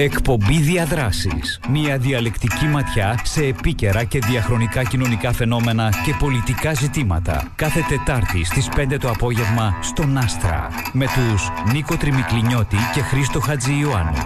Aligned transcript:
Εκπομπή 0.00 0.60
Διαδράσεις. 0.60 1.60
Μια 1.70 1.98
διαλεκτική 1.98 2.64
ματιά 2.64 3.20
σε 3.24 3.44
επίκαιρα 3.44 4.04
και 4.04 4.18
διαχρονικά 4.18 4.84
κοινωνικά 4.84 5.32
φαινόμενα 5.32 5.92
και 6.04 6.14
πολιτικά 6.18 6.74
ζητήματα. 6.74 7.52
Κάθε 7.56 7.80
Τετάρτη 7.88 8.44
στις 8.44 8.68
5 8.76 8.98
το 9.00 9.08
απόγευμα 9.08 9.78
στον 9.82 10.18
Άστρα. 10.18 10.68
Με 10.92 11.04
τους 11.04 11.50
Νίκο 11.72 11.96
Τριμικλινιώτη 11.96 12.76
και 12.94 13.00
Χρήστο 13.00 13.40
Χατζη 13.40 13.78
Ιωάννου. 13.80 14.24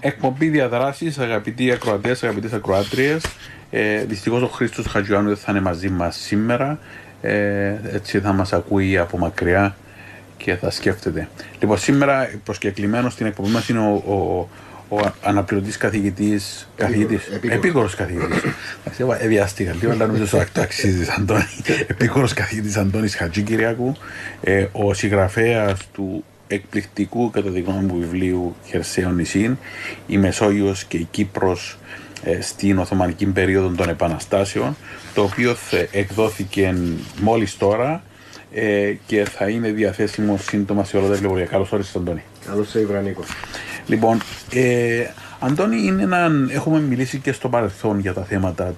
Εκπομπή 0.00 0.48
Διαδράσεις, 0.48 1.18
αγαπητοί 1.18 1.72
ακροατές, 1.72 2.22
αγαπητές 2.22 2.52
ακροάτριες. 2.52 3.24
Ε, 3.70 4.04
Δυστυχώς 4.04 4.42
ο 4.42 4.48
Χρήστος 4.48 4.86
Χατζιωάννου 4.86 5.28
δεν 5.28 5.38
θα 5.38 5.52
είναι 5.52 5.60
μαζί 5.60 5.88
μας 5.88 6.16
σήμερα. 6.16 6.78
Ε, 7.20 7.74
έτσι 7.92 8.20
θα 8.20 8.32
μας 8.32 8.52
ακούει 8.52 8.98
από 8.98 9.18
μακριά 9.18 9.76
και 10.36 10.54
θα 10.54 10.70
σκέφτεται. 10.70 11.28
Λοιπόν, 11.60 11.78
σήμερα 11.78 12.30
προσκεκλημένος 12.44 13.12
στην 13.12 13.26
εκπομπή 13.26 13.50
μας 13.50 13.68
είναι 13.68 13.78
ο, 13.78 13.92
ο, 13.92 14.48
ο 14.88 15.00
αναπληρωτής 15.22 15.76
καθηγητής. 15.76 16.68
Καθηγητής. 16.76 17.26
Επίκορο 17.48 17.90
καθηγητής. 17.96 18.42
Εβιαστήκα 19.18 19.74
λίγο, 19.80 19.92
αλλά 19.92 20.06
νομίζω 20.06 20.38
ότι 20.38 20.50
το 20.50 20.60
αξίζει, 20.60 21.06
Αντώνη. 21.18 21.46
Επίκορο 21.86 22.28
καθηγητής 22.34 22.76
Αντώνης 22.76 23.16
Χατζικυριακού, 23.16 23.96
ε, 24.42 24.66
ο 24.72 24.94
συγγραφέας 24.94 25.78
του 25.92 26.24
εκπληκτικού 26.46 27.30
κατά 27.30 27.50
τη 27.50 27.60
γνώμη 27.60 27.84
μου 27.84 27.98
βιβλίου 27.98 28.56
Χερσαίο 28.66 29.10
νησίν, 29.10 29.56
η 30.06 30.18
Μεσόγειος 30.18 30.84
και 30.84 30.96
η 30.96 31.08
Κύπρος 31.10 31.78
ε, 32.22 32.40
στην 32.40 32.78
Οθωμανική 32.78 33.26
περίοδο 33.26 33.68
των 33.68 33.88
Επαναστάσεων, 33.88 34.76
το 35.14 35.22
οποίο 35.22 35.56
εκδόθηκε 35.90 36.74
μόλις 37.20 37.56
τώρα 37.56 38.02
ε, 38.52 38.94
και 39.06 39.24
θα 39.24 39.48
είναι 39.48 39.70
διαθέσιμο 39.70 40.36
σύντομα 40.36 40.84
σε 40.84 40.96
όλα 40.96 41.08
τα 41.08 41.14
βιβλία. 41.14 41.44
Καλώς 41.44 41.72
όρισες 41.72 41.96
Αντώνη. 41.96 42.22
Καλώς 42.46 42.68
σε 42.68 42.80
Ιβρανίκο. 42.80 43.24
Λοιπόν, 43.86 44.20
ε, 44.52 45.06
Αντώνη, 45.46 45.76
είναι 45.86 46.02
ένα, 46.02 46.30
έχουμε 46.48 46.80
μιλήσει 46.80 47.18
και 47.18 47.32
στο 47.32 47.48
παρελθόν 47.48 47.98
για 47.98 48.12
τα 48.12 48.22
θέματα 48.24 48.74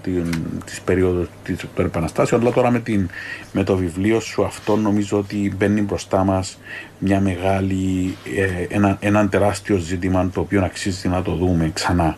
της 0.64 0.80
περίοδου 0.80 1.28
των 1.74 1.84
επαναστάσεων, 1.84 2.40
αλλά 2.40 2.52
τώρα 2.52 2.70
με, 2.70 2.80
την, 2.80 3.08
με 3.52 3.64
το 3.64 3.76
βιβλίο 3.76 4.20
σου 4.20 4.44
αυτό 4.44 4.76
νομίζω 4.76 5.18
ότι 5.18 5.54
μπαίνει 5.56 5.80
μπροστά 5.80 6.24
μας 6.24 6.58
μια 6.98 7.20
μεγάλη, 7.20 8.16
ε, 8.36 8.74
ένα, 8.74 8.96
ένα 9.00 9.28
τεράστιο 9.28 9.76
ζήτημα 9.76 10.30
το 10.34 10.40
οποίο 10.40 10.64
αξίζει 10.64 11.08
να 11.08 11.22
το 11.22 11.34
δούμε 11.34 11.70
ξανά. 11.74 12.16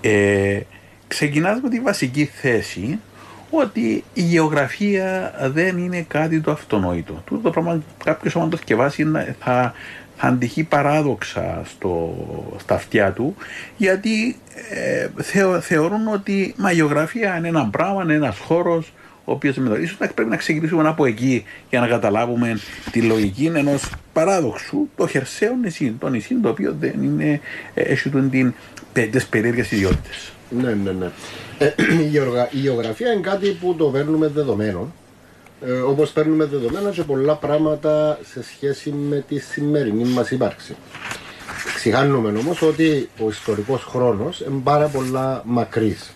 Ε, 0.00 0.60
ξεκινάς 1.08 1.60
με 1.60 1.68
τη 1.68 1.80
βασική 1.80 2.24
θέση 2.24 2.98
ότι 3.50 4.04
η 4.14 4.22
γεωγραφία 4.22 5.34
δεν 5.52 5.78
είναι 5.78 6.04
κάτι 6.08 6.40
το 6.40 6.50
αυτονόητο. 6.50 7.22
Τούτο 7.24 7.40
το 7.42 7.50
πράγμα 7.50 7.82
κάποιος 8.04 8.34
όταν 8.34 8.50
το 8.50 8.56
σκευάσει 8.56 9.04
θα, 9.04 9.34
θα 9.38 9.74
αντυχεί 10.20 10.62
παράδοξα 10.62 11.62
στο, 11.64 12.14
στα 12.60 12.74
αυτιά 12.74 13.12
του 13.12 13.36
γιατί 13.76 14.36
ε, 14.70 15.60
θεωρούν 15.60 16.08
ότι 16.08 16.54
μα 16.56 16.70
η 16.70 16.74
γεωγραφία 16.74 17.36
είναι 17.36 17.48
ένα 17.48 17.68
πράγμα, 17.70 18.02
είναι 18.02 18.14
ένας 18.14 18.38
χώρος 18.38 18.92
ο 19.24 19.32
οποίος 19.32 19.56
ίσως 19.56 19.96
πρέπει 20.14 20.30
να 20.30 20.36
ξεκινήσουμε 20.36 20.88
από 20.88 21.06
εκεί 21.06 21.44
για 21.70 21.80
να 21.80 21.86
καταλάβουμε 21.86 22.58
τη 22.90 23.02
λογική 23.02 23.50
ενός 23.54 23.90
παράδοξου, 24.12 24.88
το 24.96 25.06
χερσαίο 25.06 25.54
νησί, 25.62 25.96
το 25.98 26.08
νησί 26.08 26.34
το 26.34 26.48
οποίο 26.48 26.76
δεν 26.80 27.02
είναι, 27.02 27.40
ε, 27.74 27.82
έχει 27.82 28.08
την, 28.08 28.54
τις 29.10 29.26
περίεργες 29.26 29.70
ιδιότητες. 29.70 30.32
Ναι, 30.50 30.74
ναι, 30.74 30.90
ναι. 30.90 31.10
Ε, 31.58 31.74
η 32.52 32.58
γεωγραφία 32.58 33.12
είναι 33.12 33.20
κάτι 33.20 33.50
που 33.60 33.74
το 33.74 33.84
παίρνουμε 33.84 34.28
δεδομένο. 34.28 34.92
Ε, 35.66 35.72
Όπως 35.72 36.10
παίρνουμε 36.10 36.44
δεδομένα 36.44 36.90
και 36.90 37.02
πολλά 37.02 37.34
πράγματα 37.34 38.18
σε 38.32 38.42
σχέση 38.42 38.90
με 38.90 39.24
τη 39.28 39.38
σημερινή 39.38 40.04
μας 40.04 40.30
ύπαρξη. 40.30 40.76
Ξηχάνουμε 41.74 42.38
όμως 42.38 42.62
ότι 42.62 43.08
ο 43.24 43.28
ιστορικός 43.28 43.84
χρόνος 43.84 44.40
είναι 44.40 44.60
πάρα 44.64 44.86
πολλά 44.86 45.42
μακρύς. 45.44 46.10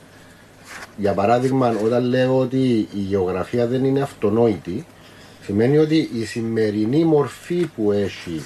Για 0.97 1.12
παράδειγμα, 1.12 1.77
όταν 1.84 2.05
λέω 2.05 2.39
ότι 2.39 2.89
η 2.95 2.98
γεωγραφία 2.98 3.67
δεν 3.67 3.84
είναι 3.84 4.01
αυτονόητη, 4.01 4.86
σημαίνει 5.42 5.79
ότι 5.79 6.11
η 6.14 6.24
σημερινή 6.24 7.05
μορφή 7.05 7.70
που 7.77 7.92
έχει 7.92 8.45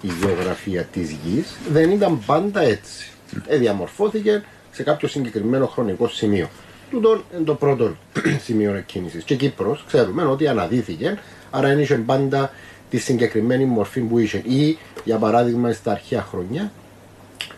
η 0.00 0.08
γεωγραφία 0.20 0.82
της 0.82 1.10
γης 1.10 1.56
δεν 1.70 1.90
ήταν 1.90 2.18
πάντα 2.26 2.60
έτσι. 2.60 3.10
Ε, 3.46 3.56
διαμορφώθηκε 3.56 4.44
σε 4.72 4.82
κάποιο 4.82 5.08
συγκεκριμένο 5.08 5.66
χρονικό 5.66 6.08
σημείο. 6.08 6.48
Τούτο 6.92 7.22
είναι 7.34 7.44
το 7.44 7.54
πρώτο 7.54 7.96
σημείο 8.44 8.74
εκκίνησης. 8.74 9.24
Και 9.24 9.34
Κύπρος 9.34 9.84
ξέρουμε 9.86 10.24
ότι 10.24 10.46
αναδύθηκε, 10.46 11.18
άρα 11.50 11.68
δεν 11.68 11.78
είχε 11.80 11.94
πάντα 11.94 12.50
τη 12.90 12.98
συγκεκριμένη 12.98 13.64
μορφή 13.64 14.00
που 14.00 14.18
είχε. 14.18 14.38
Ή 14.38 14.78
για 15.04 15.16
παράδειγμα 15.16 15.72
στα 15.72 15.90
αρχαία 15.90 16.22
χρόνια, 16.22 16.72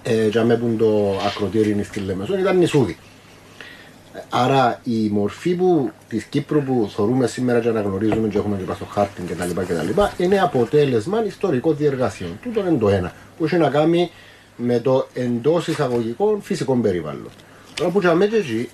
ε, 0.02 0.26
για 0.26 0.44
που 0.44 0.74
το 0.78 1.18
ακροτήρι 1.26 1.82
στη 1.82 2.00
Λεμεσόν 2.00 2.38
ήταν 2.38 2.58
νησούδι. 2.58 2.96
Άρα 4.30 4.80
η 4.84 5.08
μορφή 5.08 5.54
που, 5.54 5.90
της 6.08 6.24
Κύπρου 6.24 6.62
που 6.62 6.90
θεωρούμε 6.96 7.26
σήμερα 7.26 7.60
και 7.60 7.68
αναγνωρίζουμε 7.68 8.28
και 8.28 8.38
έχουμε 8.38 8.56
και 8.56 8.72
στο 8.74 8.84
χάρτη 8.84 9.22
κτλ. 9.22 9.60
κτλ. 9.60 10.00
είναι 10.16 10.40
αποτέλεσμα 10.40 11.24
ιστορικών 11.24 11.76
διεργασιών. 11.76 12.38
Τούτο 12.42 12.60
είναι 12.60 12.78
το 12.78 12.88
ένα 12.88 13.12
που 13.38 13.44
έχει 13.44 13.56
να 13.56 13.68
κάνει 13.68 14.10
με 14.56 14.78
το 14.78 15.08
εντός 15.14 15.68
εισαγωγικών 15.68 16.42
φυσικών 16.42 16.82
περιβάλλον. 16.82 17.30
Τώρα 17.74 17.90
που 17.90 18.00
είχαμε 18.00 18.24
εκεί, 18.24 18.68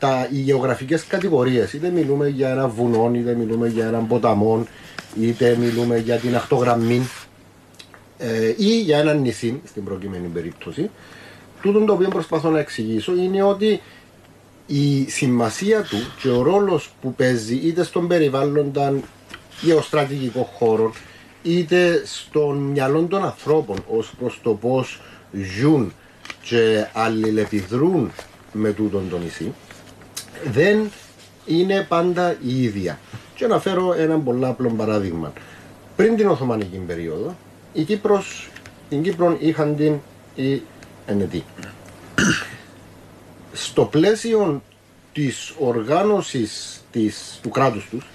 τα, 0.00 0.28
οι 0.30 0.38
γεωγραφικέ 0.38 0.98
κατηγορίες, 1.08 1.72
είτε 1.72 1.88
μιλούμε 1.88 2.28
για 2.28 2.48
ένα 2.48 2.68
βουνό, 2.68 3.10
είτε 3.14 3.34
μιλούμε 3.34 3.68
για 3.68 3.86
έναν 3.86 4.06
ποταμό, 4.06 4.66
είτε 5.20 5.56
μιλούμε 5.60 5.98
για 5.98 6.16
την 6.16 6.36
ακτογραμμή 6.36 7.08
ε, 8.18 8.54
ή 8.56 8.80
για 8.80 8.98
έναν 8.98 9.20
νησί, 9.20 9.60
στην 9.64 9.84
προκειμένη 9.84 10.26
περίπτωση, 10.26 10.90
τούτο 11.62 11.80
το 11.80 11.92
οποίο 11.92 12.08
προσπαθώ 12.08 12.50
να 12.50 12.58
εξηγήσω 12.58 13.14
είναι 13.16 13.42
ότι 13.42 13.80
η 14.66 15.10
σημασία 15.10 15.82
του 15.82 15.96
και 16.22 16.28
ο 16.28 16.42
ρόλος 16.42 16.90
που 17.00 17.14
παίζει 17.14 17.54
είτε 17.54 17.84
στον 17.84 18.08
περιβάλλοντα 18.08 18.94
γεωστρατηγικό 19.60 20.50
χώρο, 20.58 20.92
είτε 21.42 22.02
στον 22.04 22.56
μυαλό 22.56 23.02
των 23.02 23.24
ανθρώπων 23.24 23.84
ως 23.88 24.12
προς 24.18 24.40
το 24.42 24.50
πώς 24.54 25.00
ζουν 25.58 25.92
και 26.42 26.86
αλληλεπιδρούν 26.92 28.10
με 28.52 28.72
τούτον 28.72 29.08
το 29.10 29.18
νησί 29.18 29.52
δεν 30.44 30.90
είναι 31.46 31.86
πάντα 31.88 32.36
η 32.46 32.62
ίδια. 32.62 32.98
Και 33.34 33.46
να 33.46 33.60
φέρω 33.60 33.92
ένα 33.92 34.18
πολύ 34.18 34.46
απλό 34.46 34.70
παράδειγμα. 34.70 35.32
Πριν 35.96 36.16
την 36.16 36.28
Οθωμανική 36.28 36.76
περίοδο, 36.86 37.36
η 37.72 37.82
Κύπρος, 37.82 38.50
την 38.88 39.02
Κύπρο 39.02 39.36
είχαν 39.40 39.76
την 39.76 39.94
η 40.34 40.62
Ενετή. 41.06 41.44
Στο 43.52 43.84
πλαίσιο 43.84 44.62
της 45.12 45.54
οργάνωσης 45.58 46.80
της, 46.92 47.38
του 47.42 47.48
κράτους 47.48 47.88
τους, 47.90 48.06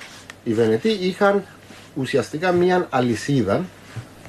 οι 0.44 0.54
Βενετοί 0.54 0.90
είχαν 0.90 1.44
ουσιαστικά 1.96 2.52
μια 2.52 2.88
αλυσίδα 2.90 3.66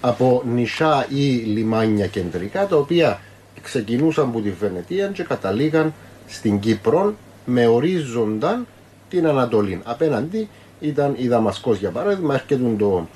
από 0.01 0.43
νησιά 0.47 1.07
ή 1.09 1.25
λιμάνια 1.25 2.07
κεντρικά 2.07 2.67
τα 2.67 2.77
οποία 2.77 3.21
ξεκινούσαν 3.63 4.29
από 4.29 4.41
τη 4.41 4.51
Βενετία 4.51 5.07
και 5.07 5.23
καταλήγαν 5.23 5.95
στην 6.27 6.59
Κύπρο 6.59 7.15
με 7.47 7.67
ορίζοντα 7.67 8.67
την 9.09 9.27
Ανατολή. 9.27 9.81
Απέναντι 9.85 10.49
ήταν 10.81 11.15
η 11.17 11.29
Δαμασκός 11.29 11.79
για 11.79 11.91
παράδειγμα, 11.91 12.35
έρχεται 12.35 12.75
το, 12.79 13.09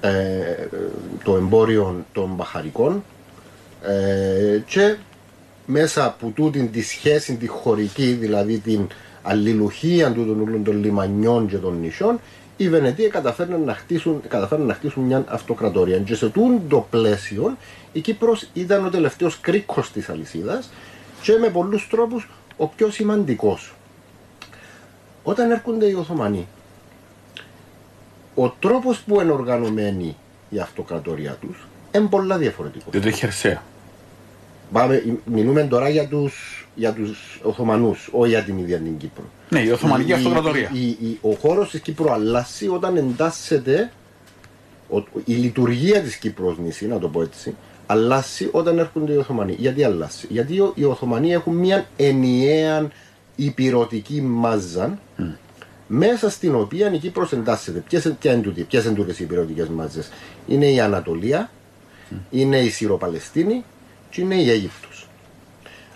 ε, 0.00 0.10
το 1.24 1.36
εμπόριο 1.36 2.04
των 2.12 2.34
μπαχαρικών 2.34 3.04
ε, 3.82 4.58
και 4.66 4.96
μέσα 5.66 6.04
από 6.04 6.32
τούτη 6.34 6.66
τη 6.66 6.82
σχέση 6.82 7.36
τη 7.36 7.46
χωρική, 7.46 8.12
δηλαδή 8.12 8.58
την 8.58 8.86
αλληλουχία 9.22 10.12
του 10.12 10.62
των 10.64 10.82
λιμανιών 10.82 11.48
και 11.48 11.56
των 11.56 11.80
νησιών, 11.80 12.20
οι 12.56 12.68
Βενετοί 12.68 13.02
καταφέρνουν 13.02 13.64
να 13.64 13.74
χτίσουν, 13.74 14.20
καταφέρνουν 14.28 14.66
να 14.66 14.74
χτίσουν 14.74 15.02
μια 15.02 15.24
αυτοκρατορία. 15.28 15.98
Και 15.98 16.14
σε 16.14 16.32
το 16.68 16.86
πλαίσιο 16.90 17.56
η 17.92 18.00
Κύπρος 18.00 18.48
ήταν 18.52 18.86
ο 18.86 18.90
τελευταίος 18.90 19.40
κρίκος 19.40 19.92
της 19.92 20.08
αλυσίδας 20.08 20.70
και 21.22 21.32
με 21.40 21.48
πολλούς 21.48 21.88
τρόπους 21.90 22.28
ο 22.58 22.66
πιο 22.66 22.90
σημαντικός. 22.90 23.74
Όταν 25.22 25.50
έρχονται 25.50 25.86
οι 25.86 25.92
Οθωμανοί, 25.94 26.46
ο 28.34 28.48
τρόπος 28.48 29.00
που 29.00 29.20
είναι 29.20 29.32
οργανωμένη 29.32 30.16
η 30.48 30.58
αυτοκρατορία 30.58 31.32
τους 31.40 31.66
είναι 31.94 32.06
πολλά 32.06 32.38
διαφορετικός. 32.38 32.92
Δεν 32.92 33.02
το 33.02 33.10
χερσαία. 33.10 33.62
Πάμε, 34.72 35.18
μιλούμε 35.24 35.62
τώρα 35.62 35.88
για 35.88 36.08
τους, 36.08 36.66
για 36.74 36.92
τους 36.92 37.40
Οθωμανούς, 37.42 38.08
όχι 38.12 38.30
για 38.30 38.42
την 38.42 38.58
ίδια 38.58 38.78
την 38.78 38.96
Κύπρο. 38.96 39.24
Ναι, 39.48 39.60
η 39.60 39.70
Οθωμανική 39.70 40.12
Αυτοκρατορία. 40.12 40.70
ο 41.20 41.32
χώρος 41.32 41.70
της 41.70 41.80
Κύπρου 41.80 42.10
αλλάζει 42.10 42.68
όταν 42.68 42.96
εντάσσεται 42.96 43.92
η 45.24 45.32
λειτουργία 45.32 46.00
της 46.00 46.16
Κύπρου 46.16 46.54
νησί, 46.58 46.86
να 46.86 46.98
το 46.98 47.08
πω 47.08 47.22
έτσι, 47.22 47.54
αλλάζει 47.90 48.48
όταν 48.52 48.78
έρχονται 48.78 49.12
οι 49.12 49.16
Οθωμανοί. 49.16 49.54
Γιατί 49.58 49.84
αλλάζει, 49.84 50.26
Γιατί 50.28 50.62
οι 50.74 50.84
Οθωμανοί 50.84 51.32
έχουν 51.32 51.54
μια 51.56 51.86
ενιαία 51.96 52.88
υπηρωτική 53.36 54.20
μάζα 54.22 54.98
μέσα 55.86 56.30
στην 56.30 56.54
οποία 56.54 56.92
η 56.92 56.98
Κύπρος 56.98 57.32
εντάσσεται. 57.32 57.82
Ποιες 57.88 58.04
είναι 58.84 58.94
τούτες 58.94 59.18
οι 59.18 59.24
υπηρωτικέ 59.24 59.66
μάζες, 59.74 60.08
Είναι 60.46 60.66
η 60.70 60.80
Ανατολία, 60.80 61.50
είναι 62.30 62.58
η 62.58 62.70
Συροπαλαιστίνη 62.70 63.64
και 64.10 64.20
είναι 64.20 64.34
η 64.34 64.50
Αίγυπτος. 64.50 65.08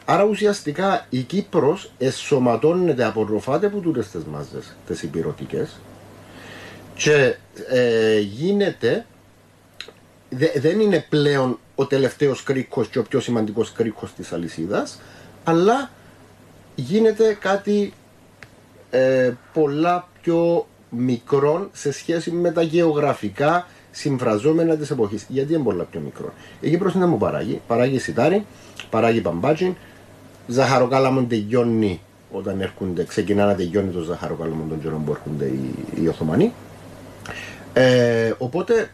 Άρα 0.05 0.25
ουσιαστικά 0.25 1.07
η 1.11 1.21
Κύπρος 1.21 1.91
εσωματώνεται, 1.99 3.05
απορροφάται 3.05 3.67
από 3.67 3.79
τούτες 3.79 4.09
τις 4.09 4.25
μάζες, 4.25 4.77
τις 4.87 5.03
υπηρετικές 5.03 5.81
και 6.95 7.35
ε, 7.69 8.19
γίνεται, 8.19 9.07
δε- 10.31 10.61
δεν 10.61 10.81
είναι 10.81 11.07
πλέον 11.09 11.59
ο 11.83 11.87
τελευταίος 11.87 12.43
κρίκος 12.43 12.89
και 12.89 12.99
ο 12.99 13.03
πιο 13.03 13.21
σημαντικός 13.21 13.73
κρίκος 13.73 14.13
της 14.13 14.33
αλυσίδας, 14.33 15.01
αλλά 15.45 15.91
γίνεται 16.75 17.37
κάτι 17.41 17.93
ε, 18.91 19.33
πολλά 19.53 20.09
πιο 20.23 20.67
μικρό 20.89 21.69
σε 21.73 21.93
σχέση 21.93 22.31
με 22.31 22.51
τα 22.51 22.63
γεωγραφικά 22.63 23.67
συμφραζόμενα 23.91 24.77
της 24.77 24.91
εποχής. 24.91 25.27
Γιατί 25.29 25.55
είναι 25.55 25.63
πολλά 25.63 25.85
πιο 25.85 26.01
μικρό. 26.01 26.33
Η 26.61 26.71
Κύπρος 26.71 26.95
είναι 26.95 27.05
να 27.05 27.11
μου 27.11 27.19
παράγει. 27.19 27.61
Παράγει 27.67 27.99
σιτάρι, 27.99 28.47
παράγει 28.91 29.21
παμπάτσι, 29.21 29.77
ζαχαροκάλαμο 30.47 31.23
τελειώνει 31.23 32.01
όταν 32.31 32.61
έρχονται, 32.61 33.05
ξεκινά 33.05 33.47
να 33.47 33.55
τελειώνει 33.55 33.91
το 33.91 34.01
ζαχαροκάλαμο 34.01 34.65
των 34.69 34.83
καιρών 34.83 35.05
που 35.05 35.13
έρχονται 35.13 35.45
οι, 35.45 35.75
οι 36.03 36.09
Οθωμανοί. 36.09 36.53
Ε, 37.73 38.33
οπότε 38.39 38.91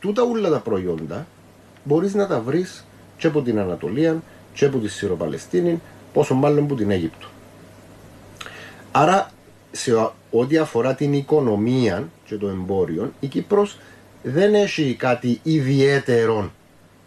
τούτα 0.00 0.22
όλα 0.22 0.50
τα 0.50 0.58
προϊόντα 0.58 1.26
μπορείς 1.84 2.14
να 2.14 2.26
τα 2.26 2.40
βρεις 2.40 2.84
και 3.16 3.26
από 3.26 3.42
την 3.42 3.58
Ανατολία 3.58 4.22
και 4.52 4.64
από 4.64 4.78
τη 4.78 4.88
Συροπαλαιστίνη, 4.88 5.80
πόσο 6.12 6.34
μάλλον 6.34 6.64
από 6.64 6.74
την 6.74 6.90
Αίγυπτο. 6.90 7.26
Άρα 8.92 9.30
σε 9.70 9.94
ο- 9.94 10.14
ό,τι 10.30 10.56
αφορά 10.58 10.94
την 10.94 11.12
οικονομία 11.12 12.08
και 12.24 12.34
το 12.36 12.48
εμπόριο, 12.48 13.12
η 13.20 13.26
Κύπρος 13.26 13.78
δεν 14.22 14.54
έχει 14.54 14.94
κάτι 14.98 15.40
ιδιαίτερο 15.42 16.50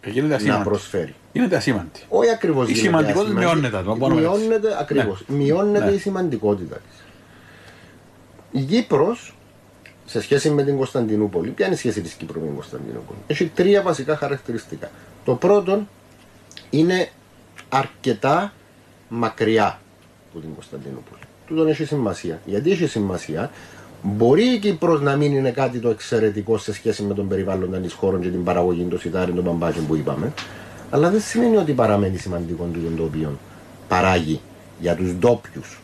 Και 0.00 0.10
γίνεται 0.10 0.28
να 0.32 0.36
ασήμαντη. 0.36 0.64
προσφέρει. 0.64 1.14
Γίνεται 1.32 1.56
ασήμαντη. 1.56 2.00
Όχι 2.08 2.30
ακριβώς. 2.30 2.68
Η 2.70 2.74
σημαντικότητα 2.74 3.32
μειώνεται, 3.38 3.82
το 3.84 3.96
μπορούμε 3.96 4.20
έτσι. 4.20 4.38
Μειώνεται 4.38 4.76
ακριβώς. 4.80 5.24
Ναι. 5.26 5.36
Μειώνεται 5.36 5.84
Ναι. 5.84 5.90
η 5.90 5.98
σημαντικότητα 5.98 6.76
της. 6.76 7.02
Η 8.60 8.64
Κύπρος, 8.64 9.33
σε 10.06 10.20
σχέση 10.20 10.50
με 10.50 10.62
την 10.64 10.76
Κωνσταντινούπολη, 10.76 11.50
ποια 11.50 11.66
είναι 11.66 11.74
η 11.74 11.78
σχέση 11.78 12.00
της 12.00 12.12
Κύπρου 12.12 12.40
με 12.40 12.46
την 12.46 12.54
Κωνσταντινούπολη; 12.54 13.18
Έχει 13.26 13.46
τρία 13.54 13.82
βασικά 13.82 14.16
χαρακτηριστικά. 14.16 14.90
Το 15.24 15.34
πρώτο 15.34 15.86
είναι 16.70 17.08
αρκετά 17.68 18.52
μακριά 19.08 19.80
από 20.30 20.40
την 20.40 20.54
Κωνσταντινούπολη. 20.54 21.22
Τούτον 21.46 21.68
έχει 21.68 21.84
σημασία. 21.84 22.40
Γιατί 22.44 22.70
έχει 22.70 22.86
σημασία, 22.86 23.50
μπορεί 24.02 24.44
η 24.44 24.58
Κύπρος 24.58 25.00
να 25.00 25.16
μην 25.16 25.32
είναι 25.34 25.50
κάτι 25.50 25.78
το 25.78 25.88
εξαιρετικό 25.88 26.58
σε 26.58 26.72
σχέση 26.72 27.02
με 27.02 27.14
τον 27.14 27.28
περιβάλλοντα 27.28 27.78
της 27.78 27.92
χώρας 27.92 28.20
και 28.22 28.28
την 28.28 28.44
παραγωγή 28.44 28.82
των 28.82 28.98
σιτάρων 28.98 29.34
των 29.34 29.44
παμπάζων 29.44 29.86
που 29.86 29.96
είπαμε, 29.96 30.32
αλλά 30.90 31.10
δεν 31.10 31.20
σημαίνει 31.20 31.56
ότι 31.56 31.72
παραμένει 31.72 32.16
σημαντικό 32.16 32.68
τούτο 32.72 32.96
το 32.96 33.02
οποίο 33.02 33.38
παράγει 33.88 34.40
για 34.80 34.96
τους 34.96 35.12
ντόπιους. 35.12 35.78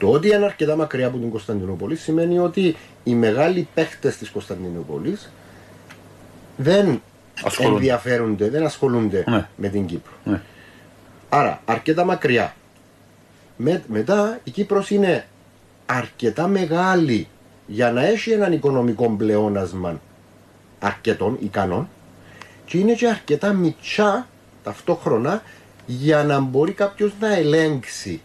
Το 0.00 0.08
ότι 0.10 0.26
είναι 0.28 0.44
αρκετά 0.44 0.76
μακριά 0.76 1.06
από 1.06 1.18
την 1.18 1.30
Κωνσταντινούπολη 1.30 1.96
σημαίνει 1.96 2.38
ότι 2.38 2.76
οι 3.04 3.14
μεγάλοι 3.14 3.68
παίχτες 3.74 4.16
της 4.16 4.30
Κωνσταντινούπολης 4.30 5.30
δεν 6.56 7.02
Ασχολούνται. 7.44 7.76
ενδιαφέρονται, 7.76 8.48
δεν 8.48 8.64
ασχολούνται 8.64 9.24
Ναι. 9.28 9.48
με 9.56 9.68
την 9.68 9.86
Κύπρο. 9.86 10.12
Ναι. 10.24 10.40
Άρα, 11.28 11.60
αρκετά 11.64 12.04
μακριά. 12.04 12.54
Με- 13.56 13.82
μετά, 13.88 14.38
η 14.44 14.50
Κύπρος 14.50 14.90
είναι 14.90 15.26
αρκετά 15.86 16.46
μεγάλη 16.46 17.28
για 17.66 17.92
να 17.92 18.04
έχει 18.06 18.30
έναν 18.30 18.52
οικονομικό 18.52 19.10
πλεόνασμα 19.10 20.00
αρκετών 20.78 21.36
ικανών 21.40 21.88
και 22.64 22.78
είναι 22.78 22.92
και 22.92 23.08
αρκετά 23.08 23.52
μητσά 23.52 24.26
ταυτόχρονα 24.62 25.42
για 25.86 26.24
να 26.24 26.40
μπορεί 26.40 26.72
κάποιος 26.72 27.12
να 27.20 27.34
ελέγξει 27.34 28.20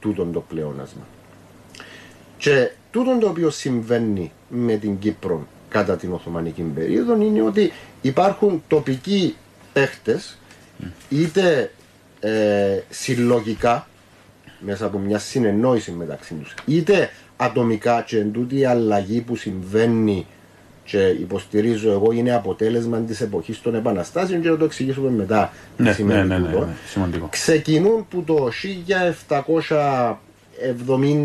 τούτον 0.00 0.32
το 0.32 0.40
πλεόνασμα. 0.40 1.02
Και 2.36 2.70
τούτον 2.90 3.18
το 3.18 3.28
οποίο 3.28 3.50
συμβαίνει 3.50 4.32
με 4.48 4.76
την 4.76 4.98
Κύπρο 4.98 5.46
κατά 5.68 5.96
την 5.96 6.12
Οθωμανική 6.12 6.62
περίοδο 6.62 7.20
είναι 7.20 7.42
ότι 7.42 7.72
υπάρχουν 8.02 8.62
τοπικοί 8.68 9.36
παίχτες 9.72 10.38
είτε 11.08 11.70
ε, 12.20 12.78
συλλογικά 12.88 13.88
μέσα 14.60 14.86
από 14.86 14.98
μια 14.98 15.18
συνεννόηση 15.18 15.90
μεταξύ 15.90 16.34
τους 16.34 16.54
είτε 16.66 17.10
ατομικά 17.36 18.02
και 18.02 18.18
εν 18.18 18.32
τούτη 18.32 18.58
η 18.58 18.64
αλλαγή 18.64 19.20
που 19.20 19.36
συμβαίνει 19.36 20.26
και 20.84 20.98
υποστηρίζω 20.98 21.90
εγώ 21.90 22.12
είναι 22.12 22.34
αποτέλεσμα 22.34 22.98
της 22.98 23.20
εποχής 23.20 23.60
των 23.60 23.74
επαναστάσεων 23.74 24.40
και 24.42 24.48
να 24.48 24.56
το 24.56 24.64
εξηγήσουμε 24.64 25.10
μετά 25.10 25.52
τι 25.76 25.82
Ναι, 25.82 25.88
ναι, 25.88 25.94
σημαίνει 25.94 26.28
ναι, 26.28 26.38
ναι, 26.38 26.46
τούτο 26.46 26.64
ναι, 26.64 26.72
σημαντικό. 26.86 27.28
ξεκινούν 27.30 28.06
που 28.10 28.22
το 28.22 28.48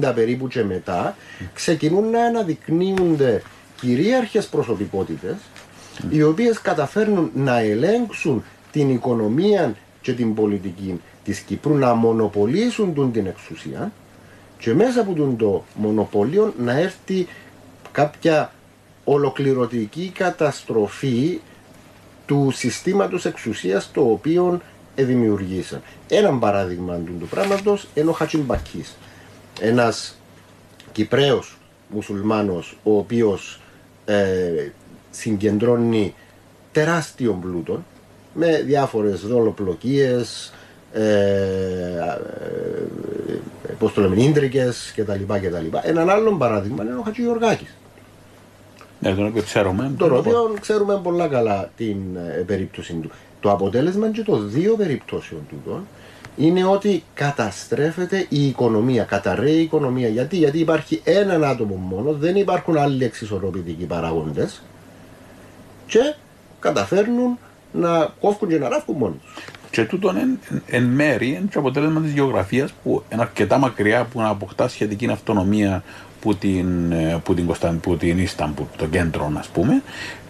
1770 0.02 0.12
περίπου 0.16 0.48
και 0.48 0.64
μετά 0.64 1.16
ξεκινούν 1.54 2.10
να 2.10 2.24
αναδεικνύονται 2.24 3.42
κυρίαρχες 3.80 4.46
προσωπικότητες 4.46 5.36
οι 6.10 6.24
οποίες 6.24 6.62
καταφέρνουν 6.62 7.32
να 7.36 7.60
ελέγξουν 7.60 8.44
την 8.72 8.90
οικονομία 8.90 9.76
και 10.02 10.14
την 10.14 10.34
πολιτική 10.34 11.02
της 11.24 11.40
Κύπρου 11.40 11.76
να 11.78 11.94
μονοπολίσουν 11.94 12.94
τον 12.94 13.12
την 13.12 13.26
εξουσία 13.26 13.92
και 14.58 14.74
μέσα 14.74 15.02
από 15.02 15.14
τον 15.14 15.38
το 15.38 15.64
μονοπωλίο 15.76 16.54
να 16.58 16.80
έρθει 16.80 17.28
κάποια 17.92 18.52
ολοκληρωτική 19.06 20.12
καταστροφή 20.16 21.40
του 22.26 22.52
συστήματος 22.54 23.26
εξουσίας 23.26 23.92
το 23.92 24.02
οποίο 24.02 24.62
δημιουργήσαν. 24.96 25.82
Ένα 26.08 26.38
παράδειγμα 26.38 26.96
του 26.96 27.16
του 27.20 27.28
πράγματος 27.28 27.88
είναι 27.94 28.10
ο 28.10 28.14
Χατσιμπακής. 28.14 28.98
Ένας 29.60 30.18
Κυπραίος 30.92 31.58
μουσουλμάνος 31.90 32.78
ο 32.84 32.98
οποίος 32.98 33.62
ε, 34.06 34.70
συγκεντρώνει 35.12 36.14
τεράστιο 36.72 37.40
πλούτο 37.42 37.84
με 38.34 38.62
διάφορες 38.62 39.22
δολοπλοκίες, 39.22 40.54
ε, 40.94 41.02
ε, 41.02 41.08
ε, 43.68 43.74
πώς 43.80 43.94
το 43.94 44.02
λέμε, 44.02 44.22
ίντρικες 44.22 44.94
κτλ. 44.96 45.34
κτλ. 45.34 45.78
Έναν 45.82 46.10
άλλο 46.10 46.32
παράδειγμα 46.32 46.84
είναι 46.84 46.96
ο 46.96 47.02
Χατζηγιοργάκης. 47.02 47.76
Ναι, 49.00 49.14
τον 49.14 49.26
οποίο 49.26 49.42
ξέρουμε. 49.42 49.92
Τον 49.98 50.16
οποίο 50.18 50.56
ξέρουμε 50.62 51.00
πολλά 51.04 51.28
καλά 51.28 51.70
την 51.78 51.98
ε, 52.16 52.44
περίπτωση 52.46 52.94
του. 52.94 53.10
Το 53.40 53.52
αποτέλεσμα 53.52 54.10
και 54.12 54.22
των 54.22 54.50
δύο 54.50 54.76
περιπτώσεων 54.76 55.42
τούτων 55.50 55.88
είναι 56.38 56.66
ότι 56.66 57.04
καταστρέφεται 57.14 58.26
η 58.30 58.48
οικονομία, 58.48 59.04
καταρρέει 59.04 59.56
η 59.56 59.62
οικονομία. 59.62 60.08
Γιατί, 60.08 60.38
Γιατί 60.38 60.60
υπάρχει 60.60 61.02
έναν 61.04 61.44
άτομο 61.44 61.76
μόνο, 61.76 62.14
δεν 62.14 62.36
υπάρχουν 62.36 62.78
άλλοι 62.78 63.04
εξισορροπητικοί 63.04 63.86
παράγοντε 63.86 64.50
και 65.88 66.16
καταφέρνουν 66.60 67.38
να 67.72 68.14
κόφουν 68.20 68.50
και 68.50 68.58
να 68.58 68.70
ράφουν 68.70 68.96
μόνοι 68.98 69.16
τους. 69.24 69.44
Και 69.72 69.86
τούτο 69.86 70.14
εν, 70.18 70.40
εν 70.66 70.84
μέρη 70.84 71.28
είναι 71.28 71.48
το 71.54 71.60
αποτέλεσμα 71.60 72.02
της 72.02 72.12
γεωγραφίας 72.12 72.74
που 72.84 73.04
είναι 73.12 73.22
αρκετά 73.22 73.58
μακριά 73.58 74.06
που 74.06 74.20
να 74.20 74.28
αποκτά 74.28 74.68
σχετική 74.68 75.08
αυτονομία 75.12 75.84
που 76.26 76.36
την, 76.36 76.92
ε, 76.92 77.22
που 77.24 77.34
την, 77.34 77.46
Κωνσταν, 77.46 77.80
που 77.80 77.98
την 77.98 78.20
Ίσταμπουλ, 78.20 78.66
το 78.78 78.86
κέντρο, 78.86 79.26
α 79.36 79.44
πούμε, 79.54 79.82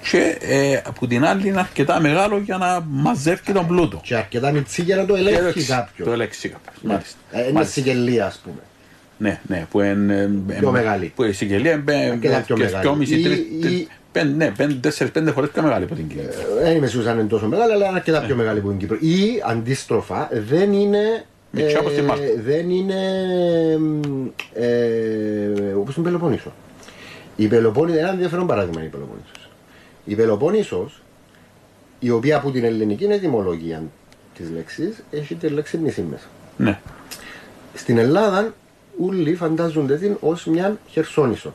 και 0.09 0.37
ε, 0.41 0.81
από 0.85 1.07
την 1.07 1.25
άλλη 1.25 1.47
είναι 1.47 1.59
αρκετά 1.59 1.99
μεγάλο 1.99 2.37
για 2.37 2.57
να 2.57 2.85
μαζεύει 2.89 3.51
τον 3.53 3.67
πλούτο. 3.67 3.99
Και 4.03 4.15
αρκετά 4.15 4.51
μυτσί 4.51 4.81
για 4.81 4.95
να 4.95 5.05
το 5.05 5.15
ελέγχει 5.15 5.65
Το 5.65 5.73
κάποιος. 5.73 6.07
ελέγξει 6.13 6.49
κάποιος. 6.49 6.81
Μάλιστα. 6.83 7.17
Ε, 7.31 7.41
Είναι 7.41 7.51
Μάλιστα. 7.51 7.73
συγγελία, 7.73 8.25
ας 8.25 8.41
πούμε. 8.43 8.59
Ναι, 9.17 9.39
ναι, 9.47 9.65
που 9.71 9.81
είναι. 9.81 10.29
Πιο 10.59 10.71
μεγάλη. 10.71 11.11
Που 11.15 11.23
η 11.23 11.31
Σικελία 11.33 11.71
είναι. 11.71 11.93
Αρκετά 12.11 12.39
πιο 12.45 12.57
μεγάλη. 12.57 13.03
Ή- 13.03 13.67
ή- 13.67 13.87
Ναι, 14.37 14.51
τέσσερι-πέντε 14.81 15.31
φορές 15.31 15.49
πιο 15.49 15.61
μεγάλη 15.61 15.83
από 15.83 15.95
την 15.95 16.07
Κύπρο. 16.07 16.23
Δεν 16.61 16.75
είμαι 16.75 16.87
σίγουρος 16.87 17.11
αν 17.11 17.19
είναι 17.19 17.27
τόσο 17.27 17.47
μεγάλη, 17.47 17.71
αλλά 17.71 17.85
είναι 17.87 17.97
αρκετά 17.97 18.21
πιο 18.21 18.35
μεγάλη 18.35 18.59
από 18.59 18.69
την 18.69 18.77
Κύπρο. 18.77 18.97
Ή 18.99 19.41
αντίστροφα, 19.49 20.29
δεν 20.49 20.73
είναι. 20.73 21.25
Μικρή 21.55 21.77
όπως 21.77 21.93
τη 21.93 22.01
Μάλτα. 22.01 22.25
δεν 22.43 22.69
είναι. 22.69 22.99
Ε, 24.53 25.71
Όπως 25.77 25.93
την 25.93 26.03
Πελοπόννησο. 26.03 26.51
Η 27.35 27.47
Πελοπόννησο, 27.47 27.99
ένα 27.99 28.09
ενδιαφέρον 28.09 28.47
παράδειγμα 28.47 28.79
είναι 28.79 28.87
η 28.87 28.91
Πελοπόννησος. 28.91 29.49
Η 30.05 30.15
Πελοπόννησος, 30.15 31.01
η 31.99 32.09
οποία 32.09 32.37
από 32.37 32.51
την 32.51 32.63
ελληνική 32.63 33.03
ετοιμολογία 33.03 33.83
της 34.37 34.49
λέξης 34.55 35.03
έχει 35.11 35.35
τη 35.35 35.47
λέξη 35.47 35.79
νησί 35.81 36.01
μέσα. 36.01 36.25
Ναι. 36.57 36.79
Στην 37.73 37.97
Ελλάδα, 37.97 38.53
όλοι 39.05 39.35
φαντάζονται 39.35 39.97
την 39.97 40.17
ως 40.19 40.45
μια 40.45 40.77
χερσόνησο. 40.87 41.53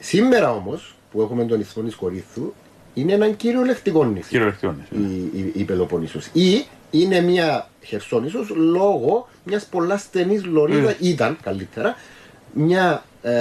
Σήμερα 0.00 0.52
όμως, 0.52 0.96
που 1.12 1.20
έχουμε 1.22 1.44
τον 1.44 1.60
ισθμό 1.60 1.82
τη 1.82 1.94
Κορύθου, 1.96 2.52
είναι 2.94 3.12
έναν 3.12 3.36
κυριολεκτικό 3.36 4.04
νησί 4.04 4.28
Κυριολεκτικό. 4.28 4.74
ναι. 4.90 5.06
η, 5.06 5.30
η, 5.34 5.52
η 5.54 5.64
Πελοποννήσος. 5.64 6.26
Ή 6.32 6.64
είναι 6.90 7.20
μια 7.20 7.68
Χερσόνησος 7.82 8.50
λόγω 8.54 9.28
μιας 9.44 9.64
πολλά 9.64 9.96
στενής 9.96 10.44
λωρίδα, 10.44 10.94
ήταν 11.00 11.38
καλύτερα, 11.42 11.96
μια, 12.52 13.04
ε, 13.22 13.32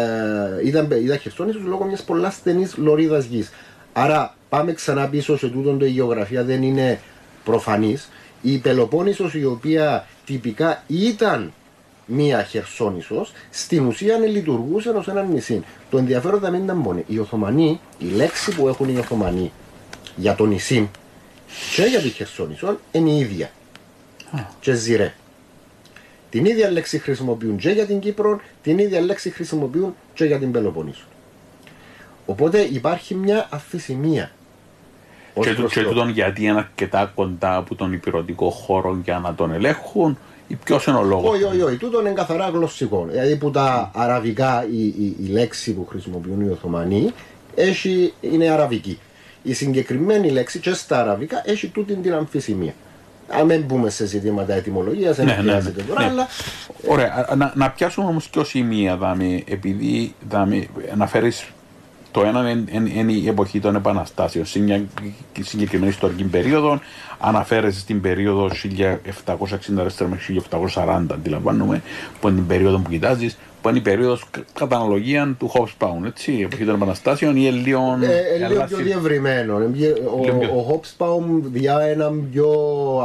ήταν, 0.63 0.91
ήταν 0.91 1.17
Χερσόνησος 1.17 1.61
λόγω 1.61 1.83
μιας 1.83 2.03
πολλά 2.03 2.29
στενής 2.29 2.77
λωρίδας 2.77 3.25
γης. 3.25 3.51
Άρα 3.93 4.35
πάμε 4.49 4.73
ξανά 4.73 5.07
πίσω 5.07 5.37
σε 5.37 5.47
τούτον 5.47 5.79
το 5.79 5.85
η 5.85 5.89
γεωγραφία 5.89 6.43
δεν 6.43 6.63
είναι 6.63 6.99
προφανής. 7.43 8.09
Η 8.41 8.57
Πελοπόννησος 8.57 9.33
η 9.33 9.45
οποία 9.45 10.07
τυπικά 10.25 10.83
ήταν 10.87 11.53
μία 12.05 12.43
Χερσόνησος, 12.43 13.31
στην 13.49 13.85
ουσία 13.85 14.17
λειτουργούσε 14.17 14.89
ως 14.89 15.07
ένα 15.07 15.23
νησί. 15.23 15.63
Το 15.89 15.97
ενδιαφέρον 15.97 16.39
δεν 16.39 16.53
ήταν 16.53 16.77
μόνο. 16.77 17.03
Οι 17.07 17.19
Οθωμανοί, 17.19 17.79
η 17.97 18.05
λέξη 18.05 18.55
που 18.55 18.67
έχουν 18.67 18.89
οι 18.89 18.97
Οθωμανοί 18.97 19.51
για 20.15 20.35
το 20.35 20.45
νησί 20.45 20.89
και 21.75 21.83
για 21.83 21.99
τη 21.99 22.09
Χερσόνησο 22.09 22.77
είναι 22.91 23.09
η 23.09 23.19
ίδια. 23.19 23.49
Και 24.59 24.73
ζηρέ. 24.73 25.13
Την 26.29 26.45
ίδια 26.45 26.71
λέξη 26.71 26.99
χρησιμοποιούν 26.99 27.57
και 27.57 27.69
για 27.69 27.85
την 27.85 27.99
Κύπρο, 27.99 28.39
την 28.61 28.77
ίδια 28.79 29.01
λέξη 29.01 29.29
χρησιμοποιούν 29.29 29.95
και 30.13 30.25
για 30.25 30.39
την 30.39 30.51
Πελοποννήσο. 30.51 31.05
Οπότε 32.25 32.59
υπάρχει 32.59 33.15
μια 33.15 33.47
αφησιμία. 33.51 34.31
Και, 35.39 35.53
το, 35.53 35.67
και 35.67 35.83
τούτον 35.83 36.09
γιατί 36.09 36.43
είναι 36.43 36.57
αρκετά 36.57 37.11
κοντά 37.15 37.55
από 37.55 37.75
τον 37.75 37.93
υπηρετικό 37.93 38.49
χώρο 38.49 38.99
για 39.03 39.19
να 39.19 39.35
τον 39.35 39.51
ελέγχουν, 39.51 40.17
ή 40.47 40.55
ποιος 40.55 40.85
είναι 40.85 40.97
ο 40.97 41.03
λόγος; 41.03 41.33
Όχι, 41.33 41.43
όχι, 41.43 41.61
όχι. 41.61 41.77
Τούτο 41.77 41.99
είναι 41.99 42.11
καθαρά 42.11 42.49
γλωσσικό. 42.49 43.05
Δηλαδή 43.09 43.35
που 43.35 43.51
τα 43.51 43.91
αραβικά, 43.93 44.67
η, 44.71 44.85
η, 44.85 45.15
η 45.23 45.27
λέξη 45.27 45.73
που 45.73 45.85
χρησιμοποιούν 45.85 46.41
οι 46.41 46.49
Οθωμανοί 46.49 47.13
έχει, 47.55 48.13
είναι 48.21 48.49
αραβική. 48.49 48.99
Η 49.45 49.53
συγκεκριμένη 49.53 50.29
λέξη 50.29 50.59
και 50.59 50.73
στα 50.73 51.01
αραβικά 51.01 51.41
έχει 51.45 51.67
τούτη 51.67 51.93
την 51.93 52.13
αμφισημία. 52.13 52.73
Αν 53.29 53.47
δεν 53.47 53.61
μπούμε 53.61 53.89
σε 53.89 54.05
ζητήματα 54.05 54.53
ετοιμολογίας, 54.53 55.15
δεν 55.15 55.25
ναι, 55.25 55.33
χρειάζεται 55.33 55.81
ναι, 55.81 55.87
τώρα, 55.87 56.01
ναι. 56.01 56.09
αλλά. 56.09 56.27
Ωραία. 56.87 57.33
Να, 57.37 57.51
να 57.55 57.71
πιάσουμε 57.71 58.07
όμως 58.07 58.27
και 58.27 58.39
ω 58.39 58.43
σημεία, 58.43 58.95
δάμε, 58.95 59.43
επειδή 59.47 60.15
δάμε, 60.29 60.67
αναφέρει 60.93 61.31
το 62.15 62.21
ένα 62.21 62.49
είναι, 62.49 63.11
η 63.11 63.27
εποχή 63.27 63.59
των 63.59 63.75
επαναστάσεων. 63.75 64.45
Σε 64.45 64.59
μια 64.59 64.83
συγκεκριμένη 65.41 65.91
ιστορική 65.91 66.23
περίοδο, 66.23 66.79
αναφέρεσαι 67.19 67.79
στην 67.79 68.01
περίοδο 68.01 68.49
1764 68.49 70.05
με 70.09 70.19
1740, 70.75 71.05
αντιλαμβάνομαι, 71.11 71.81
που 72.19 72.27
είναι 72.27 72.37
την 72.37 72.47
περίοδο 72.47 72.77
που 72.77 72.89
κοιτάζεις, 72.89 73.37
που 73.65 73.71
είναι 73.71 73.79
η 73.79 73.81
περίοδος 73.81 74.25
κατά 74.53 74.75
αναλογία 74.75 75.35
του 75.39 75.51
Hobsbawm, 75.53 76.05
έτσι, 76.05 76.31
η 76.31 76.41
εποχή 76.41 76.65
των 76.65 76.75
επαναστάσεων 76.75 77.35
ή 77.35 77.51
λίγο. 77.51 77.97
Ε, 78.01 78.47
λίγο 78.47 78.63
πιο 78.63 78.77
διευρυμένο. 78.77 79.55
Ο, 79.55 80.57
ο 80.59 80.81
Hobsbawm 80.81 81.41
διά 81.41 81.79
έναν 81.79 82.27
πιο 82.31 82.49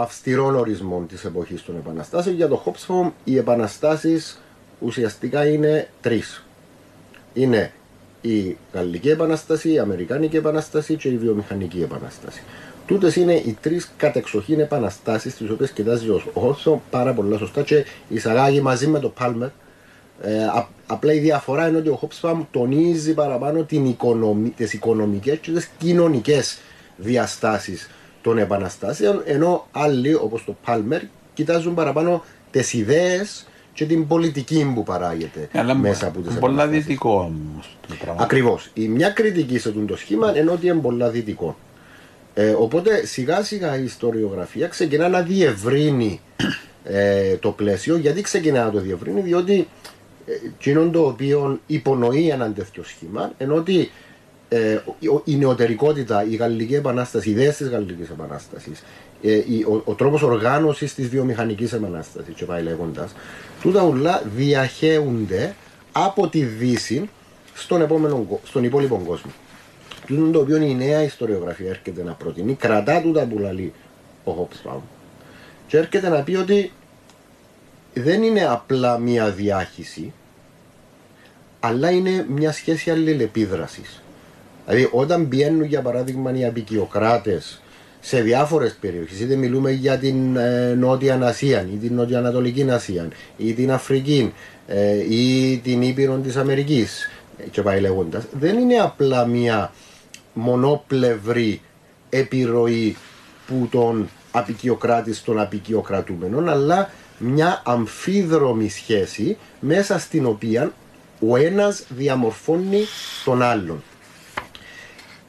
αυστηρό 0.00 0.58
ορισμό 0.58 1.04
της 1.08 1.24
εποχής 1.24 1.64
των 1.64 1.76
επαναστάσεων. 1.76 2.36
Για 2.36 2.48
το 2.48 2.62
Hobsbawm 2.64 3.10
οι 3.24 3.36
επαναστάσεις 3.36 4.40
ουσιαστικά 4.78 5.46
είναι 5.46 5.88
τρεις. 6.00 6.44
Είναι 7.34 7.72
η 8.20 8.56
Γαλλική 8.72 9.10
Επανάσταση, 9.10 9.72
η 9.72 9.78
Αμερικάνικη 9.78 10.36
Επανάσταση 10.36 10.96
και 10.96 11.08
η 11.08 11.16
Βιομηχανική 11.16 11.82
Επανάσταση. 11.82 12.42
Τούτες 12.86 13.16
είναι 13.16 13.34
οι 13.34 13.56
τρεις 13.60 13.92
κατεξοχήν 13.96 14.60
επαναστάσεις, 14.60 15.34
τις 15.34 15.50
οποίες 15.50 15.70
κοιτάζει 15.70 16.08
ο 16.08 16.22
Χόλσο 16.34 16.82
πάρα 16.90 17.12
πολλά 17.12 17.38
σωστά 17.38 17.62
και 17.62 17.84
εισαγάγει 18.08 18.60
μαζί 18.60 18.86
με 18.86 18.98
το 18.98 19.08
Πάλμερ. 19.08 19.48
Ε, 20.22 20.46
απλά 20.86 21.12
η 21.12 21.18
διαφορά 21.18 21.68
είναι 21.68 21.78
ότι 21.78 21.88
ο 21.88 21.94
Χόψπαμ 21.94 22.42
τονίζει 22.50 23.14
παραπάνω 23.14 23.66
τις 24.56 24.72
οικονομικές 24.72 25.38
και 25.38 25.50
τις 25.50 25.70
κοινωνικές 25.78 26.58
διαστάσεις 26.96 27.90
των 28.22 28.38
επαναστάσεων, 28.38 29.22
ενώ 29.24 29.66
άλλοι 29.72 30.14
όπως 30.14 30.44
το 30.44 30.56
Πάλμερ 30.64 31.02
κοιτάζουν 31.34 31.74
παραπάνω 31.74 32.24
τις 32.50 32.72
ιδέες 32.72 33.46
και 33.72 33.86
την 33.86 34.06
πολιτική 34.06 34.72
που 34.74 34.82
παράγεται 34.82 35.48
Αλλά 35.52 35.74
μέσα 35.74 36.06
από 36.06 36.20
τις 36.20 36.38
Πολλά 36.38 36.66
δυτικό 36.66 37.12
όμως. 37.12 37.78
Ακριβώς. 38.16 38.70
Η 38.74 38.88
μια 38.88 39.10
κριτική 39.10 39.58
σε 39.58 39.70
το 39.70 39.96
σχήμα 39.96 40.38
είναι 40.38 40.50
ότι 40.50 40.66
είναι 40.66 40.80
πολλά 40.80 41.08
δυτικό. 41.08 41.56
Ε, 42.34 42.50
οπότε 42.50 43.06
σιγά 43.06 43.42
σιγά 43.42 43.78
η 43.78 43.84
ιστοριογραφία 43.84 44.66
ξεκινά 44.66 45.08
να 45.08 45.20
διευρύνει 45.22 46.20
ε, 46.84 47.36
το 47.36 47.50
πλαίσιο. 47.50 47.96
Γιατί 47.96 48.20
ξεκινά 48.20 48.64
να 48.64 48.70
το 48.70 48.80
διευρύνει, 48.80 49.20
διότι 49.20 49.68
ε, 50.26 50.32
εκείνο 50.32 50.90
το 50.90 51.06
οποίο 51.06 51.60
υπονοεί 51.66 52.28
έναν 52.28 52.54
τέτοιο 52.54 52.82
σχήμα, 52.82 53.32
ενώ 53.38 53.54
ότι 53.54 53.90
ε, 54.48 54.78
η 55.24 55.36
νεωτερικότητα, 55.36 56.24
η 56.24 56.34
Γαλλική 56.34 56.74
Επανάσταση, 56.74 57.28
οι 57.28 57.32
ιδέες 57.32 57.56
της 57.56 57.68
Γαλλικής 57.68 58.10
Επανάστασης, 58.10 58.82
ε, 59.22 59.38
ο, 59.68 59.82
ο 59.84 59.94
τρόπος 59.94 60.22
οργάνωσης 60.22 60.94
της 60.94 61.08
βιομηχανικής 61.08 61.72
επανάστασης, 61.72 62.34
και 62.34 62.44
πάει 62.44 62.62
λέγοντας, 62.62 63.14
τούτα 63.62 63.82
ουλά 63.82 64.22
διαχέονται 64.36 65.54
από 65.92 66.28
τη 66.28 66.42
Δύση 66.42 67.08
στον, 67.54 67.80
επόμενο, 67.80 68.40
στον 68.44 68.64
υπόλοιπο 68.64 69.02
κόσμο. 69.06 69.30
Τούτο 70.06 70.30
το 70.30 70.38
οποίο 70.38 70.56
η 70.56 70.74
νέα 70.74 71.02
ιστοριογραφία 71.02 71.68
έρχεται 71.68 72.02
να 72.02 72.12
προτείνει, 72.12 72.54
κρατά 72.54 73.00
τούτα 73.00 73.24
που 73.24 73.38
λέει 73.38 73.72
ο 74.24 74.32
Χόψπαου 74.32 74.82
και 75.66 75.76
έρχεται 75.76 76.08
να 76.08 76.22
πει 76.22 76.36
ότι 76.36 76.72
δεν 77.94 78.22
είναι 78.22 78.44
απλά 78.44 78.98
μία 78.98 79.30
διάχυση, 79.30 80.12
αλλά 81.60 81.90
είναι 81.90 82.26
μια 82.28 82.52
σχέση 82.52 82.90
αλληλεπίδρασης. 82.90 84.02
Δηλαδή, 84.66 84.88
όταν 84.92 85.24
μπαίνουν 85.24 85.64
για 85.64 85.82
παράδειγμα 85.82 86.36
οι 86.36 86.44
απεικιοκράτες 86.44 87.60
σε 88.00 88.20
διάφορες 88.20 88.76
περιοχές, 88.80 89.20
είτε 89.20 89.34
μιλούμε 89.34 89.70
για 89.70 89.98
την 89.98 90.36
ε, 90.36 90.74
Νότια 90.74 91.14
Ασία 91.22 91.68
ή 91.72 91.76
την 91.76 91.94
Νοτιοανατολική 91.94 92.70
Ασία 92.70 93.08
ή 93.36 93.52
την 93.52 93.72
Αφρική 93.72 94.32
ε, 94.66 95.14
ή 95.14 95.58
την 95.58 95.82
Ήπειρο 95.82 96.16
της 96.16 96.36
Αμερικής, 96.36 97.08
και 97.50 97.62
πάει 97.62 97.80
λέγοντας, 97.80 98.24
δεν 98.32 98.58
είναι 98.58 98.76
απλά 98.76 99.26
μια 99.26 99.72
μονοπλευρή 100.32 101.60
επιρροή 102.10 102.96
που 103.46 103.68
τον 103.70 104.08
απεικιοκράτη 104.30 105.14
στον 105.14 105.40
απεικιοκρατούμενο, 105.40 106.50
αλλά 106.50 106.90
μια 107.22 107.62
αμφίδρομη 107.64 108.68
σχέση 108.68 109.36
μέσα 109.60 109.98
στην 109.98 110.26
οποία 110.26 110.72
ο 111.28 111.36
ένας 111.36 111.84
διαμορφώνει 111.88 112.84
τον 113.24 113.42
άλλον. 113.42 113.82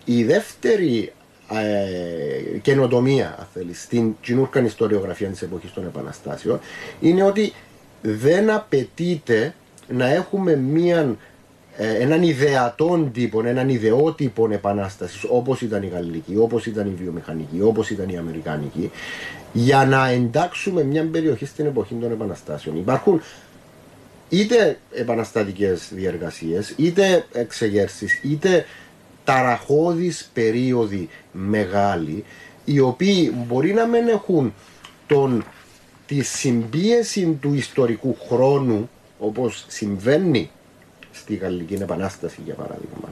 Η 0.06 0.24
δεύτερη 0.24 1.14
ε, 1.52 2.58
καινοτομία, 2.58 3.50
θέλεις, 3.54 3.82
στην 3.82 4.16
κοινούρκαν 4.22 4.66
ιστοριογραφία 4.66 5.28
της 5.28 5.42
εποχής 5.42 5.74
των 5.74 5.86
επαναστάσεων 5.86 6.60
είναι 7.00 7.24
ότι 7.24 7.54
δεν 8.02 8.50
απαιτείται 8.50 9.54
να 9.88 10.08
έχουμε 10.08 10.56
μία 10.56 11.00
ε, 11.00 11.16
έναν 11.78 12.24
ιδεατόν 12.24 13.12
τύπο, 13.12 13.46
έναν 13.46 13.70
ιδεότυπο 13.70 14.48
επανάστασης 14.52 15.26
όπως 15.30 15.62
ήταν 15.62 15.84
η 15.84 15.88
Γαλλική, 15.88 16.38
όπως 16.38 16.66
ήταν 16.66 16.88
η 16.88 16.94
Βιομηχανική, 17.02 17.62
όπως 17.62 17.90
ήταν 17.90 18.10
η 18.10 18.18
Αμερικάνικη, 18.18 18.92
για 19.54 19.86
να 19.86 20.08
εντάξουμε 20.08 20.84
μια 20.84 21.06
περιοχή 21.12 21.46
στην 21.46 21.66
εποχή 21.66 21.94
των 21.94 22.12
επαναστάσεων. 22.12 22.78
Υπάρχουν 22.78 23.22
είτε 24.30 24.78
επαναστατικές 24.94 25.90
διεργασίε, 25.94 26.60
είτε 26.76 27.26
εξεγέρσεις, 27.32 28.20
είτε 28.24 28.66
ταραχώδεις 29.24 30.30
περίοδοι 30.34 31.10
μεγάλοι, 31.32 32.24
οι 32.66 32.80
οποίοι 32.80 33.34
μπορεί 33.48 33.74
να 33.74 33.86
μην 33.86 34.08
έχουν 34.08 34.54
τον, 35.08 35.46
τη 36.08 36.22
συμπίεση 36.24 37.38
του 37.42 37.54
ιστορικού 37.54 38.18
χρόνου 38.30 38.90
όπως 39.20 39.66
συμβαίνει 39.68 40.50
στη 41.32 41.40
Γαλλική 41.40 41.74
Επανάσταση 41.74 42.42
για 42.46 42.54
παράδειγμα. 42.54 43.10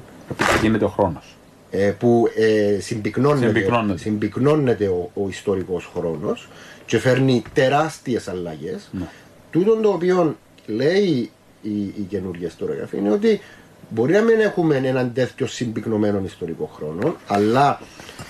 Γίνεται 0.62 0.86
ο 0.86 0.88
χρόνος. 0.88 1.36
Ε, 1.72 1.94
που 2.00 2.28
ε, 2.36 2.80
συμπυκνώνεται, 2.80 3.98
συμπυκνώνεται. 3.98 4.88
ο, 4.88 5.12
ο 5.14 5.30
ιστορικός 5.30 5.92
χρόνος 5.96 6.48
και 6.86 7.00
φέρνει 7.00 7.44
τεράστιες 7.54 8.28
αλλαγές. 8.28 8.90
Ναι. 8.92 9.06
Τούτο 9.52 9.76
το 9.76 9.90
οποίο 9.90 10.36
λέει 10.66 11.32
η, 11.62 11.82
η 11.82 12.06
καινούργια 12.10 12.48
ιστοριογραφία 12.48 13.00
είναι 13.00 13.12
ότι 13.12 13.42
μπορεί 13.90 14.14
να 14.14 14.22
μην 14.22 14.40
έχουμε 14.40 14.76
έναν 14.76 15.14
τέτοιο 15.14 15.48
συμπυκνωμένο 15.48 16.22
ιστορικό 16.26 16.72
χρόνο, 16.76 17.16
αλλά 17.28 17.82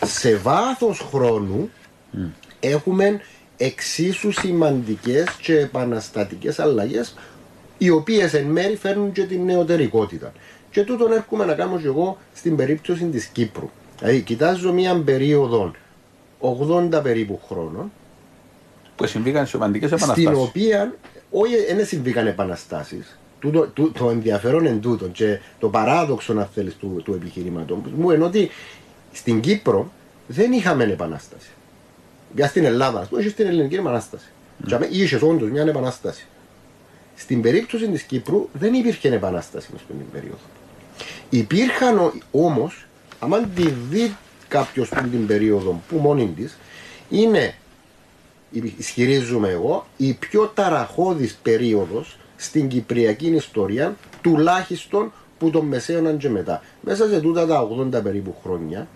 σε 0.06 0.36
βάθος 0.36 1.08
χρόνου 1.12 1.70
έχουμε 2.60 3.22
εξίσου 3.58 4.32
σημαντικές 4.32 5.30
και 5.42 5.60
επαναστατικές 5.60 6.60
αλλαγές 6.60 7.16
οι 7.82 7.90
οποίες 7.90 8.34
εν 8.34 8.46
μέρη 8.46 8.76
φέρνουν 8.76 9.12
και 9.12 9.24
την 9.24 9.44
νεωτερικότητα. 9.46 10.34
Και 10.72 10.84
τούτον 10.84 11.12
έρχομαι 11.12 11.46
να 11.46 11.54
κάνω 11.54 11.80
και 11.80 11.88
εγώ 11.88 12.18
στην 12.34 12.56
περίπτωση 12.56 13.06
της 13.06 13.26
Κύπρου. 13.26 13.70
Δηλαδή, 14.00 14.22
κοιτάζω 14.22 14.74
μια 14.74 15.02
περίοδο 15.06 15.72
80 16.40 17.00
περίπου 17.04 17.40
χρόνων. 17.48 17.92
Που 18.96 19.08
συμβήκαν 19.08 19.48
σημαντικέ 19.48 19.86
επαναστάσεις. 19.86 20.24
Στην 20.24 20.36
οποία 20.36 20.94
όχι 21.32 21.56
δεν 21.74 21.86
συμβήκαν 21.86 22.28
επαναστάσεις. 22.28 23.20
Το, 23.40 23.70
το, 23.74 23.92
το 23.92 24.10
ενδιαφέρον 24.10 24.66
εν 24.66 24.82
τούτο 24.82 25.08
και 25.08 25.40
το 25.60 25.70
παράδοξο, 25.70 26.34
να 26.34 26.46
θέλεις, 26.46 26.76
του, 26.76 27.02
του 27.04 27.14
επιχειρήματος 27.14 27.78
μου 27.96 28.12
είναι 28.12 28.24
ότι 28.24 28.50
στην 29.12 29.40
Κύπρο 29.40 29.92
δεν 30.28 30.52
είχαμε 30.52 30.84
επανάσταση. 30.84 31.50
Για 32.36 32.48
στην 32.48 32.66
Ελλάδα, 32.66 33.00
ας 33.00 33.08
πούμε, 33.08 33.22
είχε 33.22 33.30
στην 33.30 33.48
Ελληνική 33.48 33.76
επανάσταση. 33.76 34.26
Mm. 34.68 34.88
είχες 34.90 35.22
όντως 35.22 35.50
μια 35.50 35.62
επανάσταση. 35.62 36.28
Στην 37.20 37.42
περίπτωση 37.42 37.88
της 37.88 38.02
Κύπρου 38.02 38.50
δεν 38.54 38.74
υπήρχε 38.74 39.10
επανάσταση 39.10 39.70
μέσα 39.72 39.84
στην 39.84 40.12
περίοδο. 40.12 40.38
Υπήρχαν 41.30 42.12
όμως, 42.32 42.86
αν 43.20 43.52
τη 43.56 43.70
δει 43.90 44.16
κάποιος 44.48 44.90
την 44.90 45.28
περίοδο 45.28 45.82
που 45.90 45.98
μόνη 45.98 46.34
της, 46.36 46.58
είναι 47.10 47.54
ισχυρίζομαι 48.78 49.50
εγώ, 49.50 49.88
η 49.98 50.14
πιο 50.14 50.52
ταραχώδης 50.56 51.40
περίοδος 51.44 52.18
στην 52.36 52.68
Κυπριακή 52.68 53.28
ιστορία, 53.28 53.96
τουλάχιστον 54.22 55.12
που 55.38 55.50
των 55.50 55.66
μεσαίων 55.66 56.18
και 56.18 56.30
μετά. 56.30 56.64
Μέσα 56.82 57.08
σε 57.08 57.20
τούτα 57.20 57.48
τα 57.48 57.68
80 57.98 58.04
περίπου 58.04 58.36
χρόνια, 58.44 58.88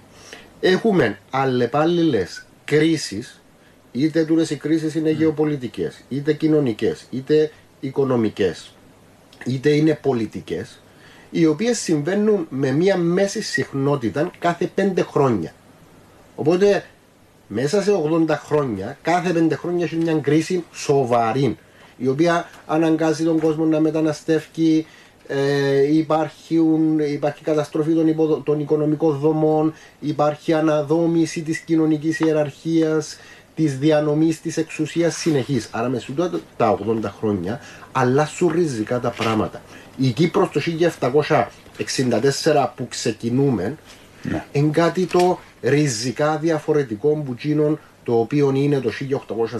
έχουμε 0.59 1.19
αλλεπάλληλες 1.29 2.45
κρίσεις, 2.65 3.41
είτε 3.91 4.25
τούτες 4.25 4.49
οι 4.49 4.55
κρίσεις 4.55 4.95
είναι 4.95 5.09
γεωπολιτικές, 5.09 6.03
είτε 6.09 6.33
κοινωνικές, 6.33 7.05
είτε 7.09 7.51
οικονομικές, 7.83 8.73
είτε 9.45 9.69
είναι 9.69 9.99
πολιτικές, 10.01 10.81
οι 11.29 11.45
οποίες 11.45 11.79
συμβαίνουν 11.79 12.47
με 12.49 12.71
μία 12.71 12.97
μέση 12.97 13.41
συχνότητα 13.41 14.31
κάθε 14.39 14.71
πέντε 14.75 15.01
χρόνια. 15.01 15.53
Οπότε 16.35 16.83
μέσα 17.47 17.81
σε 17.81 17.91
80 18.27 18.29
χρόνια, 18.29 18.97
κάθε 19.01 19.33
πέντε 19.33 19.55
χρόνια 19.55 19.85
έχει 19.85 19.95
μια 19.95 20.13
κρίση 20.13 20.63
σοβαρή, 20.73 21.57
η 21.97 22.07
οποία 22.07 22.49
αναγκάζει 22.65 23.23
τον 23.23 23.39
κόσμο 23.39 23.65
να 23.65 23.79
μεταναστεύει, 23.79 24.85
ε, 25.27 25.95
υπάρχουν, 25.95 26.99
υπάρχει 26.99 27.43
καταστροφή 27.43 27.93
των, 27.93 28.07
υποδο, 28.07 28.35
των 28.35 28.59
οικονομικών 28.59 29.17
δομών, 29.17 29.73
υπάρχει 29.99 30.53
αναδόμηση 30.53 31.41
της 31.41 31.57
κοινωνικής 31.57 32.19
ιεραρχίας, 32.19 33.17
της 33.55 33.77
διανομής 33.77 34.41
της 34.41 34.57
εξουσίας 34.57 35.15
συνεχής. 35.15 35.67
Άρα 35.71 35.89
μες 35.89 36.09
τα 36.57 36.77
80 36.87 37.11
χρόνια 37.19 37.59
αλλάσουν 37.91 38.51
ριζικά 38.51 38.99
τα 38.99 39.09
πράγματα. 39.09 39.61
Η 39.97 40.09
Κύπρος 40.09 40.49
το 40.49 40.61
1764 41.83 42.67
που 42.75 42.87
ξεκινούμε 42.87 43.77
ναι. 44.23 44.45
είναι 44.51 44.71
κάτι 44.71 45.05
το 45.05 45.39
ριζικά 45.61 46.37
διαφορετικό 46.37 47.09
που 47.09 47.35
το 48.03 48.19
οποίο 48.19 48.51
είναι 48.55 48.79
το 48.79 48.91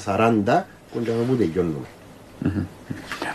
1840 0.06 0.64
που 0.94 1.36
τελειώνουμε. 1.38 1.88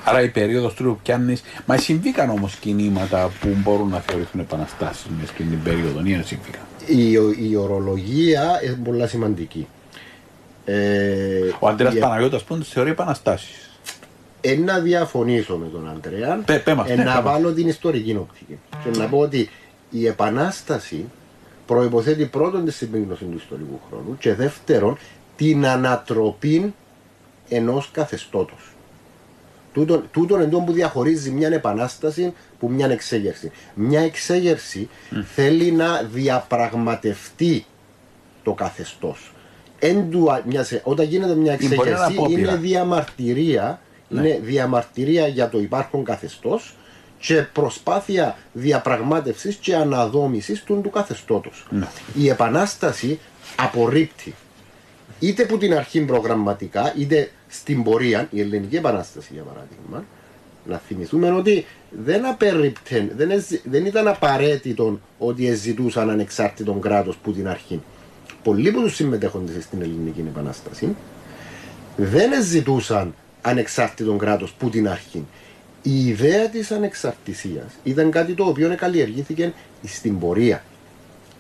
Άρα 0.05 0.23
η 0.23 0.29
περίοδος 0.29 0.75
του 0.75 0.99
πιάνεις. 1.03 1.43
Μα 1.67 1.77
συμβήκαν 1.77 2.31
όμως 2.31 2.55
κινήματα 2.55 3.31
που 3.41 3.49
μπορούν 3.63 3.89
να 3.89 4.01
θεωρηθούν 4.01 4.41
επαναστάσεις 4.41 5.07
μέσα 5.19 5.33
στην 5.33 5.63
περίοδο, 5.63 6.01
ή 6.05 6.15
δεν 6.15 6.25
συμβήκαν; 6.25 6.63
Η, 6.87 7.11
η 7.51 7.57
ορολογία 7.57 8.61
είναι 8.65 8.79
πολύ 8.85 9.09
σημαντική. 9.09 9.67
Ε, 10.71 11.55
Ο 11.59 11.69
Αντρέας 11.69 11.95
η... 11.95 11.99
Παναγιώτα 11.99 12.41
πούμε 12.47 12.65
θεωρεί 12.65 12.91
επαναστάσεις. 12.91 13.71
Ένα 14.41 14.79
διαφωνήσω 14.79 15.57
με 15.57 15.67
τον 15.67 15.89
Αντρέα. 15.89 16.43
Πέ, 16.45 16.59
πέ 16.59 16.75
μας, 16.75 16.89
ναι, 16.89 16.95
να 16.95 17.23
βάλω 17.23 17.53
την 17.53 17.69
ιστορική 17.69 18.17
οπτική. 18.17 18.59
Και 18.85 18.99
να 18.99 19.07
πω 19.07 19.19
ότι 19.19 19.51
η 19.91 20.07
επανάσταση 20.07 21.05
προποθέτει 21.67 22.27
πρώτον 22.27 22.65
τη 22.65 22.73
συμπίκνωση 22.73 23.25
του 23.25 23.37
ιστορικού 23.37 23.81
χρόνου 23.89 24.17
και 24.19 24.35
δεύτερον 24.35 24.99
την 25.37 25.67
ανατροπή 25.67 26.75
ενός 27.49 27.91
καθεστώτος. 27.93 28.73
Τούτον, 29.73 30.09
τούτον 30.13 30.41
εντός 30.41 30.63
που 30.67 30.73
διαχωρίζει 30.73 31.31
μια 31.31 31.49
επανάσταση 31.49 32.33
που 32.59 32.71
μια 32.71 32.87
εξέγερση. 32.87 33.51
Μια 33.75 34.01
εξέγερση 34.01 34.89
θέλει 35.35 35.73
να 35.73 36.03
διαπραγματευτεί 36.03 37.65
το 38.43 38.53
καθεστώ. 39.79 40.81
Όταν 40.85 41.07
γίνεται 41.07 41.35
μια 41.35 41.53
εξέγερση 41.53 42.15
είναι 42.29 42.57
διαμαρτυρία, 42.57 43.81
ναι. 44.09 44.39
διαμαρτυρία 44.43 45.27
για 45.27 45.49
το 45.49 45.59
υπάρχον 45.59 46.05
καθεστώς 46.05 46.75
και 47.19 47.43
προσπάθεια 47.53 48.37
διαπραγμάτευσης 48.53 49.57
και 49.57 49.75
αναδόμησης 49.75 50.63
του, 50.63 50.81
του 50.83 50.91
καθεστώτος. 50.91 51.67
Ναι. 51.71 51.87
Η 52.15 52.29
επανάσταση 52.29 53.19
απορρίπτει 53.57 54.35
είτε 55.19 55.45
που 55.45 55.59
την 55.59 55.75
αρχή 55.75 56.01
προγραμματικά 56.01 56.95
είτε 56.97 57.31
στην 57.49 57.83
πορεία, 57.83 58.29
η 58.31 58.41
Ελληνική 58.41 58.77
Επανάσταση 58.77 59.31
για 59.33 59.43
παράδειγμα, 59.43 60.05
να 60.65 60.81
θυμηθούμε 60.87 61.31
ότι 61.31 61.67
δεν 61.91 62.27
απέρριπτε, 62.27 63.13
δεν, 63.17 63.45
δεν 63.65 63.87
ήταν 63.87 64.09
απαραίτητο 64.09 65.01
ότι 65.19 65.55
ζητούσαν 65.55 66.11
ανεξάρτητο 66.11 66.73
κράτος 66.73 67.17
που 67.17 67.33
την 67.33 67.49
αρχή. 67.49 67.83
Πολλοί 68.49 68.71
που 68.71 68.81
τους 68.81 68.95
συμμετέχονται 68.95 69.61
στην 69.61 69.83
Ελληνική 69.83 70.25
Επανάσταση 70.29 70.97
δεν 71.97 72.43
ζητούσαν 72.43 73.15
ανεξάρτητο 73.43 74.13
κράτος 74.13 74.53
που 74.53 74.71
την 74.71 74.89
αρχή. 74.89 75.27
Η 75.83 76.07
ιδέα 76.07 76.49
της 76.49 76.71
ανεξαρτησίας 76.71 77.73
ήταν 77.83 78.11
κάτι 78.11 78.35
το 78.35 78.45
οποίο 78.45 78.75
καλλιεργήθηκε 78.77 79.53
στην 79.85 80.19
πορεία 80.19 80.63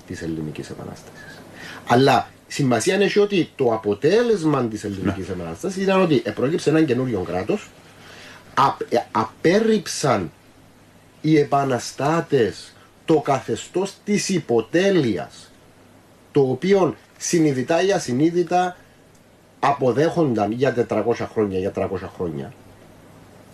της 0.06 0.22
Ελληνικής 0.22 0.70
Επανάστασης. 0.70 1.40
Αλλά 1.86 2.28
Σημασία 2.48 2.96
έχει 2.96 3.18
ότι 3.18 3.50
το 3.56 3.72
αποτέλεσμα 3.72 4.64
της 4.64 4.84
ελληνικής 4.84 5.28
ναι. 5.28 5.34
επανάστασης 5.34 5.82
ήταν 5.82 6.02
ότι 6.02 6.22
επρόκειψε 6.24 6.70
έναν 6.70 6.86
καινούριο 6.86 7.20
κράτος, 7.20 7.68
ε, 8.88 8.96
απέρριψαν 9.10 10.32
οι 11.20 11.38
επαναστάτες 11.38 12.72
το 13.04 13.20
καθεστώς 13.20 13.94
της 14.04 14.28
υποτέλειας, 14.28 15.47
το 16.32 16.40
οποίο 16.40 16.96
συνειδητά 17.18 17.82
ή 17.82 17.92
ασυνείδητα 17.92 18.76
αποδέχονταν 19.60 20.52
για 20.52 20.86
400 20.88 21.02
χρόνια, 21.32 21.58
για 21.58 21.72
300 21.76 21.86
χρόνια. 22.16 22.52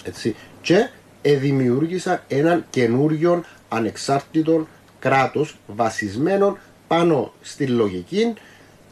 Έτσι. 0.05 0.37
Και 0.61 0.89
δημιούργησαν 1.23 2.21
έναν 2.29 2.65
καινούριος 2.71 3.41
ανεξάρτητο 3.69 4.67
κράτος 4.99 5.57
βασισμένο 5.67 6.59
πάνω 6.87 7.33
στη 7.41 7.67
λογική 7.67 8.35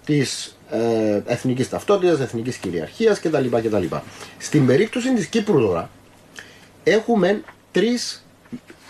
της 0.04 0.56
ε, 0.70 1.22
εθνικής 1.26 1.68
ταυτότητας, 1.68 2.20
εθνικής 2.20 2.56
κυριαρχίας 2.56 3.20
κτλ, 3.20 3.46
κτλ. 3.48 3.84
Στην 4.38 4.66
περίπτωση 4.66 5.14
της 5.14 5.26
Κύπρου 5.26 5.60
τώρα 5.60 5.90
έχουμε 6.84 7.42
τρεις 7.72 8.24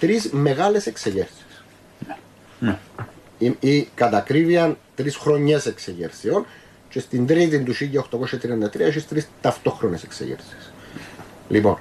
τρεις 0.03 0.31
μεγάλες 0.33 0.87
εξεγέρσεις. 0.87 1.65
Ναι. 2.59 2.79
Η, 3.43 3.57
η 3.61 3.89
κατακρίβεια 3.95 4.77
τρεις 4.95 5.17
χρονιές 5.17 5.67
εξεγέρσεων 5.67 6.47
και 6.89 7.01
στην 7.01 7.27
τρίτη 7.27 7.63
του 7.63 7.75
1833 7.75 8.81
έχει 8.81 9.03
τρεις 9.03 9.29
ταυτόχρονες 9.41 10.03
εξεγέρσει. 10.03 10.57
Λοιπόν, 11.49 11.79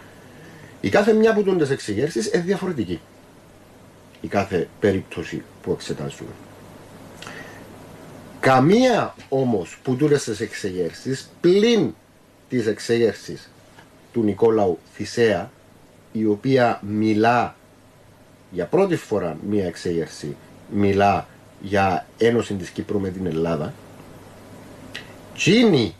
η 0.82 0.90
κάθε 0.90 1.14
μια 1.14 1.32
από 1.32 1.56
τις 1.56 1.70
εξεγέρσει 1.70 2.30
είναι 2.34 2.44
διαφορετική. 2.44 3.00
Η 4.22 4.28
κάθε 4.28 4.68
περίπτωση 4.80 5.44
που 5.62 5.72
εξετάζουμε. 5.72 6.30
Καμία 8.40 9.16
όμως 9.30 9.80
που 9.84 9.96
τούρες 9.96 10.40
εξεγέρσεις 10.40 11.30
πλην 11.42 11.94
της 12.50 12.68
εξεγέρσης 12.68 13.50
του 14.14 14.24
Νικόλαου 14.24 14.80
Θησέα 14.94 15.52
η 16.12 16.26
οποία 16.26 16.82
μιλά 16.88 17.56
για 18.52 18.66
πρώτη 18.66 18.96
φορά 18.96 19.38
μία 19.50 19.66
εξέγερση 19.66 20.36
μιλά 20.72 21.28
για 21.62 22.06
ένωση 22.18 22.54
της 22.54 22.70
Κύπρου 22.70 23.00
με 23.00 23.10
την 23.10 23.26
Ελλάδα 23.26 23.74
Τσίνη 25.36 25.96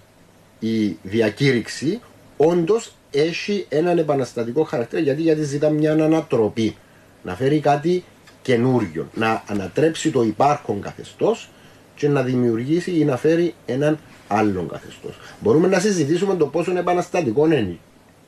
η 0.60 0.98
διακήρυξη 1.04 2.00
όντως 2.38 2.94
έχει 3.12 3.66
έναν 3.70 3.98
επαναστατικό 3.98 4.64
χαρακτήρα 4.64 5.02
γιατί, 5.02 5.22
γιατί 5.22 5.44
ζητά 5.44 5.70
μια 5.70 5.92
ανατροπή 5.92 6.76
να 7.24 7.36
φέρει 7.36 7.60
κάτι 7.60 8.04
καινούριο 8.42 9.08
να 9.14 9.44
ανατρέψει 9.48 10.12
το 10.12 10.22
υπάρχον 10.22 10.82
καθεστώς 10.82 11.50
και 11.96 12.08
να 12.08 12.22
δημιουργήσει 12.22 13.00
ή 13.00 13.06
να 13.06 13.18
φέρει 13.18 13.54
έναν 13.66 14.00
άλλον 14.28 14.68
καθεστώς. 14.68 15.18
Μπορούμε 15.40 15.68
να 15.68 15.80
συζητήσουμε 15.80 16.36
το 16.36 16.46
πόσο 16.46 16.78
επαναστατικό 16.78 17.46
είναι. 17.46 17.78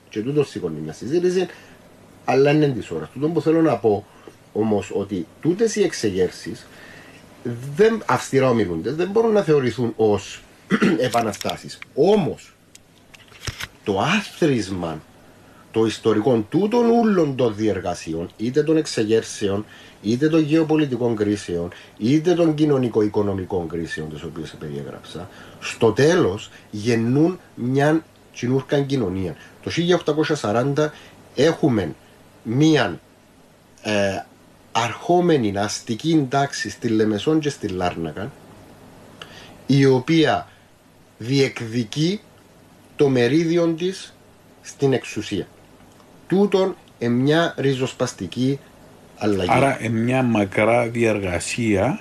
Και 0.10 0.22
τούτος 0.22 0.50
σηκώνει 0.50 0.80
μια 0.80 0.94
συζήτηση, 0.94 1.48
αλλά 2.26 2.52
είναι 2.52 2.68
της 2.68 2.90
ώρας. 2.92 3.10
Τούτο 3.14 3.28
που 3.28 3.42
θέλω 3.42 3.62
να 3.62 3.78
πω 3.78 4.06
όμως 4.54 4.92
ότι 4.96 5.28
τούτες 5.42 5.76
οι 5.76 5.84
εξεγέρσεις 5.84 6.66
δεν 7.76 8.04
αυστηρά 8.06 8.50
ομιλούνται, 8.50 8.92
δεν 8.92 9.10
μπορούν 9.10 9.32
να 9.32 9.42
θεωρηθούν 9.42 9.94
ως 9.96 10.42
επαναστάσεις. 11.08 11.80
Όμως 11.96 12.54
το 13.84 14.00
άθροισμα 14.00 15.02
το 15.74 15.86
ιστορικό 15.86 16.46
τούτων 16.50 16.90
ούλων 16.90 17.36
των 17.36 17.56
διεργασιών, 17.56 18.30
είτε 18.38 18.64
των 18.64 18.78
εξεγέρσεων, 18.78 19.66
είτε 20.02 20.30
των 20.30 20.40
γεωπολιτικών 20.40 21.16
κρίσεων, 21.16 21.70
είτε 21.98 22.34
των 22.34 22.54
κοινωνικο-οικονομικών 22.54 23.68
κρίσεων, 23.68 24.10
τις 24.10 24.24
οποίες 24.24 24.56
περιέγραψα, 24.60 25.30
στο 25.60 25.92
τέλος 25.92 26.50
γεννούν 26.72 27.40
μια 27.56 28.04
τσινούρκα 28.34 28.82
κοινωνία. 28.82 29.36
Το 29.64 29.72
1840 30.42 30.90
έχουμε 31.36 31.96
μια 32.44 33.00
ε, 33.82 34.24
αρχόμενη 34.76 35.58
αστική 35.58 36.26
τάξη 36.30 36.70
στη 36.70 36.88
Λεμεσόν 36.88 37.40
και 37.40 37.50
στη 37.50 37.68
Λάρνακα, 37.68 38.32
η 39.66 39.86
οποία 39.86 40.48
διεκδικεί 41.18 42.20
το 42.96 43.10
μερίδιο 43.10 43.68
της 43.68 44.14
στην 44.62 44.94
εξουσία. 44.94 45.48
Τούτον 46.28 46.76
ε, 47.00 47.08
μια 47.08 47.54
ριζοσπαστική 47.58 48.60
αλλαγή. 49.18 49.52
Άρα 49.52 49.84
ε, 49.84 49.90
μια 49.90 50.24
μακρά 50.24 50.88
διαργασία 50.88 52.00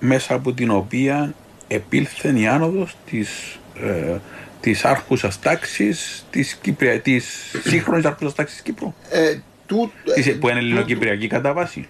μέσα 0.00 0.34
από 0.34 0.52
την 0.52 0.70
οποία 0.70 1.34
επήλθε 1.68 2.38
η 2.38 2.46
άνοδος 2.46 2.96
της, 3.10 3.58
ε, 3.80 4.16
της 4.60 4.84
άρχουσας 4.84 5.40
τάξης 5.40 6.24
της 6.30 6.58
της 7.02 7.52
σύγχρονης 7.64 8.04
άρχουσας 8.04 8.34
τάξης 8.34 8.60
Κύπρου. 8.60 8.94
Ε, 9.10 9.38
του, 9.66 9.92
Της- 10.14 10.26
ε, 10.26 10.32
που 10.32 10.48
είναι 10.48 10.58
ελληνοκυπριακή 10.58 11.26
κατά 11.26 11.52
βάση. 11.52 11.88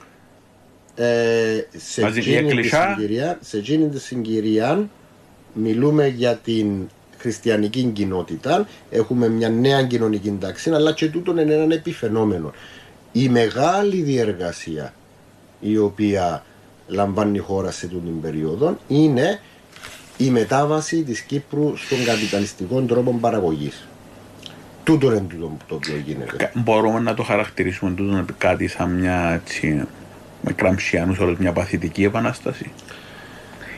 Ε, 1.00 1.64
σε 1.76 2.00
Μαζί, 2.00 2.18
η 2.18 2.22
εκείνη 2.22 2.40
της 2.42 2.48
εκκλησιά. 2.50 2.94
συγκυρία, 2.96 3.38
σε 3.42 3.56
εκείνη 3.56 3.88
της 3.88 4.02
συγκυρία 4.02 4.88
μιλούμε 5.52 6.06
για 6.06 6.34
την 6.36 6.88
χριστιανική 7.18 7.82
κοινότητα, 7.92 8.68
έχουμε 8.90 9.28
μια 9.28 9.48
νέα 9.48 9.82
κοινωνική 9.82 10.36
τάξη, 10.40 10.70
αλλά 10.70 10.92
και 10.92 11.06
τούτο 11.08 11.40
είναι 11.40 11.54
ένα 11.54 11.74
επιφαινόμενο. 11.74 12.52
Η 13.12 13.28
μεγάλη 13.28 14.02
διεργασία 14.02 14.94
η 15.60 15.76
οποία 15.78 16.44
λαμβάνει 16.86 17.36
η 17.36 17.40
χώρα 17.40 17.70
σε 17.70 17.86
τούτη 17.86 18.04
την 18.06 18.20
περίοδο 18.20 18.78
είναι 18.88 19.40
η 20.16 20.30
μετάβαση 20.30 21.02
της 21.02 21.20
Κύπρου 21.20 21.76
στον 21.76 22.04
καπιταλιστικό 22.04 22.80
τρόπο 22.80 23.18
παραγωγής. 23.20 23.86
Τούτο 24.84 25.06
είναι 25.06 25.26
τούτο 25.28 25.56
το 25.68 25.74
οποίο 25.74 25.96
γίνεται. 26.06 26.36
Κα- 26.36 26.52
Μπορούμε 26.54 27.00
να 27.00 27.14
το 27.14 27.22
χαρακτηρίσουμε 27.22 27.90
τούτο 27.94 28.24
κάτι 28.38 28.66
σαν 28.68 28.90
μια 28.90 29.40
έτσι, 29.44 29.82
με 30.40 30.52
κραμψιάνους 30.52 31.18
όλες 31.18 31.38
μια 31.38 31.52
παθητική 31.52 32.04
επανάσταση. 32.04 32.70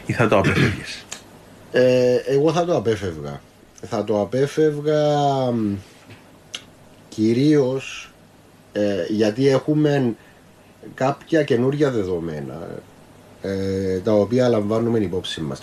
Ή 0.06 0.12
θα 0.12 0.28
το 0.28 0.38
απέφευγες; 0.38 1.04
Ε, 1.72 2.14
εγώ 2.26 2.52
θα 2.52 2.64
το 2.64 2.76
απέφευγα. 2.76 3.40
Θα 3.88 4.04
το 4.04 4.20
απέφευγα 4.20 5.02
μ, 5.50 5.74
κυρίως 7.08 8.10
ε, 8.72 9.04
γιατί 9.08 9.48
έχουμε 9.48 10.14
κάποια 10.94 11.42
καινούργια 11.42 11.90
δεδομένα 11.90 12.68
ε, 13.42 13.98
τα 13.98 14.12
οποία 14.12 14.48
λαμβάνουμε 14.48 14.98
υπόψη 14.98 15.40
μας. 15.40 15.58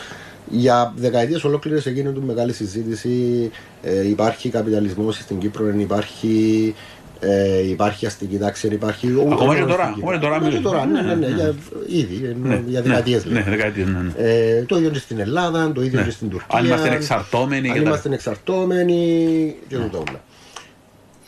Για 0.49 0.93
δεκαετίες 0.95 1.43
ολόκληρες 1.43 1.85
έγινε 1.85 2.09
του 2.09 2.23
μεγάλη 2.23 2.53
συζήτηση 2.53 3.51
ε, 3.83 4.07
υπάρχει 4.07 4.49
καπιταλισμός 4.49 5.15
στην 5.15 5.39
Κύπρο, 5.39 5.65
δεν 5.65 5.79
υπάρχει 5.79 6.75
ε, 7.19 7.67
υπάρχει 7.69 8.05
αστική 8.05 8.37
τάξη, 8.37 8.67
δεν 8.67 8.75
υπάρχει... 8.75 9.07
Ακόμα 9.31 9.53
και 9.55 9.61
Στην 9.61 9.67
τώρα, 9.67 9.91
Κύπρο. 9.95 10.09
ακόμα 10.09 10.13
και 10.13 10.19
τώρα 10.19 10.35
Ακόμα 10.35 10.49
και 10.49 10.57
μιλούμε. 10.57 10.69
τώρα, 10.75 10.85
ναι, 10.85 11.01
ναι, 11.01 11.13
ναι, 11.15 11.27
Ναι, 11.27 11.35
για, 11.35 11.55
ήδη, 11.87 12.25
ενώ 12.25 12.61
για 12.67 12.81
δεκαετίες 12.81 13.25
ναι, 13.25 13.31
λέω. 13.31 13.43
ναι, 13.43 13.49
δεκαετίες, 13.49 13.87
ναι, 13.87 13.99
ναι. 13.99 14.11
Ε, 14.17 14.61
το 14.63 14.77
ίδιο 14.77 14.89
και 14.89 14.99
στην 14.99 15.19
Ελλάδα, 15.19 15.71
το 15.71 15.81
ίδιο 15.83 15.99
Ναι. 15.99 16.05
και 16.05 16.11
στην 16.11 16.29
Τουρκία. 16.29 16.57
Αν 16.59 16.65
είμαστε 16.65 16.89
εξαρτώμενοι 16.93 17.67
Αν 17.69 17.73
και 17.75 17.81
τα- 17.81 17.87
είμαστε 17.87 18.13
εξαρτώμενοι 18.13 19.55
και 19.67 19.75
τούτα 19.75 19.97
όλα. 19.97 20.21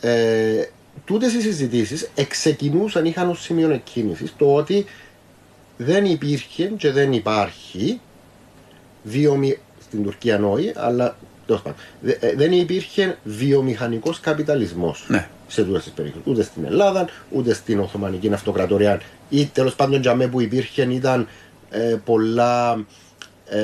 Ε, 0.00 0.68
Τούτες 1.04 1.32
οι 1.34 1.40
συζητήσεις 1.40 2.10
εξεκινούσαν, 2.14 3.04
είχαν 3.04 3.28
ως 3.30 3.40
σημείο 3.42 3.70
εκκίνησης 3.70 4.34
το 4.38 4.54
ότι 4.54 4.84
δεν 5.76 6.04
υπήρχε 6.04 6.64
και 6.76 6.90
δεν 6.92 7.12
υπάρχει 7.12 8.00
βιομη... 9.02 9.58
στην 9.82 10.02
Τουρκία 10.02 10.44
όχι, 10.44 10.72
αλλά 10.76 11.16
τέλος 11.46 11.62
πάντων, 11.62 11.78
δε- 12.00 12.16
ε, 12.20 12.34
δεν 12.36 12.52
υπήρχε 12.52 13.16
βιομηχανικός 13.24 14.20
καπιταλισμός 14.20 15.04
Ναι. 15.08 15.28
Σε 15.50 15.64
τούτες 15.64 15.82
τις 15.82 15.92
περιοχές. 15.92 16.20
Ούτε 16.24 16.42
στην 16.42 16.64
Ελλάδα, 16.64 17.08
ούτε 17.30 17.54
στην 17.54 17.80
Οθωμανική 17.80 18.32
Αυτοκρατορία 18.32 19.00
ή 19.28 19.46
τέλος 19.46 19.74
πάντων 19.74 20.00
για 20.00 20.14
μέ 20.14 20.26
που 20.26 20.40
υπήρχε 20.40 20.82
ήταν 20.82 21.28
ε, 21.70 21.96
πολλά 22.04 22.84
ε, 23.46 23.60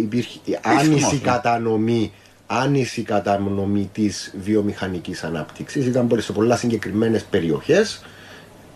υπήρχε 0.00 0.38
άνηση 0.62 1.14
ναι. 1.14 1.20
κατανομή 1.20 2.12
άνηση 2.46 3.02
κατανομή 3.02 3.90
της 3.92 4.34
βιομηχανικής 4.42 5.24
ανάπτυξης 5.24 5.86
ήταν 5.86 6.08
σε 6.18 6.32
πολλά 6.32 6.56
συγκεκριμένες 6.56 7.22
περιοχές 7.22 8.04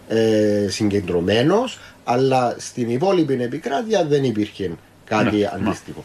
ε, 0.09 0.67
συγκεντρωμένος 0.69 1.79
αλλά 2.05 2.55
στην 2.59 2.91
υπόλοιπη 2.91 3.43
επικράτεια 3.43 4.05
δεν 4.05 4.25
υπήρχε 4.25 4.71
κάτι 5.05 5.37
Ναι, 5.37 5.51
αντίστοιχο. 5.55 6.05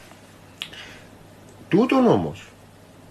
Τούτον 1.70 2.08
όμως 2.08 2.48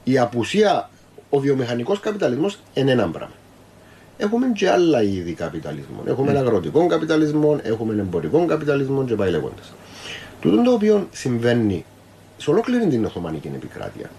η 0.04 0.18
απουσία, 0.18 0.90
ο 1.30 1.38
βιομηχανικός 1.38 2.00
καπιταλισμός 2.00 2.58
είναι 2.74 2.90
ένα 2.90 3.08
πράγμα. 3.08 3.34
Έχουμε 4.18 4.46
και 4.54 4.70
άλλα 4.70 5.02
είδη 5.02 5.32
καπιταλισμών. 5.32 6.08
Έχουμε 6.08 6.38
αγροτικό 6.38 6.86
καπιταλισμό, 6.86 7.60
έχουμε 7.62 7.94
εμπορικό 8.00 8.46
καπιταλισμό 8.46 9.04
και 9.04 9.14
πάει 9.14 9.30
λέγοντας. 9.30 9.72
Τούτο 10.40 10.62
το 10.62 10.72
οποίο 10.72 11.08
συμβαίνει 11.12 11.84
σε 12.36 12.50
ολόκληρη 12.50 12.86
την 12.86 13.04
Οθωμανική 13.04 13.50
επικράτεια 13.54 14.10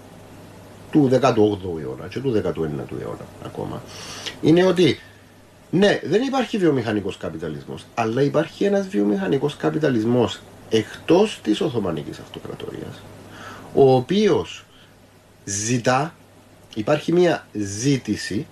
του 0.91 1.10
18ου 1.12 1.82
αιώνα 1.82 2.08
και 2.10 2.20
του 2.20 2.41
19ου 2.46 3.02
αιώνα 3.02 3.26
ακόμα 3.46 3.82
είναι 4.41 4.63
ότι 4.63 5.00
ναι, 5.72 6.00
δεν 6.04 6.22
υπάρχει 6.22 6.58
βιομηχανικός 6.58 7.17
καπιταλισμός 7.17 7.86
αλλά 7.96 8.22
υπάρχει 8.22 8.63
ένας 8.63 8.88
βιομηχανικός 8.88 9.56
καπιταλισμός 9.56 10.41
εκτός 10.70 11.39
της 11.43 11.62
Οθωμανικής 11.62 12.20
Αυτοκρατορίας 12.20 13.02
ο 13.74 13.96
οποίος 13.96 14.65
ζητά, 15.43 16.13
υπάρχει 16.77 17.11
μια 17.11 17.47
ζήτηση 17.53 18.47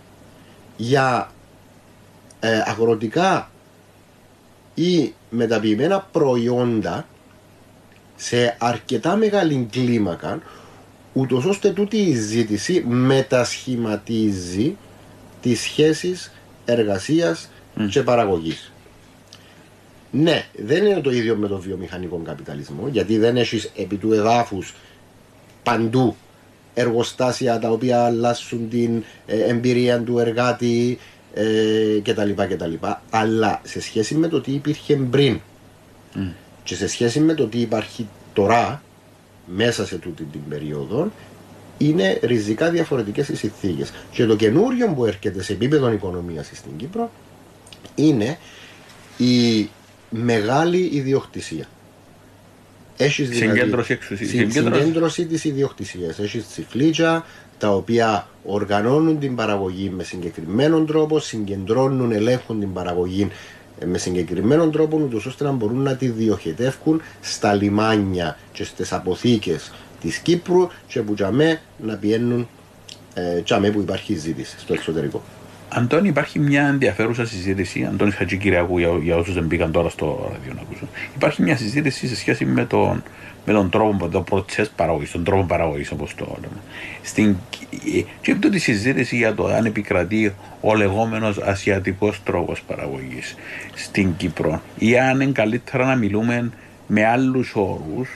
για 0.77 1.31
ε, 2.39 2.63
αγροτικά 2.65 3.49
ή 4.73 5.13
μεταποιημένα 5.29 5.99
προϊόντα 6.11 7.07
σε 8.15 8.55
αρκετά 8.59 9.15
μεγάλη 9.15 9.67
κλίμακα 9.71 10.41
ούτως 11.13 11.45
ώστε 11.45 11.69
τούτη 11.69 11.97
η 11.97 12.13
ζήτηση 12.13 12.83
μετασχηματίζει 12.88 14.77
τις 15.41 15.59
σχέσεις 15.59 16.31
εργασίας 16.65 17.49
και 17.89 18.01
παραγωγής. 18.01 18.71
Ναι, 20.11 20.45
δεν 20.57 20.85
είναι 20.85 21.01
το 21.01 21.11
ίδιο 21.11 21.35
με 21.35 21.47
το 21.47 21.57
βιομηχανικό 21.57 22.17
καπιταλισμό 22.17 22.88
γιατί 22.88 23.17
δεν 23.17 23.38
έχεις 23.38 23.71
επί 23.75 23.95
του 23.95 24.13
εδάφους 24.13 24.73
παντού 25.63 26.15
εργοστάσια 26.75 27.59
τα 27.59 27.69
οποία 27.69 28.05
αλλάσουν 28.05 28.69
την 28.69 29.03
ε, 29.25 29.43
εμπειρία 29.43 30.01
του 30.01 30.19
εργάτη 30.19 30.99
ε, 31.33 31.99
κτλ, 32.03 32.31
κτλ. 32.31 32.73
Αλλά 33.09 33.61
σε 33.63 33.81
σχέση 33.81 34.15
με 34.15 34.27
το 34.27 34.41
τι 34.41 34.51
υπήρχε 34.51 34.95
πριν 34.95 35.39
και 36.63 36.75
σε 36.75 36.88
σχέση 36.88 37.19
με 37.19 37.33
το 37.33 37.47
τι 37.47 37.59
υπάρχει 37.59 38.07
τώρα 38.33 38.81
μέσα 39.45 39.85
σε 39.85 39.97
τούτη 39.97 40.23
την 40.23 40.41
περίοδο 40.49 41.11
είναι 41.77 42.19
ριζικά 42.23 42.69
διαφορετικές 42.69 43.27
οι 43.27 43.35
συνθήκες. 43.35 43.91
Και 44.11 44.25
το 44.25 44.35
καινούριο 44.35 44.88
που 44.88 45.05
έρχεται 45.05 45.43
σε 45.43 45.53
επίπεδο 45.53 45.91
οικονομίας 45.91 46.49
στην 46.53 46.77
Κύπρο 46.77 47.11
είναι 47.95 48.38
η 49.17 49.69
μεγάλη 50.09 50.89
ιδιοκτησία. 50.93 51.65
Έχεις 52.97 53.29
δηλαδή 53.29 53.47
Συγκέντρωση 53.58 53.93
εξουσίας. 53.93 54.29
συ- 54.29 54.38
Συγκέντρωση. 54.39 54.79
συγκέντρωση 54.81 55.25
της 55.25 55.43
ιδιοκτησίας. 55.43 56.19
Έχεις 56.19 56.47
τσιφλίτσα 56.47 57.25
τα 57.58 57.69
οποία 57.69 58.27
οργανώνουν 58.45 59.19
την 59.19 59.36
παραγωγή 59.36 59.89
με 59.89 60.03
συγκεκριμένον 60.03 60.86
τρόπο, 60.86 61.19
συγκεντρώνουν, 61.19 62.12
ελέγχουν 62.12 62.60
την 62.60 62.73
παραγωγή 62.73 63.31
ε, 63.79 63.86
με 63.86 63.97
συγκεκριμένον 63.97 64.71
τρόπο 64.71 64.97
ούτως 65.03 65.25
ώστε 65.25 65.43
να 65.43 65.51
μπορούν 65.51 65.81
να 65.81 65.95
τη 65.95 66.08
διοχετεύουν 66.08 67.01
στα 67.21 67.53
λιμάνια 67.53 68.38
και 68.51 68.63
στις 68.63 68.93
αποθήκες 68.93 69.71
της 70.01 70.17
Κύπρου 70.17 70.67
και 70.88 71.01
που 71.01 71.13
τζαμέ 71.13 71.62
να 71.84 71.95
πηγαίνουν 71.95 72.47
ε, 73.13 73.41
τζαμέ 73.41 73.69
που 73.71 73.79
υπάρχει 73.79 74.15
ζήτηση 74.15 74.60
στο 74.60 74.73
εξωτερικό. 74.73 75.23
Αντώνη, 75.69 76.08
υπάρχει 76.08 76.39
μια 76.39 76.67
ενδιαφέρουσα 76.67 77.25
συζήτηση. 77.25 77.84
Αντώνης 77.84 78.15
Χατζικυριακού, 78.15 78.78
για, 78.78 78.89
για 79.01 79.15
όσους 79.15 79.34
δεν 79.34 79.45
μπήκαν 79.45 79.71
τώρα 79.71 79.89
στο 79.89 80.30
ραδίο 80.32 80.54
να 80.56 80.62
ακούσουν. 80.62 80.88
Υπάρχει 81.15 81.41
μια 81.41 81.58
συζήτηση 81.58 82.08
σε 82.08 82.15
σχέση 82.15 82.45
με 82.45 82.65
τον, 82.65 83.04
με 83.45 83.54
τον 83.54 83.69
τρόπο, 83.69 84.08
το 84.08 84.23
process 84.32 84.65
παραγωγής, 84.75 85.12
τον 85.12 85.23
τρόπο 85.23 85.43
παραγωγής, 85.43 85.91
όπως 85.91 86.15
το 86.15 86.38
λέμε. 86.41 86.62
Στην, 87.01 87.36
και 88.21 88.32
αυτή 88.32 88.49
τη 88.49 88.60
συζήτηση 88.60 89.15
για 89.15 89.34
το 89.34 89.47
αν 89.47 89.65
επικρατεί 89.65 90.34
ο 90.62 90.75
λεγόμενος 90.75 91.38
ασιατικός 91.38 92.23
τρόπος 92.23 92.62
παραγωγής 92.62 93.36
στην 93.73 94.15
Κύπρο 94.15 94.62
ή 94.78 94.99
αν 94.99 95.21
είναι 95.21 95.32
καλύτερα 95.32 95.86
να 95.86 95.95
μιλούμε 95.95 96.51
με 96.88 97.06
άλλους 97.06 97.54
όρους 97.56 98.10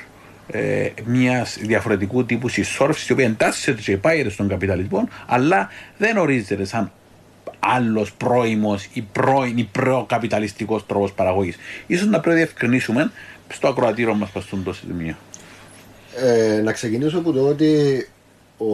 ε, 0.51 0.89
μιας 1.05 1.57
διαφορετικού 1.62 2.25
τύπου 2.25 2.47
συσσόρευσης, 2.47 3.07
η 3.07 3.12
οποία 3.12 3.25
εντάσσεται 3.25 3.81
και 3.81 3.97
πάει 3.97 4.29
στον 4.29 4.47
καπιταλισμό, 4.47 5.07
αλλά 5.25 5.69
δεν 5.97 6.17
ορίζεται 6.17 6.65
σαν 6.65 6.91
άλλος 7.75 8.13
πρώιμος 8.13 8.89
ή 8.93 9.01
πρώην 9.01 9.58
ή 9.58 9.69
προκαπιταλιστικός 9.71 10.86
τρόπος 10.86 11.13
παραγωγής. 11.13 11.58
σω 11.97 12.05
να 12.05 12.19
πρέπει 12.19 12.27
να 12.27 12.34
διευκρινίσουμε 12.34 13.12
στο 13.53 13.67
ακροατήριο 13.67 14.13
μας 14.13 14.29
πα 14.29 14.41
στον 14.41 14.63
τόσο 14.63 14.82
σημείο. 14.88 15.15
Ε, 16.17 16.62
να 16.62 16.71
ξεκινήσω 16.71 17.17
από 17.17 17.32
το 17.32 17.47
ότι 17.47 18.08
ο, 18.58 18.73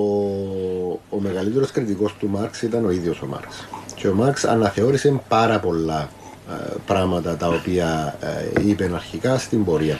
ο 1.10 1.20
μεγαλύτερος 1.20 1.72
κριτικός 1.72 2.14
του 2.20 2.30
Μάρξ 2.30 2.62
ήταν 2.62 2.86
ο 2.86 2.92
ίδιος 2.92 3.22
ο 3.22 3.26
Μάρξ. 3.26 3.68
Και 3.96 4.08
ο 4.08 4.14
Μάρξ 4.14 4.44
αναθεώρησε 4.44 5.22
πάρα 5.28 5.60
πολλά 5.60 6.10
ε, 6.50 6.74
πράγματα 6.86 7.38
τα 7.38 7.48
οποία 7.48 8.18
ε, 8.22 8.62
είπε 8.68 8.92
αρχικά 8.94 9.38
στην 9.38 9.66
πορεία. 9.66 10.00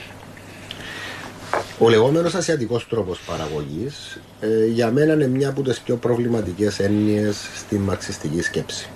Ο 1.78 1.88
λεγόμενος 1.88 2.34
ασιατικός 2.34 2.88
τρόπος 2.88 3.20
παραγωγής 3.20 4.20
ε, 4.40 4.66
για 4.66 4.90
μένα 4.90 5.12
είναι 5.12 5.26
μια 5.26 5.48
από 5.48 5.62
τις 5.62 5.80
πιο 5.80 5.96
προβληματικές 5.96 6.78
έννοιες 6.78 7.36
στην 7.54 7.80
μαρξιστική 7.80 8.42
σκέψη. 8.42 8.88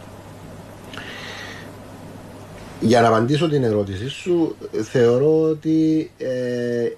Για 2.80 3.00
να 3.00 3.08
απαντήσω 3.08 3.48
την 3.48 3.64
ερώτησή 3.64 4.08
σου, 4.08 4.56
θεωρώ 4.82 5.42
ότι 5.42 6.10
ε, 6.18 6.88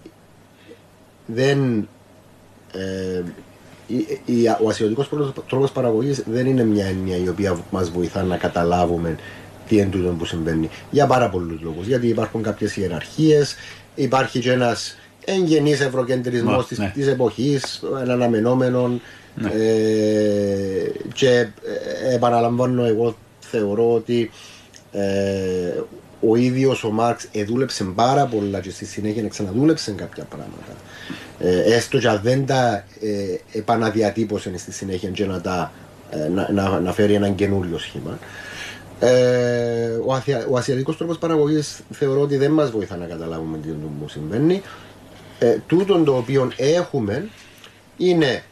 δεν 1.27 1.89
ε, 2.73 3.23
ο 4.63 4.69
ασιατικός 4.69 5.09
τρόπος 5.49 5.73
παραγωγής 5.73 6.23
δεν 6.27 6.47
είναι 6.47 6.65
μια 6.65 6.87
έννοια 6.87 7.17
η 7.17 7.29
οποία 7.29 7.59
μας 7.71 7.91
βοηθά 7.91 8.23
να 8.23 8.37
καταλάβουμε 8.37 9.17
τι 9.69 9.77
είναι 9.77 9.91
τούτο 9.91 10.09
που 10.09 10.25
συμβαίνει. 10.25 10.71
Για 10.91 11.07
πάρα 11.07 11.29
πολλούς 11.29 11.61
λόγους. 11.61 11.87
Γιατί 11.87 12.07
υπάρχουν 12.07 12.43
κάποιες 12.43 12.77
ιεραρχίες, 12.77 13.55
υπάρχει 13.95 14.41
και 14.41 14.53
ένας 14.53 14.97
εγγενής 15.25 15.81
ευρωκεντρισμός 15.81 16.67
της, 16.67 16.79
ναι. 16.79 16.91
της 16.95 17.07
εποχής, 17.07 17.83
αναμενόμενο 18.09 19.01
ναι. 19.35 19.49
ε, 19.49 20.93
και 21.15 21.31
ε, 21.31 22.15
επαναλαμβάνω 22.15 22.85
εγώ 22.85 23.17
θεωρώ 23.41 23.95
ότι 23.95 24.31
ε, 24.93 25.81
ο 26.29 26.37
ίδιος 26.37 26.85
ο 26.85 26.91
Μάρξ 26.91 27.29
εδούλεψε 27.33 27.85
πάρα 27.85 28.27
πολλά 28.27 28.61
και 28.61 28.71
στη 28.71 28.85
συνέχεια 28.85 29.29
ξαναδούλεψε 29.29 29.93
κάποια 29.93 30.25
πράγματα. 30.25 30.73
Ε, 31.39 31.75
έστω 31.75 31.99
και 31.99 32.09
αν 32.09 32.21
δεν 32.23 32.47
τα 32.47 32.85
ε, 33.01 33.59
επαναδιατύπωσε 33.59 34.59
στη 34.59 34.73
συνέχεια 34.73 35.09
και 35.09 35.27
να, 35.27 35.41
τα, 35.41 35.73
ε, 36.11 36.29
να, 36.29 36.53
να, 36.53 36.81
να, 36.81 36.93
φέρει 36.93 37.15
έναν 37.15 37.35
καινούριο 37.35 37.79
σχήμα. 37.79 38.19
Ε, 39.01 39.99
ο, 40.05 40.13
ασια, 40.13 40.47
ο 40.51 40.57
ασιατικός 40.57 40.97
τρόπος 40.97 41.19
παραγωγής 41.19 41.81
θεωρώ 41.91 42.21
ότι 42.21 42.37
δεν 42.37 42.51
μας 42.51 42.71
βοηθά 42.71 42.97
να 42.97 43.07
καταλάβουμε 43.07 43.59
τι 43.59 43.69
που 43.69 44.09
συμβαίνει. 44.09 44.63
Ε, 45.43 45.59
τούτον 45.67 46.05
το 46.05 46.17
οποίο 46.17 46.53
έχουμε 46.57 47.29
είναι 47.97 48.43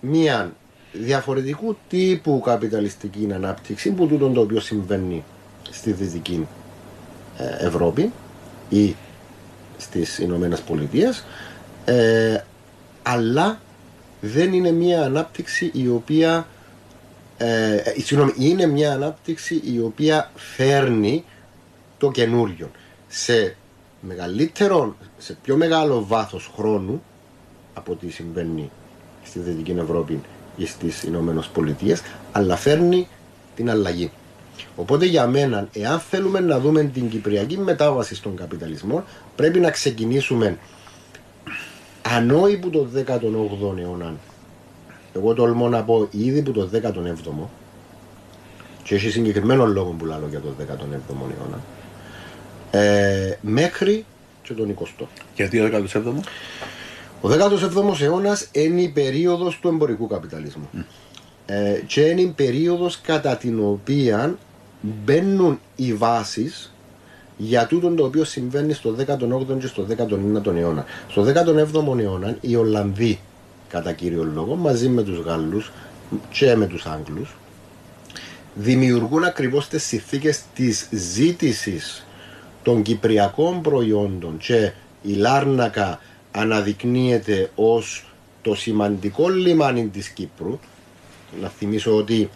μια 0.00 0.52
διαφορετικού 0.92 1.76
τύπου 1.88 2.40
καπιταλιστική 2.44 3.28
ανάπτυξη 3.32 3.90
που 3.90 4.06
τούτον 4.06 4.34
το 4.34 4.40
οποίο 4.40 4.60
συμβαίνει 4.60 5.24
στη 5.70 5.92
Δυτική 5.92 6.46
ε, 7.38 7.66
Ευρώπη 7.66 8.12
ή 8.68 8.96
στις 9.76 10.18
Ηνωμένες 10.18 10.60
Πολιτείες, 10.60 11.24
ε, 11.84 12.38
αλλά 13.02 13.60
δεν 14.20 14.52
είναι 14.52 14.70
μια 14.70 15.02
ανάπτυξη 15.02 15.70
η 15.74 15.88
οποία 15.88 16.46
ε, 17.36 17.76
συγγνώμη, 18.04 18.32
είναι 18.38 18.66
μια 18.66 18.92
ανάπτυξη 18.92 19.60
η 19.64 19.80
οποία 19.80 20.30
φέρνει 20.34 21.24
το 21.98 22.10
καινούριο 22.10 22.70
σε 23.08 23.56
μεγαλύτερο, 24.06 24.96
σε 25.18 25.36
πιο 25.42 25.56
μεγάλο 25.56 26.04
βάθος 26.06 26.50
χρόνου 26.56 27.02
από 27.74 27.92
ό,τι 27.92 28.10
συμβαίνει 28.10 28.70
στη 29.24 29.38
Δυτική 29.38 29.70
Ευρώπη 29.70 30.20
ή 30.56 30.66
στις 30.66 31.02
Ηνωμένες 31.02 31.46
Πολιτείες, 31.46 32.02
αλλά 32.32 32.56
φέρνει 32.56 33.08
την 33.56 33.70
αλλαγή. 33.70 34.10
Οπότε 34.76 35.04
για 35.04 35.26
μένα, 35.26 35.68
εάν 35.72 36.00
θέλουμε 36.00 36.40
να 36.40 36.60
δούμε 36.60 36.82
την 36.84 37.08
κυπριακή 37.08 37.58
μετάβαση 37.58 38.14
στον 38.14 38.36
καπιταλισμό, 38.36 39.04
πρέπει 39.36 39.58
να 39.58 39.70
ξεκινήσουμε 39.70 40.58
ανόη 42.02 42.56
που 42.56 42.70
το 42.70 42.88
18ο 42.94 43.78
αιώνα. 43.78 44.14
Εγώ 45.12 45.34
τολμώ 45.34 45.68
να 45.68 45.82
πω 45.82 46.08
ήδη 46.10 46.42
που 46.42 46.52
το 46.52 46.68
17ο 46.72 47.46
και 48.82 48.94
έχει 48.94 49.10
συγκεκριμένο 49.10 49.66
λόγο 49.66 49.90
που 49.90 50.04
λέω 50.04 50.26
για 50.30 50.40
το 50.40 50.48
17ο 50.58 50.64
αιώνα 51.08 51.60
ε, 52.70 53.32
μέχρι 53.40 54.04
και 54.42 54.52
τον 54.52 54.74
20ο. 54.78 55.04
Γιατί 55.34 55.60
ο 55.60 55.70
17ο; 55.92 56.12
Ο 57.20 57.28
17ο 57.28 58.00
αιώνας 58.00 58.48
είναι 58.52 58.80
η 58.80 58.88
περίοδος 58.88 59.58
του 59.58 59.68
εμπορικού 59.68 60.06
καπιταλισμού. 60.06 60.68
Mm. 60.76 60.84
Ε, 61.46 61.80
και 61.86 62.00
είναι 62.00 62.20
η 62.20 62.32
περίοδος 62.36 63.00
κατά 63.00 63.36
την 63.36 63.60
οποία 63.64 64.38
μπαίνουν 64.80 65.60
οι 65.76 65.92
βάσεις 65.94 66.72
για 67.36 67.66
τούτο 67.66 67.90
το 67.90 68.04
οποίο 68.04 68.24
συμβαίνει 68.24 68.72
στο 68.72 68.94
18ο 69.06 69.58
και 69.58 69.66
στο 69.66 69.86
19ο 69.96 70.56
αιώνα. 70.56 70.84
Στο 71.08 71.22
17ο 71.22 71.98
αιώνα 71.98 72.36
οι 72.40 72.56
Ολλανδοί 72.56 73.18
κατά 73.68 73.92
κύριο 73.92 74.24
λόγο 74.24 74.54
μαζί 74.54 74.88
με 74.88 75.02
τους 75.02 75.18
Γάλλους 75.18 75.72
και 76.30 76.56
με 76.56 76.66
τους 76.66 76.86
Άγγλους 76.86 77.36
δημιουργούν 78.54 79.24
ακριβώς 79.24 79.68
τις 79.68 79.84
συνθήκες 79.84 80.42
της 80.54 80.88
ζήτησης 80.90 82.05
των 82.66 82.82
κυπριακών 82.82 83.60
προϊόντων 83.60 84.36
και 84.38 84.72
η 85.02 85.12
Λάρνακα 85.12 86.00
αναδεικνύεται 86.32 87.50
ως 87.54 88.04
το 88.42 88.54
σημαντικό 88.54 89.28
λιμάνι 89.28 89.86
της 89.86 90.08
Κύπρου. 90.08 90.58
Να 91.40 91.48
θυμίσω 91.48 91.96
ότι 91.96 92.30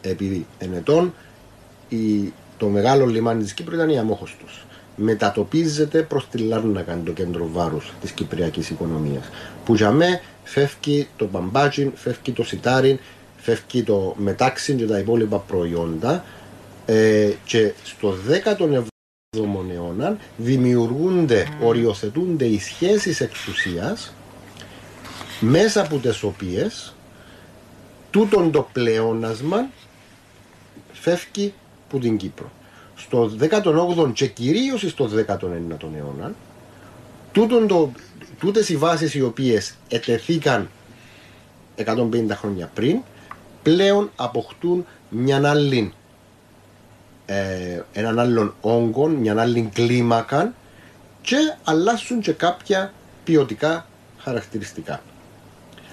επί 0.00 0.46
ενετών 0.58 1.14
η, 1.88 2.32
το 2.56 2.66
μεγάλο 2.66 3.06
λιμάνι 3.06 3.42
της 3.42 3.54
Κύπρου 3.54 3.74
ήταν 3.74 3.88
η 3.88 3.98
Αμόχωστος. 3.98 4.64
Μετατοπίζεται 4.96 6.02
προς 6.02 6.28
τη 6.28 6.38
Λάρνακα 6.38 7.00
το 7.04 7.12
κέντρο 7.12 7.48
βάρους 7.52 7.92
της 8.00 8.10
κυπριακής 8.10 8.70
οικονομίας 8.70 9.30
που 9.64 9.74
για 9.74 9.90
μέ 9.90 10.20
φεύγει 10.44 11.08
το 11.16 11.28
μπαμπάτσιν, 11.32 11.92
φεύγει 11.94 12.32
το 12.32 12.44
σιτάριν, 12.44 12.98
φεύγει 13.36 13.82
το 13.82 14.14
μετάξιν 14.18 14.76
και 14.76 14.86
τα 14.86 14.98
υπόλοιπα 14.98 15.38
προϊόντα 15.38 16.24
ε, 16.86 17.30
και 17.44 17.72
στο 17.84 18.14
17ο 19.36 19.70
αιώνα 19.70 20.16
δημιουργούνται, 20.36 21.48
οριοθετούνται 21.62 22.44
οι 22.44 22.58
σχέσεις 22.58 23.20
εξουσίας 23.20 24.14
μέσα 25.40 25.80
από 25.80 25.96
τις 25.96 26.22
οποίες 26.22 26.94
τούτον 28.10 28.50
το 28.50 28.68
πλεόνασμα 28.72 29.68
φεύγει 30.92 31.52
από 31.88 31.98
την 31.98 32.16
Κύπρο. 32.16 32.50
Στο 32.96 33.30
18ο 33.40 34.12
και 34.12 34.26
κυρίως 34.26 34.80
στο 34.80 35.10
19ο 35.26 35.94
αιώνα 35.96 36.34
τούτον 37.32 37.66
το, 37.66 37.92
τούτες 38.38 38.68
οι 38.68 38.76
βάσεις 38.76 39.14
οι 39.14 39.22
οποίες 39.22 39.74
ετεθήκαν 39.88 40.68
150 41.76 42.26
χρόνια 42.30 42.70
πριν 42.74 43.00
πλέον 43.62 44.10
αποκτούν 44.16 44.86
μια 45.08 45.50
άλλη 45.50 45.92
ε, 47.26 47.80
έναν 47.92 48.18
άλλον 48.18 48.54
όγκο, 48.60 49.06
μια 49.06 49.40
άλλη 49.40 49.70
κλίμακα 49.72 50.52
και 51.20 51.36
αλλάσουν 51.64 52.20
και 52.20 52.32
κάποια 52.32 52.92
ποιοτικά 53.24 53.86
χαρακτηριστικά. 54.18 55.00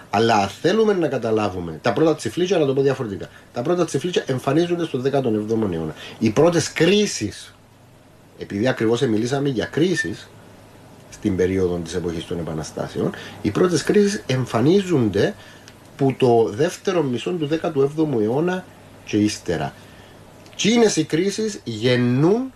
Αλλά 0.10 0.48
θέλουμε 0.48 0.94
να 0.94 1.08
καταλάβουμε, 1.08 1.80
τα 1.82 1.94
πρώτα 1.94 2.16
τσιφλίτσα, 2.16 2.58
να 2.58 2.66
το 2.66 2.74
πω 2.74 2.82
διαφορετικά, 2.82 3.30
τα 3.54 3.62
πρώτα 3.62 3.86
τσιφλίτσα 3.86 4.24
εμφανίζονται 4.26 4.86
στο 4.86 5.02
17ο 5.06 5.72
αιώνα. 5.74 5.94
Οι 6.20 6.30
πρώτες 6.30 6.74
κρίσεις, 6.74 7.54
επειδή 8.40 8.68
ακριβώς 8.68 9.02
μιλήσαμε 9.02 9.50
για 9.50 9.66
κρίσεις 9.66 10.30
στην 11.10 11.36
περίοδο 11.36 11.76
της 11.84 11.96
εποχής 11.96 12.26
των 12.26 12.40
επαναστάσεων, 12.40 13.12
οι 13.42 13.52
πρώτες 13.52 13.84
κρίσεις 13.84 14.24
εμφανίζονται 14.26 15.34
που 15.98 16.16
το 16.18 16.50
δεύτερο 16.50 17.04
μισό 17.04 17.32
του 17.32 17.50
17ου 17.62 18.22
αιώνα 18.22 18.66
και 19.06 19.18
ύστερα. 19.18 19.74
Είναι 20.62 20.92
οι 20.96 21.04
κρίσεις 21.04 21.60
γεννούν 21.64 22.54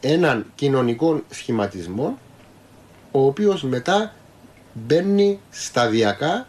έναν 0.00 0.46
κοινωνικό 0.54 1.22
σχηματισμό 1.30 2.18
ο 3.10 3.26
οποίος 3.26 3.62
μετά 3.62 4.14
μπαίνει 4.72 5.40
σταδιακά 5.50 6.48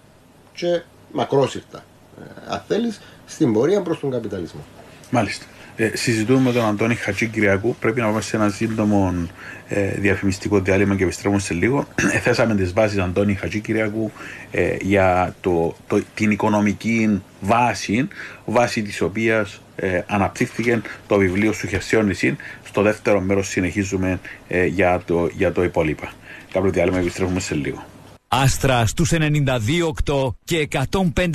και 0.53 0.81
μακρόσυρτα, 1.11 1.83
ε, 2.19 2.53
αν 2.53 2.63
θέλεις, 2.67 3.01
στην 3.25 3.53
πορεία 3.53 3.81
προς 3.81 3.99
τον 3.99 4.11
καπιταλισμό. 4.11 4.61
Μάλιστα. 5.09 5.45
Ε, 5.75 5.97
συζητούμε 5.97 6.39
με 6.39 6.51
τον 6.51 6.65
Αντώνη 6.65 6.95
Χατζή 6.95 7.27
Κυριακού. 7.27 7.75
Πρέπει 7.79 7.99
να 7.99 8.05
πάμε 8.05 8.21
σε 8.21 8.35
ένα 8.35 8.49
σύντομο 8.49 9.27
ε, 9.67 9.91
διαφημιστικό 9.91 10.59
διάλειμμα 10.59 10.95
και 10.95 11.03
επιστρέφουμε 11.03 11.41
σε 11.41 11.53
λίγο. 11.53 11.87
Ε, 12.13 12.19
θέσαμε 12.19 12.55
τις 12.55 12.73
βάσεις 12.73 12.97
Αντώνη 12.99 13.33
Χατζή 13.33 13.59
Κυριακού 13.59 14.11
ε, 14.51 14.75
για 14.81 15.35
το, 15.41 15.75
το, 15.87 16.01
την 16.13 16.31
οικονομική 16.31 17.21
βάση, 17.41 18.07
βάση 18.45 18.81
της 18.81 19.01
οποίας 19.01 19.61
ε, 19.81 20.01
αναπτύχθηκε 20.07 20.81
το 21.07 21.17
βιβλίο 21.17 21.53
σου 21.53 21.67
Χερσαίο 21.67 22.01
νησί. 22.01 22.35
Στο 22.63 22.81
δεύτερο 22.81 23.19
μέρος 23.19 23.47
συνεχίζουμε 23.47 24.19
ε, 24.47 24.65
για, 24.65 25.01
το, 25.05 25.29
για 25.33 25.51
το 25.51 25.63
υπόλοιπα. 25.63 26.11
Κάποιο 26.51 26.71
διάλειμμα 26.71 26.99
επιστρέφουμε 26.99 27.39
σε 27.39 27.55
λίγο. 27.55 27.85
Άστρα 28.27 28.85
στους 28.85 29.11
92,8 29.13 30.33
και 30.43 30.67
105,3. 30.71 31.33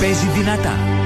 Παίζει 0.00 0.26
δυνατά. 0.36 1.00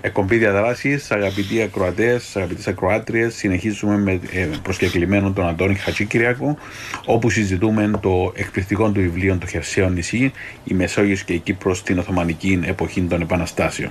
Εκπομπή 0.00 0.36
διαδράση, 0.36 1.00
αγαπητοί 1.08 1.62
ακροατές, 1.62 2.36
αγαπητές 2.36 2.66
ακροάτριες, 2.68 3.34
συνεχίζουμε 3.34 3.98
με 3.98 4.20
ε, 4.32 4.48
προσκεκλημένο 4.62 5.32
τον 5.32 5.48
Αντώνη 5.48 5.74
Χατσίκυριακο, 5.74 6.58
όπου 7.04 7.30
συζητούμε 7.30 7.90
το 8.02 8.32
εκπληκτικό 8.34 8.90
του 8.90 9.00
βιβλίο 9.00 9.36
Το 9.36 9.46
Χερσαίο 9.46 9.88
νησί, 9.88 10.32
η 10.64 10.74
Μεσόγειος 10.74 11.22
και 11.22 11.32
η 11.32 11.38
Κύπρος 11.38 11.78
στην 11.78 11.98
Οθωμανική 11.98 12.60
εποχή 12.64 13.02
των 13.02 13.20
Επαναστάσεων. 13.20 13.90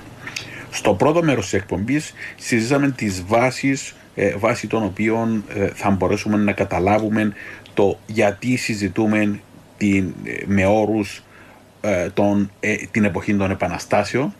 Στο 0.74 0.94
πρώτο 0.94 1.22
μέρος 1.22 1.44
της 1.44 1.52
εκπομπής 1.52 2.14
συζήτησαμε 2.36 2.90
τις 2.90 3.24
βάσεις 3.26 3.94
ε, 4.14 4.36
βάσει 4.36 4.66
των 4.66 4.82
οποίων 4.82 5.44
ε, 5.54 5.66
θα 5.66 5.90
μπορέσουμε 5.90 6.36
να 6.36 6.52
καταλάβουμε 6.52 7.32
το 7.74 7.98
γιατί 8.06 8.56
συζητούμε 8.56 9.40
την, 9.76 10.14
με 10.46 10.66
όρους 10.66 11.22
ε, 11.80 12.08
τον, 12.14 12.50
ε, 12.60 12.74
την 12.90 13.04
εποχή 13.04 13.34
των 13.34 13.50
επαναστάσεων 13.50 14.34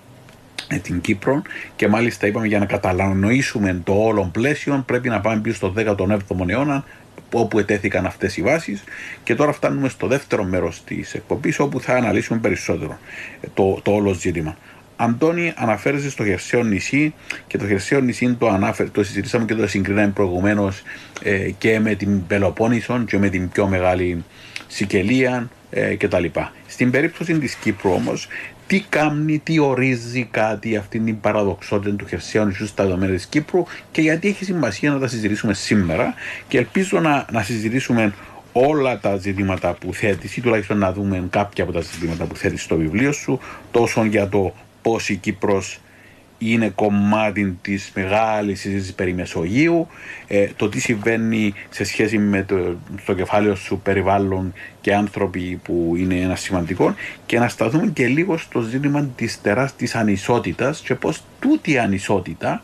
ε, 0.69 0.77
την 0.77 1.01
Κύπρο 1.01 1.43
και 1.77 1.89
μάλιστα 1.89 2.27
είπαμε 2.27 2.47
για 2.47 2.59
να 2.59 2.67
κατανοήσουμε 2.67 3.81
το 3.85 3.93
όλο 3.93 4.31
πλαίσιο 4.33 4.83
πρέπει 4.87 5.09
να 5.09 5.21
πάμε 5.21 5.41
πίσω 5.41 5.57
στο 5.57 5.73
17ο 5.77 6.49
αιώνα 6.49 6.85
όπου 7.33 7.59
ετέθηκαν 7.59 8.07
αυτές 8.07 8.37
οι 8.37 8.43
βάσεις. 8.43 8.85
Και 9.23 9.35
τώρα 9.35 9.53
φτάνουμε 9.53 9.89
στο 9.89 10.07
δεύτερο 10.07 10.45
μέρος 10.45 10.83
της 10.85 11.15
εκπομπής, 11.15 11.59
όπου 11.59 11.81
θα 11.81 11.95
αναλύσουμε 11.95 12.39
περισσότερο 12.39 12.99
το, 13.55 13.81
το 13.83 13.91
όλο 13.91 14.13
ζήτημα. 14.13 14.57
Αντώνη, 14.97 15.53
αναφέρεσαι 15.57 16.11
στο 16.11 16.25
χερσαίο 16.25 16.63
νησί 16.63 17.15
και 17.47 17.59
το 17.59 17.67
χερσαίο 17.67 18.01
νησί 18.01 18.35
το, 18.35 18.49
ανάφερε, 18.49 18.89
το 18.89 19.05
συζητήσαμε 19.05 19.45
και 19.45 19.55
το 19.55 19.69
συγκρίναμε 19.69 20.13
προηγουμένως 20.15 20.83
ε, 21.23 21.51
και 21.59 21.81
με 21.81 21.95
την 21.95 22.27
Πελοπόννησο 22.27 23.05
και 23.07 23.19
με 23.19 23.29
την 23.29 23.49
πιο 23.49 23.67
μεγάλη 23.67 24.25
Σικελία 24.67 25.49
ε, 25.71 25.95
κτλ. 25.97 26.25
Στην 26.67 26.91
περίπτωση 26.91 27.39
της 27.39 27.55
Κύπρου 27.55 27.91
όμως, 27.93 28.29
τι 28.67 28.85
κάνει, 28.89 29.39
τι 29.39 29.59
ορίζει 29.59 30.29
κάτι 30.31 30.77
αυτή 30.77 30.99
την 30.99 31.21
παραδοξότητα 31.21 31.97
του 31.97 32.07
χερσαίου 32.07 32.45
νησιού 32.45 32.67
στα 32.67 32.85
δεδομένα 32.85 33.13
της 33.13 33.27
Κύπρου 33.27 33.65
και 33.91 34.01
γιατί 34.01 34.29
έχει 34.29 34.45
σημασία 34.45 34.91
να 34.91 34.99
τα 34.99 35.07
συζητήσουμε 35.07 35.55
σήμερα 35.55 36.15
και 36.49 36.59
ελπίζω 36.59 37.01
να, 37.01 37.27
να 37.31 37.43
συζητήσουμε 37.43 38.15
όλα 38.53 38.99
τα 38.99 39.17
ζητήματα 39.17 39.73
που 39.73 39.95
θέτεις 39.95 40.37
ή 40.37 40.41
τουλάχιστον 40.41 40.79
να 40.79 40.93
δούμε 40.93 41.27
κάποια 41.31 41.65
από 41.65 41.73
τα 41.73 41.81
ζητήματα 41.81 42.25
που 42.25 42.37
θέτεις 42.37 42.63
στο 42.63 42.77
βιβλίο 42.77 43.13
σου 43.13 43.41
τόσο 43.71 44.05
για 44.05 44.29
το 44.29 44.55
πώς 44.85 45.09
η 45.09 45.17
Κύπρος 45.17 45.81
είναι 46.39 46.69
κομμάτι 46.69 47.59
της 47.63 47.93
μεγάλης 47.95 48.61
συζήτησης 48.61 48.95
περί 48.95 49.15
Μεσογείου, 49.15 49.87
ε, 50.27 50.49
το 50.57 50.69
τι 50.69 50.81
συμβαίνει 50.81 51.55
σε 51.71 51.85
σχέση 51.85 52.19
με 52.19 52.43
το 52.43 52.77
στο 53.03 53.15
κεφάλαιο 53.15 53.55
σου 53.55 53.81
περιβάλλον 53.83 54.53
και 54.81 54.95
άνθρωποι 54.95 55.61
που 55.65 55.95
είναι 55.97 56.15
ένα 56.15 56.37
σημαντικό 56.37 56.95
και 57.27 57.39
να 57.39 57.49
σταθούμε 57.49 57.87
και 57.87 58.07
λίγο 58.07 58.37
στο 58.37 58.61
ζήτημα 58.61 59.09
της 59.17 59.41
τεράστιας 59.41 59.95
ανισότητας 59.95 60.81
και 60.81 60.95
πώς 60.95 61.23
τούτη 61.41 61.73
η 61.73 61.79
ανισότητα 61.79 62.63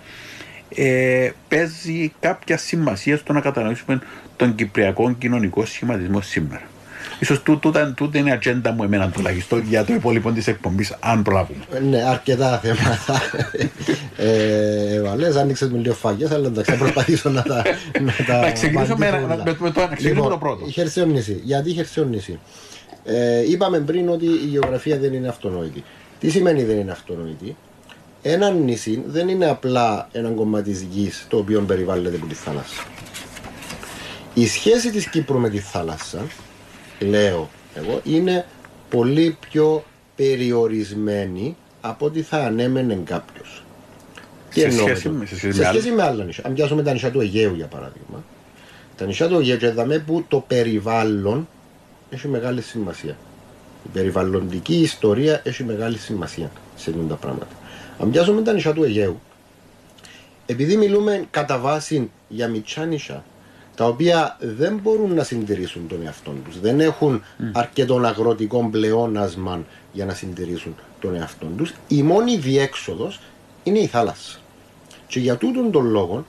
ε, 0.75 1.31
παίζει 1.49 2.13
κάποια 2.21 2.57
σημασία 2.57 3.17
στο 3.17 3.33
να 3.33 3.41
κατανοήσουμε 3.41 4.01
τον 4.37 4.55
κυπριακό 4.55 5.13
κοινωνικό 5.13 5.65
σχηματισμό 5.65 6.21
σήμερα. 6.21 6.63
Ίσως 7.19 7.43
τούτο, 7.43 7.93
τούτο 7.97 8.19
είναι 8.19 8.29
η 8.29 8.33
ατζέντα 8.33 8.73
μου 8.73 8.83
εμένα 8.83 9.09
τουλάχιστον 9.09 9.63
για 9.69 9.85
το 9.85 9.95
υπόλοιπο 9.95 10.31
της 10.31 10.47
εκπομπής, 10.47 10.97
αν 11.01 11.23
προλάβουμε. 11.23 11.65
Ναι, 11.91 12.03
αρκετά 12.03 12.59
θέματα. 12.59 13.23
ε, 14.17 15.01
Βαλές, 15.01 15.37
άνοιξε 15.37 15.71
με 15.71 15.79
λίγο 15.79 15.95
φαγές, 15.95 16.31
αλλά 16.31 16.47
εντάξει, 16.47 16.71
θα 16.71 16.77
προσπαθήσω 16.77 17.31
να 17.31 17.43
τα. 17.43 17.63
Να, 18.01 18.13
τα 18.27 18.41
να 18.41 18.51
ξεκινήσω 18.51 18.97
με, 18.97 19.11
με, 19.11 19.37
με, 19.45 19.57
με 19.59 19.71
το, 19.71 19.89
λοιπόν, 19.99 20.29
το 20.29 20.39
πρώτο. 20.39 20.67
Η 20.67 20.71
Χερσαιόνηση. 20.71 21.41
Γιατί 21.45 21.71
η 21.71 21.73
Χερσαιόνηση. 21.73 22.39
Ε, 23.05 23.51
είπαμε 23.51 23.79
πριν 23.79 24.09
ότι 24.09 24.25
η 24.25 24.47
γεωγραφία 24.49 24.99
δεν 24.99 25.13
είναι 25.13 25.29
αυτονόητη. 25.29 25.85
Τι 26.21 26.31
σημαίνει 26.31 26.63
δεν 26.63 26.79
είναι 26.79 26.91
αυτονόητη; 26.91 27.57
Ένα 28.23 28.51
νησί 28.51 29.03
δεν 29.07 29.29
είναι 29.29 29.47
απλά 29.47 30.09
ένα 30.13 30.29
κομμάτι 30.29 30.71
της 30.71 30.87
γης 30.91 31.27
το 31.29 31.37
οποίο 31.37 31.61
περιβάλλεται 31.61 32.17
από 32.17 32.27
τη 32.27 32.35
θάλασσα. 32.35 32.83
Η 34.35 34.47
σχέση 34.47 34.91
της 34.91 35.07
Κύπρου 35.09 35.39
με 35.39 35.49
τη 35.49 35.59
θάλασσα 35.59 36.19
λέω 37.01 37.51
εγώ, 37.75 38.01
είναι 38.05 38.47
πολύ 38.91 39.37
πιο 39.51 39.85
περιορισμένη 40.17 41.57
από 41.81 42.07
ό,τι 42.07 42.23
θα 42.23 42.37
ανέμενε 42.37 42.95
κάποιος. 43.05 43.65
Σε, 44.51 44.71
σχέση, 44.71 45.09
με, 45.09 45.27
σε, 45.27 45.37
σχέση, 45.37 45.57
σε 45.57 45.65
σχέση 45.65 45.91
με 45.91 46.03
άλλα 46.03 46.25
νησιά. 46.25 46.45
Αν 46.47 46.55
πιάσουμε 46.55 46.83
τα 46.83 46.93
νησιά 46.93 47.11
του 47.11 47.21
Αιγαίου 47.21 47.55
για 47.55 47.67
παράδειγμα. 47.67 48.25
Τα 48.97 49.07
νησιά 49.07 49.29
του 49.29 49.39
Αιγαίου 49.39 49.57
και 49.57 49.71
δαμε 49.71 49.99
που 49.99 50.25
το 50.29 50.45
περιβάλλον 50.47 51.49
έχει 52.11 52.29
μεγάλη 52.29 52.63
σημασία. 52.63 53.17
Η 53.85 53.89
περιβαλλοντική 53.93 54.75
ιστορία 54.81 55.41
έχει 55.45 55.65
μεγάλη 55.65 55.99
σημασία 55.99 56.51
σε 56.77 56.91
αυτά 56.91 57.03
τα 57.03 57.15
πράγματα. 57.15 57.55
Αν 57.99 58.11
πιάσουμε 58.11 58.43
τα 58.43 58.53
νησιά 58.53 58.73
του 58.73 58.85
Αιγαίου, 58.85 59.21
επειδή 60.47 60.77
μιλούμε 60.77 61.27
κατά 61.31 61.59
βάση 61.59 62.11
για 62.29 62.49
μητσά 62.49 62.85
νησιά, 62.85 63.25
τα 63.81 63.87
οποία 63.87 64.37
δεν 64.41 64.81
μπορούν 64.83 65.15
να 65.15 65.25
συντηρήσουν 65.25 65.89
τον 65.89 66.03
εαυτό 66.05 66.35
τους. 66.45 66.61
Δεν 66.61 66.81
έχουν 66.81 67.23
mm. 67.23 67.43
αρκετό 67.53 67.97
αγροτικό 67.97 68.69
πλεόνασμα 68.71 69.65
για 69.93 70.05
να 70.05 70.15
συντηρήσουν 70.15 70.75
τον 71.01 71.15
εαυτό 71.15 71.47
τους. 71.57 71.75
Η 71.89 72.03
μόνη 72.03 72.37
διέξοδος 72.37 73.21
είναι 73.63 73.79
η 73.79 73.87
θάλασσα. 73.87 74.39
Και 75.07 75.21
για 75.21 75.37
τούτον 75.37 75.71
τον 75.71 75.87
λόγο 75.87 76.27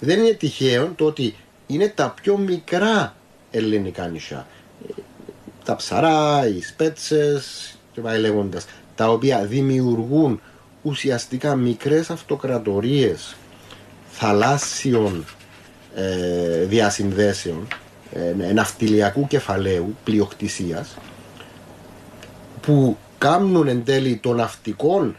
δεν 0.00 0.18
είναι 0.18 0.32
τυχαίο 0.32 0.92
το 0.96 1.04
ότι 1.04 1.36
είναι 1.66 1.88
τα 1.88 2.14
πιο 2.22 2.38
μικρά 2.38 3.14
ελληνικά 3.50 4.06
νησιά. 4.06 4.46
Τα 5.64 5.76
ψαρά, 5.76 6.46
οι 6.46 6.60
σπέτσες 6.60 7.74
και 7.92 8.00
πάει 8.00 8.18
λέγοντας, 8.18 8.66
τα 8.94 9.08
οποία 9.08 9.44
δημιουργούν 9.44 10.40
ουσιαστικά 10.82 11.54
μικρές 11.54 12.10
αυτοκρατορίες 12.10 13.36
θαλάσσιων 14.10 15.24
ε, 15.94 16.64
διασυνδέσεων 16.64 17.68
ε, 18.12 18.52
ναυτιλιακού 18.52 19.26
κεφαλαίου 19.26 19.96
πλειοκτησίας 20.04 20.96
που 22.60 22.96
κάνουν 23.18 23.68
εν 23.68 23.84
τέλει 23.84 24.16
των 24.16 24.36
ναυτικών 24.36 25.16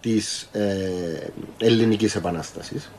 της 0.00 0.48
ε, 0.52 0.66
ελληνικής 1.58 2.14
επανάστασης 2.14 2.90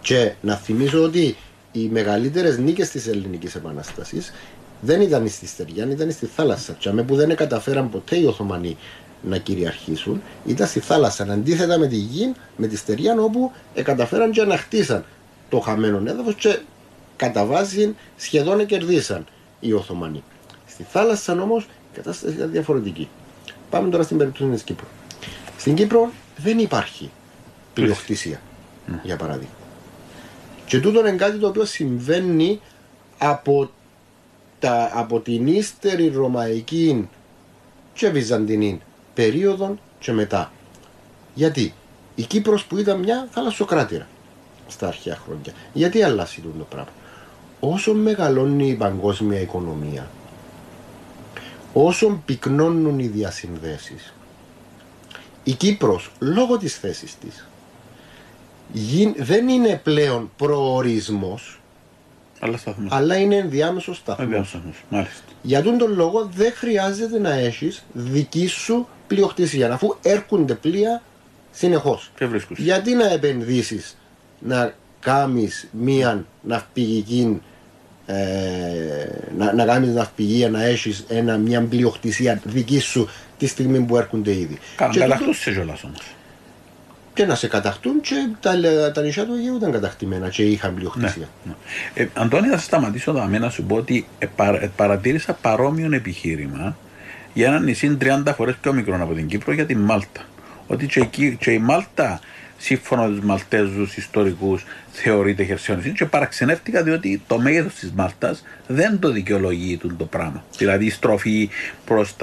και 0.00 0.32
να 0.40 0.54
θυμίσω 0.54 1.02
ότι 1.02 1.36
οι 1.72 1.88
μεγαλύτερες 1.88 2.58
νίκες 2.58 2.90
της 2.90 3.06
ελληνικής 3.06 3.54
επανάστασης 3.54 4.32
δεν 4.80 5.00
ήταν 5.00 5.28
στη 5.28 5.46
Στεριά, 5.46 5.88
ήταν 5.90 6.10
στη 6.10 6.26
θάλασσα. 6.26 6.72
Τσάμε 6.72 7.02
που 7.02 7.16
δεν 7.16 7.36
καταφέραν 7.36 7.90
ποτέ 7.90 8.16
οι 8.16 8.24
Οθωμανοί 8.24 8.76
να 9.22 9.38
κυριαρχήσουν, 9.38 10.22
ήταν 10.46 10.66
στη 10.66 10.80
θάλασσα. 10.80 11.26
Αντίθετα 11.30 11.78
με 11.78 11.86
τη 11.86 11.96
γη, 11.96 12.32
με 12.56 12.66
τη 12.66 12.76
Στεριά, 12.76 13.14
όπου 13.20 13.52
καταφέραν 13.82 14.30
και 14.30 14.40
αναχτίσαν 14.40 15.04
το 15.48 15.60
χαμένο 15.60 16.02
έδαφος 16.10 16.34
και 16.34 16.58
κατά 17.16 17.44
βάση 17.44 17.96
σχεδόν 18.16 18.66
κερδίσαν 18.66 19.26
οι 19.60 19.72
Οθωμανοί. 19.72 20.22
Στη 20.66 20.82
θάλασσα 20.82 21.32
όμως 21.32 21.62
η 21.62 21.96
κατάσταση 21.96 22.34
ήταν 22.34 22.50
διαφορετική. 22.50 23.08
Πάμε 23.70 23.90
τώρα 23.90 24.02
στην 24.02 24.16
περίπτωση 24.16 24.50
της 24.50 24.62
Κύπρου. 24.62 24.86
Στην 25.58 25.74
Κύπρο 25.74 26.10
δεν 26.36 26.58
υπάρχει 26.58 27.10
πλειοκτησία, 27.74 28.40
για 29.02 29.16
παράδειγμα. 29.16 29.54
Και 30.66 30.80
τούτο 30.80 31.00
είναι 31.00 31.12
κάτι 31.12 31.38
το 31.38 31.48
οποίο 31.48 31.64
συμβαίνει 31.64 32.60
από, 33.18 33.70
τα, 34.58 34.90
από 34.94 35.20
την 35.20 35.46
ύστερη 35.46 36.08
ρωμαϊκή 36.08 37.08
και 37.92 38.08
βυζαντινή 38.08 38.80
περίοδο 39.14 39.78
και 39.98 40.12
μετά. 40.12 40.52
Γιατί 41.34 41.74
η 42.14 42.22
Κύπρος 42.22 42.64
που 42.64 42.78
ήταν 42.78 42.98
μια 42.98 43.28
θαλασσοκράτηρα 43.30 44.06
στα 44.68 44.86
αρχαία 44.86 45.16
χρόνια. 45.24 45.52
Γιατί 45.72 46.02
αλλάζει 46.02 46.40
το 46.58 46.66
πράγμα. 46.68 46.92
Όσο 47.60 47.94
μεγαλώνει 47.94 48.68
η 48.68 48.74
παγκόσμια 48.74 49.40
οικονομία, 49.40 50.10
όσο 51.72 52.22
πυκνώνουν 52.24 52.98
οι 52.98 53.06
διασυνδέσεις, 53.06 54.14
η 55.44 55.52
Κύπρος 55.52 56.10
λόγω 56.18 56.58
της 56.58 56.78
θέσης 56.78 57.16
της 57.18 57.46
δεν 59.16 59.48
είναι 59.48 59.80
πλέον 59.84 60.30
προορισμός 60.36 61.60
αλλά, 62.40 62.58
αλλά 62.88 63.16
είναι 63.16 63.36
ενδιάμεσος 63.36 63.96
σταθμός. 63.96 64.58
Για 65.42 65.62
τον 65.62 65.78
τον 65.78 65.94
λόγο 65.94 66.30
δεν 66.34 66.52
χρειάζεται 66.52 67.18
να 67.18 67.32
έχεις 67.32 67.84
δική 67.92 68.46
σου 68.46 68.88
πλειοκτησία 69.06 69.72
αφού 69.72 69.96
έρχονται 70.02 70.54
πλοία 70.54 71.02
συνεχώς. 71.52 72.10
Γιατί 72.56 72.94
να 72.94 73.10
επενδύσεις 73.10 73.96
να 74.38 74.74
κάνεις 75.00 75.68
μία 75.72 76.24
ναυπηγική 76.42 77.40
ε, 78.06 78.14
να, 79.38 79.52
να 79.52 79.64
κάνεις 79.64 79.94
ναυπηγία, 79.94 80.50
να 80.50 80.64
έχεις 80.64 81.04
ένα, 81.08 81.36
μια 81.36 81.62
πλειοκτησία 81.62 82.40
δική 82.44 82.78
σου 82.78 83.08
τη 83.38 83.46
στιγμή 83.46 83.80
που 83.80 83.96
έρχονται 83.96 84.30
ήδη. 84.30 84.58
Κάνουν 84.76 84.96
καταχτούν 84.96 85.34
σε 85.34 85.52
κιόλας 85.52 85.84
όμως. 85.84 86.00
Και 87.14 87.26
να 87.26 87.34
σε 87.34 87.48
καταχτούν 87.48 88.00
και 88.00 88.28
τα, 88.40 88.52
τα 88.94 89.02
νησιά 89.02 89.26
του 89.26 89.34
Αιγαίου 89.34 89.56
ήταν 89.56 89.72
καταχτημένα 89.72 90.28
και 90.28 90.42
είχαν 90.42 90.74
πλειοκτησία. 90.74 91.28
Ναι, 91.44 91.52
ναι. 91.94 92.02
Ε, 92.02 92.08
Αντώνη 92.14 92.48
θα 92.48 92.58
σταματήσω 92.58 93.10
εδώ 93.10 93.26
να 93.26 93.50
σου 93.50 93.62
πω 93.62 93.76
ότι 93.76 94.06
ε, 94.18 94.26
ε, 94.60 94.70
παρατήρησα 94.76 95.32
παρόμοιο 95.32 95.88
επιχείρημα 95.92 96.76
για 97.34 97.46
ένα 97.46 97.60
νησί 97.60 97.96
30 98.00 98.22
φορές 98.36 98.54
πιο 98.60 98.72
μικρό 98.72 98.98
από 99.00 99.14
την 99.14 99.26
Κύπρο 99.26 99.52
για 99.52 99.66
τη 99.66 99.76
Μάλτα. 99.76 100.20
Ότι 100.66 100.86
και, 100.86 101.28
και 101.38 101.50
η 101.50 101.58
Μάλτα 101.58 102.20
σύμφωνα 102.58 103.02
με 103.02 103.16
τους 103.16 103.24
Μαλτέζους 103.24 103.96
ιστορικούς 103.96 104.64
θεωρείται 104.92 105.44
χερσαίο 105.44 105.76
και 105.76 106.04
παραξενεύτηκα 106.04 106.82
διότι 106.82 107.22
το 107.26 107.38
μέγεθος 107.38 107.74
της 107.74 107.92
Μάλτας 107.92 108.42
δεν 108.66 108.98
το 108.98 109.10
δικαιολογεί 109.10 109.80
το 109.98 110.04
πράγμα. 110.04 110.44
Δηλαδή 110.58 110.84
η 110.84 110.90
στροφή 110.90 111.48
προς 111.84 112.14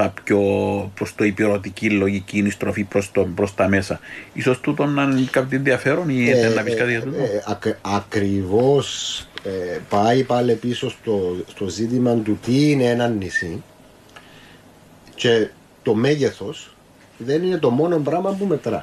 προς 0.94 1.16
το 1.16 1.24
υπηρετική 1.24 1.90
λογική, 1.90 2.38
η 2.38 2.50
στροφή 2.50 2.84
προς 2.84 3.12
προς 3.36 3.56
τα 3.56 3.68
μέσα. 3.68 4.00
σω 4.42 4.60
τούτο 4.60 4.86
να 4.86 5.04
είναι 5.04 5.28
κάποιο 5.32 5.58
ενδιαφέρον 5.58 6.10
ή 6.10 6.30
ε, 6.30 6.48
να 6.48 6.64
πεις 6.64 6.76
κάτι 6.76 6.92
για 6.92 7.02
τούτο; 7.02 7.18
Ε, 7.18 7.44
ακ, 7.48 7.66
Ακριβώς 7.82 9.20
ε, 9.44 9.78
πάει 9.90 10.24
πάλι 10.24 10.54
πίσω 10.54 10.90
στο, 10.90 11.36
στο 11.50 11.68
ζήτημα 11.68 12.16
του 12.16 12.40
τι 12.46 12.72
είναι 12.72 12.84
ένα 12.84 13.08
νησί 13.08 13.64
και 15.16 15.48
το 15.84 15.94
μέγεθος 15.94 16.76
δεν 17.18 17.44
είναι 17.44 17.58
το 17.58 17.70
μόνο 17.70 17.98
πράγμα 17.98 18.32
που 18.32 18.46
μετρά. 18.46 18.80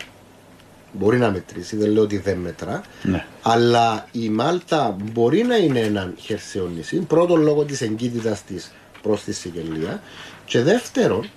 Μπορεί 0.93 1.19
να 1.19 1.31
μετρήσει, 1.31 1.77
δεν 1.77 1.91
λέω 1.91 2.03
ότι 2.03 2.19
δεν 2.19 2.39
μετρά. 2.39 2.83
Ναι. 3.03 3.27
Αλλά 3.43 4.07
η 4.13 4.29
Μάλτα 4.29 4.97
μπορεί 5.13 5.43
να 5.43 5.57
είναι 5.57 5.81
ένα 5.81 6.13
χερσαίο 6.17 6.67
νησί. 6.67 6.97
Πρώτον, 6.97 7.43
λόγω 7.43 7.65
της 7.65 7.81
εγκύτητας 7.81 8.45
της 8.45 8.73
προς 9.03 9.23
τη 9.23 9.33
Σικελία. 9.33 10.03
Και 10.45 10.63
δεύτερον, 10.63 11.31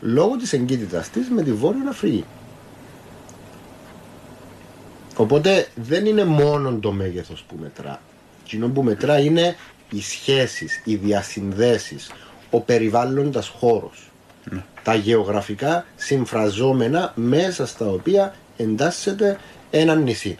λόγω 0.00 0.36
της 0.36 0.52
εγκύτητας 0.52 1.08
της 1.08 1.28
με 1.28 1.42
τη 1.42 1.52
Βόρεια 1.52 1.88
Αφρική. 1.88 2.24
Οπότε 5.16 5.68
δεν 5.74 6.06
είναι 6.06 6.24
μόνο 6.24 6.72
το 6.72 6.92
μέγεθος 6.92 7.44
που 7.48 7.56
μετρά. 7.60 8.00
Εκείνο 8.44 8.68
που 8.68 8.82
μετρά 8.82 9.18
είναι 9.18 9.56
οι 9.90 10.00
σχέσεις, 10.00 10.82
οι 10.84 10.94
διασυνδέσεις, 10.94 12.10
ο 12.50 12.60
περιβάλλοντας 12.60 13.48
χώρος. 13.48 14.10
Τα 14.82 14.94
γεωγραφικά 14.94 15.84
συμφραζόμενα 15.96 17.12
μέσα 17.14 17.66
στα 17.66 17.86
οποία 17.86 18.34
εντάσσεται 18.56 19.38
ένα 19.70 19.94
νησί. 19.94 20.38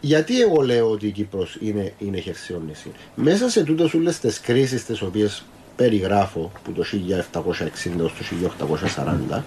Γιατί 0.00 0.40
εγώ 0.40 0.62
λέω 0.62 0.90
ότι 0.90 1.06
η 1.06 1.10
Κύπρος 1.10 1.56
είναι, 1.60 1.92
είναι 1.98 2.20
χερσαίο 2.20 2.62
νησί; 2.66 2.92
Μέσα 3.14 3.48
σε 3.48 3.62
τούτες 3.64 3.94
όλες 3.94 4.18
τις 4.18 4.40
κρίσεις 4.40 4.84
τις 4.84 5.02
οποίες 5.02 5.44
περιγράφω 5.76 6.52
που 6.64 6.72
το 6.72 6.82
1760 6.82 7.98
έως 7.98 8.12
το 8.58 8.66
1840 9.30 9.42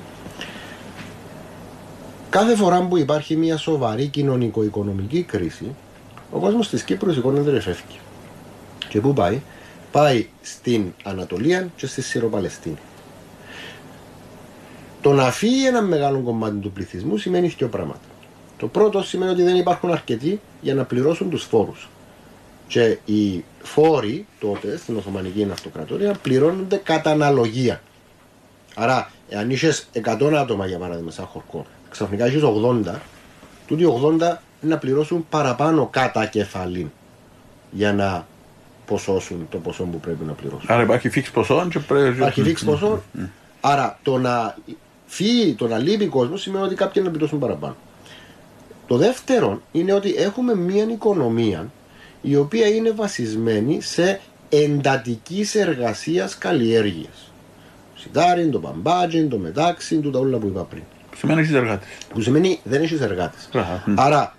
κάθε 2.29 2.55
φορά 2.55 2.81
που 2.81 2.97
υπάρχει 2.97 3.35
μια 3.35 3.57
σοβαρή 3.57 4.07
κοινωνικο-οικονομική 4.07 5.23
κρίση 5.23 5.75
ο 6.31 6.39
κόσμος 6.39 6.69
της 6.69 6.83
Κύπρου 6.83 7.13
σηκώνεται 7.13 7.51
και 7.51 7.59
φεύγει. 7.59 7.99
Και 8.89 8.99
πού 8.99 9.13
πάει; 9.13 9.41
Πάει 9.91 10.27
στην 10.41 10.93
Ανατολία 11.03 11.69
και 11.75 11.87
στη 11.87 12.01
Συροπαλαιστίνη. 12.01 12.77
Το 15.01 15.13
να 15.13 15.31
φύγει 15.31 15.65
ένα 15.65 15.81
μεγάλο 15.81 16.19
κομμάτι 16.19 16.55
του 16.55 16.71
πληθυσμού 16.71 17.17
σημαίνει 17.17 17.47
δύο 17.47 17.67
πράγματα. 17.67 17.99
Το 18.57 18.67
πρώτο 18.67 19.03
σημαίνει 19.03 19.31
ότι 19.31 19.43
δεν 19.43 19.55
υπάρχουν 19.55 19.91
αρκετοί 19.91 20.41
για 20.61 20.73
να 20.73 20.83
πληρώσουν 20.83 21.29
τους 21.29 21.43
φόρους. 21.43 21.89
Και 22.67 22.97
οι 23.05 23.43
φόροι 23.61 24.25
τότε 24.39 24.77
στην 24.77 24.97
Οθωμανική 24.97 25.47
Αυτοκρατορία 25.51 26.13
πληρώνονται 26.21 26.77
κατά 26.77 27.11
αναλογία. 27.11 27.81
Άρα, 28.75 29.11
εάν 29.29 29.49
είσαι 29.49 29.83
100 30.19 30.33
άτομα 30.33 30.65
για 30.65 30.77
παράδειγμα, 30.77 31.11
σαν 31.11 31.25
χορκό, 31.25 31.65
ξαφνικά 31.89 32.25
έχεις 32.25 32.41
80, 32.43 32.95
τούτοι 33.67 33.85
80 33.85 34.37
να 34.61 34.77
πληρώσουν 34.77 35.25
παραπάνω 35.29 35.87
κατά 35.91 36.25
κεφαλή 36.25 36.91
για 37.71 37.93
να 37.93 38.27
ποσώσουν 38.85 39.47
το 39.49 39.57
ποσό 39.57 39.83
που 39.83 39.99
πρέπει 39.99 40.23
να 40.25 40.33
πληρώσουν. 40.33 40.65
Άρα 40.67 40.81
υπάρχει 40.81 41.09
φίξ 41.09 41.31
ποσό 41.31 41.67
και 41.71 41.79
πρέπει. 41.79 42.15
Υπάρχει 42.15 42.43
φίξ 42.43 42.63
ποσό. 42.63 43.03
Άρα 43.61 43.99
το 44.03 44.17
να 44.17 44.55
φύγει, 45.09 45.53
το 45.53 45.67
να 45.67 45.77
λείπει 45.77 46.07
κόσμο 46.07 46.37
σημαίνει 46.37 46.65
ότι 46.65 46.75
κάποιοι 46.75 47.01
να 47.05 47.11
πληρώσουν 47.11 47.39
παραπάνω. 47.39 47.75
Το 48.87 48.97
δεύτερο 48.97 49.61
είναι 49.71 49.93
ότι 49.93 50.15
έχουμε 50.17 50.55
μια 50.55 50.83
οικονομία 50.83 51.71
η 52.21 52.35
οποία 52.35 52.67
είναι 52.67 52.91
βασισμένη 52.91 53.81
σε 53.81 54.19
εντατικής 54.49 55.55
εργασίας 55.55 56.37
καλλιέργειας. 56.37 57.31
Σιτάρι, 57.95 58.49
το 58.49 58.59
μπαμπάτζι, 58.59 59.27
το 59.27 59.37
μετάξι, 59.37 59.99
το 59.99 60.09
τα 60.09 60.19
όλα 60.19 60.37
που 60.37 60.47
είπα 60.47 60.61
πριν. 60.61 60.83
Που 61.09 61.17
σημαίνει 61.17 61.41
έχεις 61.41 61.53
εργάτες. 61.53 61.87
Που 62.13 62.21
σημαίνει 62.21 62.59
δεν 62.63 62.81
έχεις 62.81 63.01
εργάτες. 63.01 63.49
Άρα 63.95 64.35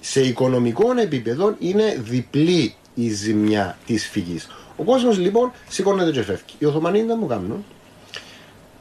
σε 0.00 0.20
οικονομικό 0.20 0.98
επίπεδο 0.98 1.54
είναι 1.58 1.96
διπλή 2.00 2.74
η 2.94 3.08
ζημιά 3.08 3.78
της 3.86 4.08
φυγής. 4.08 4.48
Ο 4.76 4.82
κόσμος 4.82 5.18
λοιπόν 5.18 5.52
σηκώνεται 5.68 6.10
και 6.10 6.22
φεύγει. 6.22 6.54
Οι 6.58 6.64
Οθωμανοί 6.64 7.02
δεν 7.02 7.16
μου 7.20 7.26
κάνουν. 7.26 7.64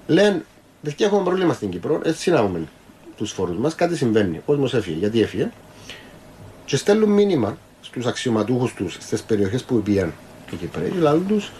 Λένε, 0.08 0.46
δεν 0.96 1.08
έχουμε 1.08 1.24
πρόβλημα 1.24 1.54
στην 1.54 1.70
Κύπρο, 1.70 2.02
έτσι 2.04 2.22
συνάγουμε 2.22 2.62
τους 3.18 3.32
φόρους 3.32 3.58
μας, 3.58 3.76
κάτι 3.76 3.98
συμβαίνει. 3.98 4.38
Ο 4.38 4.42
κόσμος 4.46 4.74
έφυγε. 4.74 4.98
Γιατί 4.98 5.22
έφυγε; 5.22 5.52
Και 6.66 6.78
στέλνουν 6.78 7.10
μήνυμα 7.10 7.58
στους 7.82 8.06
αξιωματούχους 8.06 8.74
τους 8.74 8.98
στις 9.00 9.22
περιοχές 9.22 9.64
που 9.64 9.82
πήγαν 9.82 10.14
οι 10.52 10.56
Κυπρέοι, 10.56 10.90
δηλαδή 10.90 11.20
τους 11.20 11.52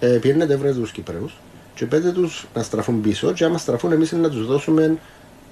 ε, 0.00 0.06
πήρνετε 0.06 0.56
βρε 0.56 0.72
τους 0.72 0.92
Κυπρέους 0.92 1.36
και 1.74 1.86
πέντε 1.86 2.12
τους 2.12 2.46
να 2.54 2.62
στραφούν 2.62 3.00
πίσω. 3.00 3.32
Και 3.32 3.44
άμα 3.44 3.58
στραφούν, 3.58 3.92
εμείς 3.92 4.12
να 4.12 4.30
τους 4.30 4.46
δώσουμε 4.46 4.98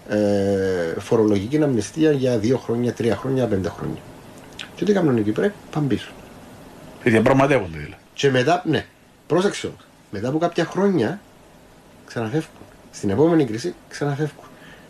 ε, 0.08 1.00
φορολογική 1.00 1.62
αμνηστία 1.62 2.10
για 2.10 2.38
δύο 2.38 2.58
χρόνια, 2.58 2.92
τρία 2.92 3.16
χρόνια, 3.16 3.46
πέντε 3.46 3.68
χρόνια. 3.68 4.00
Και 4.74 4.84
τι 4.84 4.92
κάνουν 4.92 5.16
οι 5.16 5.22
Κυπρέοι, 5.22 5.52
πάνε 5.70 5.86
πίσω. 5.86 6.10
Και 7.02 7.10
διαπραγματεύονται 7.10 7.78
δηλαδή. 7.78 8.02
Και 8.14 8.30
μετά, 8.30 8.62
ναι, 8.66 8.86
πρόσεξε 9.26 9.70
μετά 10.10 10.28
από 10.28 10.38
κάποια 10.38 10.64
χρόνια 10.64 11.20
ξαναφεύγουν. 12.06 12.67
Στην 12.90 13.10
επόμενη 13.10 13.44
κρίση 13.44 13.74
ξαναφεύγουν. 13.88 14.44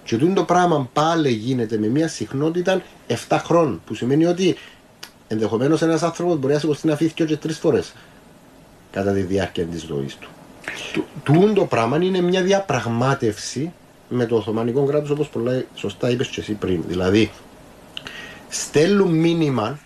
Και 0.04 0.16
το 0.16 0.44
πράγμα 0.44 0.88
πάλι 0.92 1.30
γίνεται 1.30 1.78
με 1.78 1.86
μια 1.86 2.08
συχνότητα 2.08 2.82
7 3.28 3.38
χρόνων. 3.44 3.80
Που 3.86 3.94
σημαίνει 3.94 4.26
ότι 4.26 4.56
ενδεχομένως 5.28 5.82
ένας 5.82 6.02
άνθρωπος 6.02 6.38
μπορεί 6.38 6.52
να 6.52 6.58
σηκωθεί 6.58 6.86
να 6.86 6.96
φύγει 6.96 7.12
και 7.12 7.36
τρεις 7.36 7.58
φορές 7.58 7.92
κατά 8.90 9.12
τη 9.12 9.20
διάρκεια 9.20 9.64
της 9.64 9.82
ζωής 9.82 10.16
του. 10.16 10.28
Τούν 11.22 11.54
το 11.54 11.64
πράγμα 11.64 11.96
είναι 11.96 12.20
μια 12.20 12.42
διαπραγμάτευση 12.42 13.72
με 14.08 14.26
το 14.26 14.36
Οθωμανικό 14.36 14.84
κράτος 14.84 15.10
όπως 15.10 15.28
πολλά 15.28 15.64
σωστά 15.74 16.10
είπες 16.10 16.28
και 16.28 16.40
εσύ 16.40 16.52
πριν. 16.52 16.82
Δηλαδή, 16.86 17.30
στέλνουν 18.48 19.10
μήνυμα 19.10 19.78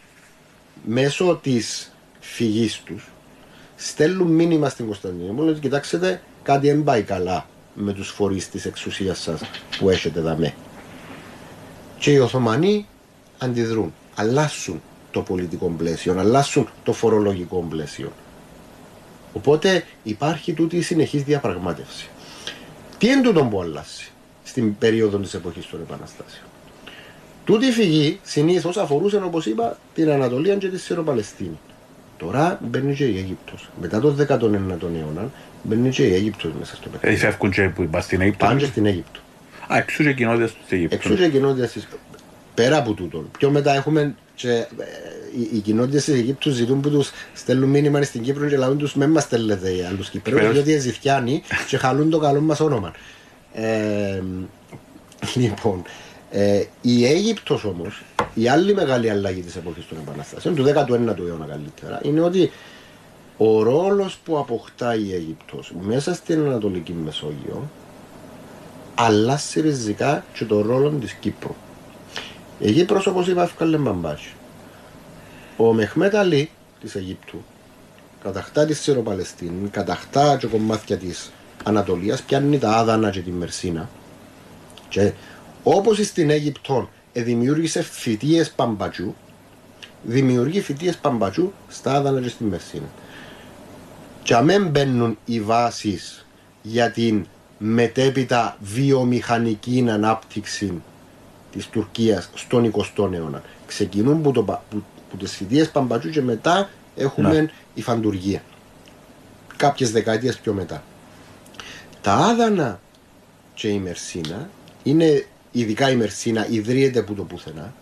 μέσω 0.84 1.38
της 1.42 1.92
φυγής 2.20 2.82
τους, 2.84 3.10
στέλνουν 3.76 4.28
μήνυμα 4.28 4.68
στην 4.68 4.86
Κωνσταντινούπολη 4.86 5.50
ότι 5.50 5.60
κοιτάξτε, 5.60 6.22
κάτι 6.42 6.66
δεν 6.66 6.84
πάει 6.84 7.02
καλά 7.02 7.46
με 7.74 7.92
τους 7.92 8.08
φορείς 8.08 8.48
της 8.48 8.64
εξουσίας 8.64 9.20
σας 9.20 9.40
που 9.78 9.90
έχετε 9.90 10.20
δαμέ. 10.20 10.54
Και 11.98 12.10
οι 12.10 12.18
Οθωμανοί 12.18 12.86
αντιδρούν, 13.38 13.94
αλλάσουν 14.14 14.82
το 15.10 15.20
πολιτικό 15.20 15.74
πλαίσιο, 15.78 16.18
αλλάσουν 16.18 16.68
το 16.84 16.92
φορολογικό 16.92 17.66
πλαίσιο. 17.68 18.12
Οπότε 19.32 19.84
υπάρχει 20.02 20.52
τούτη 20.52 20.76
η 20.76 20.82
συνεχής 20.82 21.22
διαπραγμάτευση. 21.22 22.08
Τι 22.98 23.06
είναι 23.06 23.22
τούτο 23.22 23.44
που 23.44 23.60
αλλάσει 23.60 24.10
στην 24.44 24.78
περίοδο 24.78 25.18
της 25.18 25.34
εποχής 25.34 25.68
των 25.68 25.80
Επαναστάσεων; 25.80 26.44
Τούτη 27.44 27.66
η 27.66 27.70
φυγή 27.70 28.20
συνήθως 28.22 28.76
αφορούσε, 28.76 29.16
όπως 29.16 29.46
είπα, 29.46 29.78
την 29.94 30.10
Ανατολία 30.10 30.56
και 30.56 30.68
τη 30.68 30.78
Συροπαλαιστίνη. 30.78 31.58
Τώρα 32.18 32.58
μπαίνει 32.62 32.94
και 32.94 33.04
η 33.04 33.18
Αίγυπτος. 33.18 33.68
Μετά 33.80 34.00
τον 34.00 34.16
19ο 34.16 34.94
αιώνα 34.96 35.30
μπαίνει 35.62 35.90
και 35.90 36.06
η 36.06 36.14
Αίγυπτος 36.14 36.52
μέσα 36.58 36.76
στο 36.76 36.88
παιχνίδι. 36.88 37.14
Έτσι 37.14 37.26
φεύγουν 37.26 37.50
και 37.50 37.68
που 37.68 37.82
είπα 37.82 38.00
στην 38.00 38.20
Αίγυπτο. 38.20 38.46
Πάνε 38.46 38.60
στην 38.60 38.86
Αίγυπτο. 38.86 39.20
Α, 39.72 39.76
εξού 39.76 40.02
και 40.02 40.12
κοινότητα 40.12 40.46
της 40.46 40.72
Αίγυπτο. 40.72 40.94
Εξού 40.94 41.16
και 41.16 41.28
κοινότητα 41.28 41.66
τη. 41.66 41.80
Πέρα 42.54 42.76
από 42.76 42.92
τούτο. 42.92 43.24
Πιο 43.38 43.50
μετά 43.50 43.74
έχουμε 43.74 44.14
και 44.34 44.50
ε, 44.50 44.66
οι, 45.36 45.48
οι 45.52 45.58
κοινότητες 45.58 46.04
της 46.04 46.14
Αιγύπτου 46.14 46.50
ζητούν 46.50 46.80
που 46.80 46.90
τους 46.90 47.10
στέλνουν 47.34 47.68
μήνυμα 47.68 48.02
στην 48.02 48.22
Κύπρο 48.22 48.48
και 48.48 48.56
λαούν 48.56 48.78
τους 48.78 48.94
με 48.94 49.06
μας 49.06 49.22
στέλνετε 49.22 49.70
οι 49.70 49.82
άλλους 49.82 50.10
Κυπρέου, 50.10 50.52
διότι 50.52 50.72
εζηθιάνοι 50.72 51.42
και 51.68 51.76
χαλούν 51.76 52.10
το 52.10 52.18
καλό 52.18 52.40
μας 52.40 52.60
όνομα. 52.60 52.92
Ε, 53.52 54.22
λοιπόν, 55.34 55.82
ε, 56.30 56.62
η 56.80 57.06
Αίγυπτος 57.06 57.64
όμως, 57.64 58.02
η 58.34 58.48
άλλη 58.48 58.74
μεγάλη 58.74 59.10
αλλαγή 59.10 59.40
της 59.40 59.56
εποχής 59.56 59.86
των 59.88 59.98
Επαναστάσεων, 60.06 60.54
του 60.54 60.64
19ου 60.64 61.26
αιώνα 61.28 61.46
καλύτερα, 61.48 62.00
είναι 62.02 62.20
ότι 62.20 62.50
ο 63.44 63.62
ρόλος 63.62 64.18
που 64.24 64.38
αποκτά 64.38 64.94
η 64.94 65.14
Αίγυπτος 65.14 65.72
μέσα 65.80 66.14
στην 66.14 66.40
Ανατολική 66.40 66.92
Μεσόγειο 66.92 67.70
αλλάζει 68.94 69.60
ριζικά 69.60 70.24
και 70.32 70.44
το 70.44 70.60
ρόλο 70.60 70.88
της 70.90 71.12
Κύπρου. 71.12 71.54
Η 72.58 72.66
Αίγυπτος 72.66 73.06
όπως 73.06 73.28
είπα 73.28 73.42
έφυγε 73.42 73.76
μπαμπάκι. 73.76 74.32
Ο 75.56 75.72
Μεχμέτ 75.72 76.14
Αλή 76.14 76.50
της 76.80 76.94
Αιγύπτου 76.94 77.44
καταχτά 78.22 78.66
τη 78.66 78.74
Συροπαλαιστίνη, 78.74 79.68
καταχτά 79.68 80.36
και 80.36 80.46
κομμάτια 80.46 80.96
της 80.96 81.32
Ανατολίας, 81.64 82.22
πιάνει 82.22 82.58
τα 82.58 82.76
Άδανα 82.76 83.10
και 83.10 83.20
τη 83.20 83.30
Μερσίνα. 83.30 83.88
Και 84.88 85.12
όπως 85.62 85.98
στην 85.98 86.30
Αίγυπτο 86.30 86.88
δημιούργησε 87.12 87.82
φοιτίε 87.82 88.44
παμπατζού, 88.56 89.14
δημιουργεί 90.02 90.60
φοιτίε 90.60 90.92
παμπατζού 91.00 91.52
στα 91.68 91.92
Άδανα 91.92 92.20
και 92.20 92.28
στη 92.28 92.44
Μερσίνα. 92.44 92.88
Και 94.22 94.34
αμέν 94.34 94.68
μπαίνουν 94.68 95.18
οι 95.24 95.40
βάσεις 95.40 96.26
για 96.62 96.90
την 96.90 97.26
μετέπειτα 97.58 98.56
βιομηχανική 98.60 99.86
ανάπτυξη 99.90 100.82
της 101.52 101.66
Τουρκίας 101.66 102.30
στον 102.34 102.72
20ο 102.72 103.12
αιώνα. 103.12 103.42
Ξεκινούν 103.66 104.22
που, 104.22 104.32
το, 104.32 104.42
που, 104.42 104.82
που 105.10 105.16
τις 105.16 105.36
φοιτίες 105.36 105.70
Παμπατζού 105.70 106.10
και 106.10 106.22
μετά 106.22 106.68
έχουμε 106.96 107.40
ναι. 107.40 107.50
η 107.74 107.82
φαντουργία. 107.82 108.42
Κάποιες 109.56 109.92
δεκαετίες 109.92 110.38
πιο 110.38 110.52
μετά. 110.52 110.82
Τα 112.00 112.12
άδανα 112.12 112.80
και 113.54 113.68
η 113.68 113.78
Μερσίνα 113.78 114.50
είναι, 114.82 115.26
ειδικά 115.52 115.90
η 115.90 115.96
Μερσίνα, 115.96 116.48
ιδρύεται 116.48 116.98
από 116.98 117.14
το 117.14 117.22
πουθενά. 117.22 117.72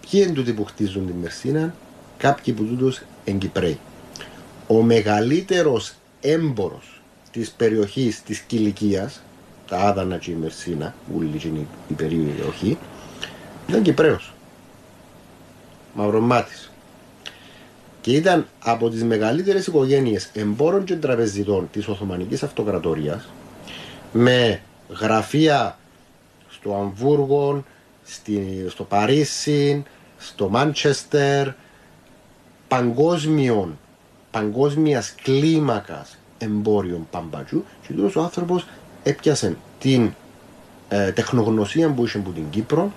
Ποιοι 0.00 0.22
είναι 0.24 0.32
τούτοι 0.32 0.52
που 0.52 0.64
χτίζουν 0.64 1.06
τη 1.06 1.12
Μερσίνα, 1.12 1.74
κάποιοι 2.16 2.54
που 2.54 2.64
τούτους 2.64 3.02
εγκυπρέοι. 3.24 3.78
Ο 4.70 4.82
μεγαλύτερος 4.82 5.94
έμπορος 6.20 7.00
της 7.30 7.50
περιοχής 7.50 8.22
της 8.22 8.38
Κιλικίας 8.38 9.22
τα 9.68 9.76
Άδανα 9.76 10.16
και 10.18 10.30
η 10.30 10.34
Μερσίνα, 10.34 10.94
ούλη 11.14 11.38
και 11.38 11.48
η 11.88 11.92
περιοχή, 11.92 12.78
ήταν 13.68 13.82
Κυπρέος. 13.82 14.32
Μαυρομάτης. 15.94 16.72
Και 18.00 18.12
ήταν 18.12 18.46
από 18.58 18.88
τις 18.88 19.04
μεγαλύτερες 19.04 19.66
οικογένειες 19.66 20.30
εμπόρων 20.32 20.84
και 20.84 20.96
τραπεζιτών 20.96 21.68
της 21.72 21.88
Οθωμανικής 21.88 22.42
Αυτοκρατορίας 22.42 23.28
με 24.12 24.60
γραφεία 25.00 25.78
στο 26.48 26.74
Αμβούργο, 26.74 27.64
στο 28.68 28.84
Παρίσι, 28.84 29.82
στο 30.18 30.48
Μάντσεστερ, 30.48 31.48
παγκόσμιων, 32.68 33.78
παγκόσμιας 34.30 35.14
κλίμακας 35.22 36.18
εμπόριων 36.38 37.06
παμπατζού 37.10 37.64
και 37.86 37.92
τούτος 37.92 38.16
ο 38.16 38.20
άνθρωπος 38.20 38.66
έπιασε 39.02 39.56
την 39.78 40.12
ε, 40.88 41.12
τεχνογνωσία 41.12 41.88
που 41.90 42.04
είχε 42.04 42.18
από 42.18 42.30
την 42.30 42.50
Κύπρο 42.50 42.92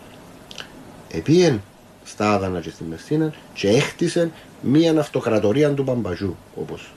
επίεν 1.11 1.61
στα 2.03 2.33
Άδανα 2.33 2.59
και 2.59 2.69
στη 2.69 2.83
Μεσίνα 2.83 3.33
και 3.53 3.69
έχτισε 3.69 4.31
μία 4.61 4.99
αυτοκρατορία 4.99 5.73
του 5.73 5.83
Παμπαζού 5.83 6.35
όπως 6.55 6.91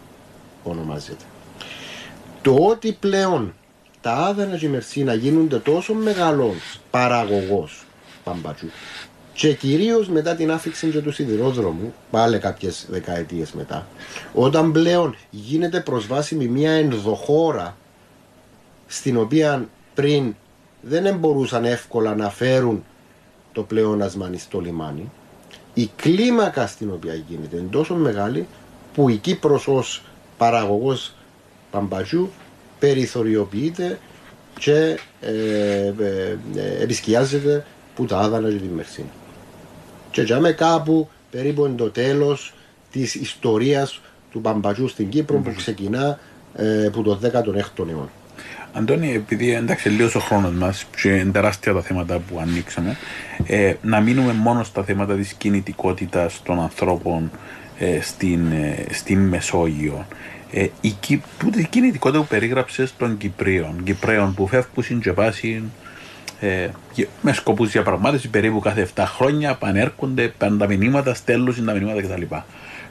ονομάζεται. 0.63 1.25
Το 2.43 2.55
ότι 2.55 2.93
πλέον 2.93 3.55
τα 4.01 4.13
Άδανα 4.13 4.57
και 4.57 4.67
η 4.67 4.69
Μερσίνα 4.69 5.15
γίνονται 5.15 5.59
τόσο 5.59 5.95
μεγάλος 5.95 6.81
παραγωγός 6.91 7.85
Παμπατζού 8.25 8.67
και 9.35 9.55
κυρίως 9.55 10.09
μετά 10.09 10.35
την 10.35 10.51
άφηξη 10.51 10.89
του 10.89 11.13
σιδηρόδρομου, 11.13 11.95
πάλι 12.11 12.39
κάποιες 12.39 12.87
δεκαετίες 12.91 13.53
μετά, 13.53 13.87
όταν 14.35 14.73
πλέον 14.73 15.17
γίνεται 15.31 15.81
προσβάσιμη 15.81 16.47
μια 16.47 16.71
ενδοχώρα 16.71 17.77
στην 18.87 19.17
οποία 19.17 19.69
πριν 19.95 20.35
δεν 20.81 21.17
μπορούσαν 21.17 21.65
εύκολα 21.65 22.15
να 22.15 22.31
φέρουν 22.31 22.85
το 23.53 23.63
πλεόνασμα 23.63 24.31
στο 24.37 24.61
λιμάνι, 24.61 25.11
η 25.75 25.91
κλίμακα 25.97 26.67
στην 26.67 26.91
οποία 26.91 27.15
γίνεται 27.15 27.57
είναι 27.57 27.69
τόσο 27.71 27.95
μεγάλη 27.95 28.47
που 28.95 29.09
η 29.09 29.17
Κύπρος 29.17 29.69
ως 29.69 30.03
παραγωγός 30.37 31.15
παμπατζού 31.71 32.31
περιθωριοποιείται 32.79 33.99
και 34.59 34.99
ε, 35.21 35.93
ε, 35.99 36.39
ε, 36.55 36.83
επισκιάζεται 36.83 37.65
που 37.95 38.05
τα 38.05 38.19
άδανα 38.19 38.51
και 38.51 38.57
τη 38.57 38.67
Μερσίνα. 38.67 39.09
Και 40.15 40.23
για 40.23 40.53
κάπου 40.53 41.09
περίπου 41.31 41.65
είναι 41.65 41.77
το 41.77 41.91
τέλος 41.91 42.55
της 42.91 43.15
ιστορίας 43.15 44.01
του 44.31 44.41
Παμπατζού 44.41 44.89
στην 44.89 45.09
Κύπρο 45.09 45.39
που 45.39 45.53
ξεκινά 45.57 46.19
ε, 46.55 46.87
από 46.87 47.03
το 47.03 47.21
16ο 47.23 47.89
αιώνα. 47.89 48.09
Αντώνη, 48.73 49.15
επειδή 49.15 49.55
εντάξει 49.55 49.89
λίγος 49.89 50.15
ο 50.15 50.21
χρόνος 50.21 50.53
μας 50.53 50.87
και 51.03 51.09
είναι 51.09 51.31
τεράστια 51.31 51.73
τα 51.73 51.81
θέματα 51.81 52.19
που 52.19 52.39
ανοίξαμε, 52.41 52.97
ε, 53.47 53.75
να 53.83 54.01
μείνουμε 54.01 54.33
μόνο 54.33 54.65
στα 54.65 54.85
θέματα 54.85 55.15
της 55.15 55.33
κινητικότητας 55.33 56.43
των 56.45 56.61
ανθρώπων 56.61 57.31
ε, 57.79 58.01
στην, 58.01 58.53
ε, 58.53 58.87
στην 58.91 59.19
Μεσόγειο. 59.19 60.07
Ε, 60.53 60.67
η, 60.81 60.97
η 61.57 61.67
κινητικότητα 61.71 62.21
που 62.23 62.29
περίγραψες 62.29 62.95
των 62.97 63.17
Κυπρίων, 63.17 63.83
Κυπρέων 63.85 64.35
που 64.35 64.47
φεύγουν 64.47 65.01
και 65.01 65.13
πάσουν 65.13 65.73
ε, 66.45 66.71
με 67.21 67.33
σκοπούς 67.33 67.71
διαπραγμάτευση 67.71 68.29
περίπου 68.29 68.61
κάθε 68.61 68.89
7 68.95 69.03
χρόνια, 69.07 69.55
πανέρχονται, 69.55 70.33
παίρνουν 70.39 70.59
τα 70.59 70.67
μηνύματα, 70.67 71.15
στέλνουν 71.15 71.65
τα 71.65 71.73
μηνύματα 71.73 72.03
κτλ. 72.03 72.23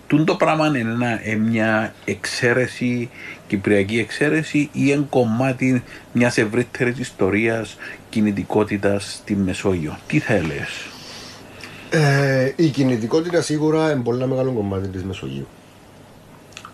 Τούν 0.08 0.26
το 0.26 0.36
πράγμα 0.36 0.68
είναι 0.68 0.80
ένα, 0.80 1.28
ε, 1.28 1.36
μια 1.36 1.93
εξαίρεση, 2.06 3.10
κυπριακή 3.47 3.99
εξαίρεση 3.99 4.70
ή 4.72 4.91
ένα 4.91 5.06
κομμάτι 5.10 5.84
μιας 6.12 6.38
ευρύτερης 6.38 6.99
ιστορίας 6.99 7.78
κινητικότητας 8.10 9.14
στη 9.14 9.36
Μεσόγειο. 9.36 9.97
Τι 10.08 10.20
θα 10.20 10.34
έλεγε. 10.34 10.68
Ε, 11.89 12.51
η 12.56 12.68
κινητικότητα 12.68 13.41
σίγουρα 13.41 13.91
είναι 13.91 14.01
πολύ 14.01 14.28
μεγάλο 14.28 14.51
κομμάτι 14.51 14.88
της 14.88 15.04
Μεσογείου. 15.04 15.47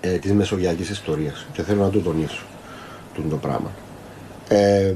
Ε, 0.02 0.18
της 0.18 0.32
μεσογειακής 0.32 0.90
ιστορίας. 0.90 1.46
Και 1.54 1.62
θέλω 1.62 1.84
να 1.84 1.90
το 1.90 2.00
τονίσω 2.00 2.44
το 3.30 3.36
πράγμα. 3.36 3.72
Ε, 4.48 4.94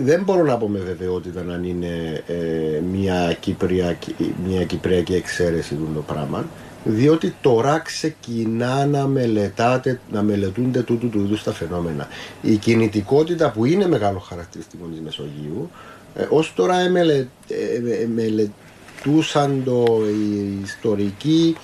δεν 0.00 0.22
μπορώ 0.22 0.42
να 0.42 0.56
πω 0.56 0.68
με 0.68 0.78
βεβαιότητα 0.78 1.40
αν 1.40 1.64
είναι 1.64 2.22
ε, 2.26 2.80
μια, 2.92 3.36
κυπριακή, 3.40 4.14
μια 4.46 4.64
κυπριακή 4.64 5.14
εξαίρεση 5.14 5.78
το 5.94 6.00
πράγμα 6.00 6.44
διότι 6.84 7.34
τώρα 7.40 7.78
ξεκινά 7.78 8.86
να, 8.86 9.06
μελετάτε, 9.06 10.00
να 10.12 10.22
μελετούνται 10.22 10.82
τούτου 10.82 11.08
του 11.08 11.18
είδους 11.18 11.42
τα 11.42 11.52
φαινόμενα. 11.52 12.08
Η 12.42 12.56
κινητικότητα 12.56 13.50
που 13.50 13.64
είναι 13.64 13.88
μεγάλο 13.88 14.18
χαρακτηριστικό 14.18 14.86
της 14.86 15.00
Μεσογείου 15.00 15.70
ε, 16.14 16.26
ως 16.28 16.52
τώρα 16.54 16.78
εμελε, 16.78 17.26
ε, 17.48 18.06
μελετούσαν 18.14 19.62
το 19.64 20.02
οι 20.08 20.60
ιστορικοί 20.64 21.56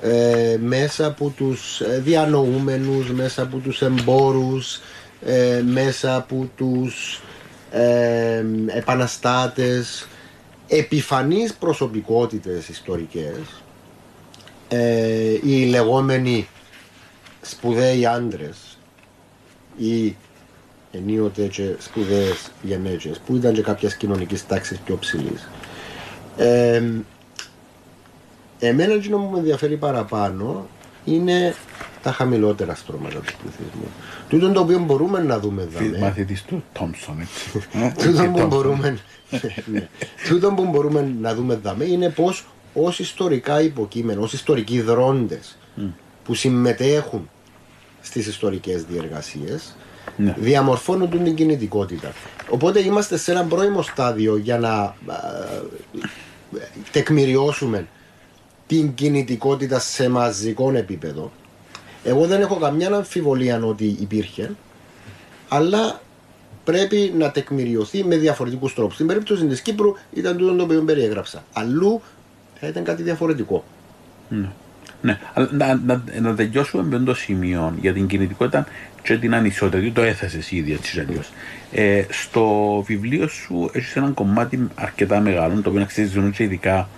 ε, 0.00 0.56
μέσα 0.60 1.06
από 1.06 1.32
τους 1.36 1.82
διανοούμενους, 2.02 3.10
μέσα 3.10 3.42
από 3.42 3.56
τους 3.56 3.82
εμπόρους, 3.82 4.80
μέσα 5.72 6.16
από 6.16 6.50
τους 6.56 7.20
ε, 7.76 8.44
επαναστάτες, 8.66 10.08
επιφανείς 10.68 11.54
προσωπικότητες 11.54 12.68
ιστορικές, 12.68 13.62
ε, 14.68 15.38
οι 15.42 15.64
λεγόμενοι 15.64 16.48
σπουδαίοι 17.40 18.06
άντρες 18.06 18.78
ή 19.76 20.16
ενίοτε 20.92 21.46
και 21.46 21.74
σπουδαίες 21.78 22.50
γυναίκες 22.62 23.18
που 23.26 23.36
ήταν 23.36 23.52
και 23.52 23.62
κάποιες 23.62 23.96
κοινωνικής 23.96 24.46
τάξης 24.46 24.78
πιο 24.78 24.96
ψηλής. 24.96 25.48
Ε, 26.36 26.82
εμένα 28.58 28.92
εκείνο 28.92 29.16
που 29.16 29.30
με 29.32 29.38
ενδιαφέρει 29.38 29.76
παραπάνω 29.76 30.66
είναι 31.04 31.54
τα 32.02 32.12
χαμηλότερα 32.12 32.74
στρώματα 32.74 33.18
του 33.18 33.32
πληθυσμού. 33.42 33.88
Τούτο 34.28 34.52
το 34.52 34.60
οποίο 34.60 34.78
μπορούμε 34.78 35.20
να 35.20 35.38
δούμε 35.38 35.62
εδώ. 35.62 35.98
Μαθητής 35.98 36.42
του 36.42 36.64
Τόμψον, 36.72 37.20
έτσι. 37.20 37.68
Τούτο 38.02 38.30
που 38.30 38.46
μπορούμε, 38.46 38.98
ναι. 39.72 39.88
Τούτο 40.28 40.52
που 40.52 40.64
μπορούμε 40.64 41.14
να 41.20 41.34
δούμε 41.34 41.54
εδώ 41.54 41.76
είναι 41.84 42.10
πώς 42.10 42.46
ως 42.74 42.98
ιστορικά 42.98 43.60
υποκείμενα, 43.60 44.20
ως 44.20 44.32
ιστορικοί 44.32 44.80
δρόντες 44.80 45.58
που 46.24 46.34
συμμετέχουν 46.34 47.30
στις 48.00 48.26
ιστορικές 48.26 48.84
διεργασίες, 48.84 49.76
ναι. 50.16 50.34
διαμορφώνουν 50.38 51.10
την 51.10 51.34
κινητικότητα. 51.34 52.12
Οπότε 52.48 52.80
είμαστε 52.80 53.16
σε 53.16 53.30
ένα 53.30 53.44
πρώιμο 53.44 53.82
στάδιο 53.82 54.36
για 54.36 54.58
να 54.58 54.94
τεκμηριώσουμε 56.92 57.86
την 58.66 58.94
κινητικότητα 58.94 59.78
σε 59.78 60.08
μαζικό 60.08 60.72
επίπεδο 60.76 61.32
εγώ 62.06 62.26
δεν 62.26 62.40
έχω 62.40 62.56
καμιά 62.56 62.90
αμφιβολία 62.90 63.64
ότι 63.64 63.96
υπήρχε, 64.00 64.50
αλλά 65.48 66.00
πρέπει 66.64 67.14
να 67.18 67.30
τεκμηριωθεί 67.30 68.04
με 68.04 68.16
διαφορετικούς 68.16 68.74
τρόπους. 68.74 68.94
Στην 68.94 69.06
περίπτωση 69.06 69.46
της 69.46 69.60
Κύπρου 69.60 69.94
ήταν 70.12 70.36
τούτο 70.36 70.54
το 70.54 70.62
οποίο 70.62 70.82
περιέγραψα. 70.82 71.44
Αλλού 71.52 72.02
θα 72.60 72.66
ήταν 72.66 72.84
κάτι 72.84 73.02
διαφορετικό. 73.02 73.64
Ναι. 74.28 74.48
Ναι, 75.02 75.18
αλλά 75.32 75.48
να, 75.52 75.80
να, 75.84 76.02
να 76.20 76.34
τελειώσουμε 76.34 76.98
με 76.98 77.04
το 77.04 77.14
σημείο 77.14 77.74
για 77.80 77.92
την 77.92 78.06
κινητικότητα 78.06 78.66
και 79.02 79.16
την 79.16 79.34
ανισότητα, 79.34 79.78
γιατί 79.78 79.94
το 79.94 80.02
έθεσες 80.02 80.50
ήδη 80.50 80.72
έτσι 80.72 81.00
αλλιώς. 81.00 81.30
Ε, 81.72 82.04
στο 82.10 82.44
βιβλίο 82.86 83.28
σου 83.28 83.70
έχεις 83.72 83.96
ένα 83.96 84.10
κομμάτι 84.10 84.68
αρκετά 84.74 85.20
μεγάλο, 85.20 85.60
το 85.60 85.70
οποίο 85.70 85.82
αξίζει 85.82 86.30
και 86.34 86.42
ειδικά 86.42 86.88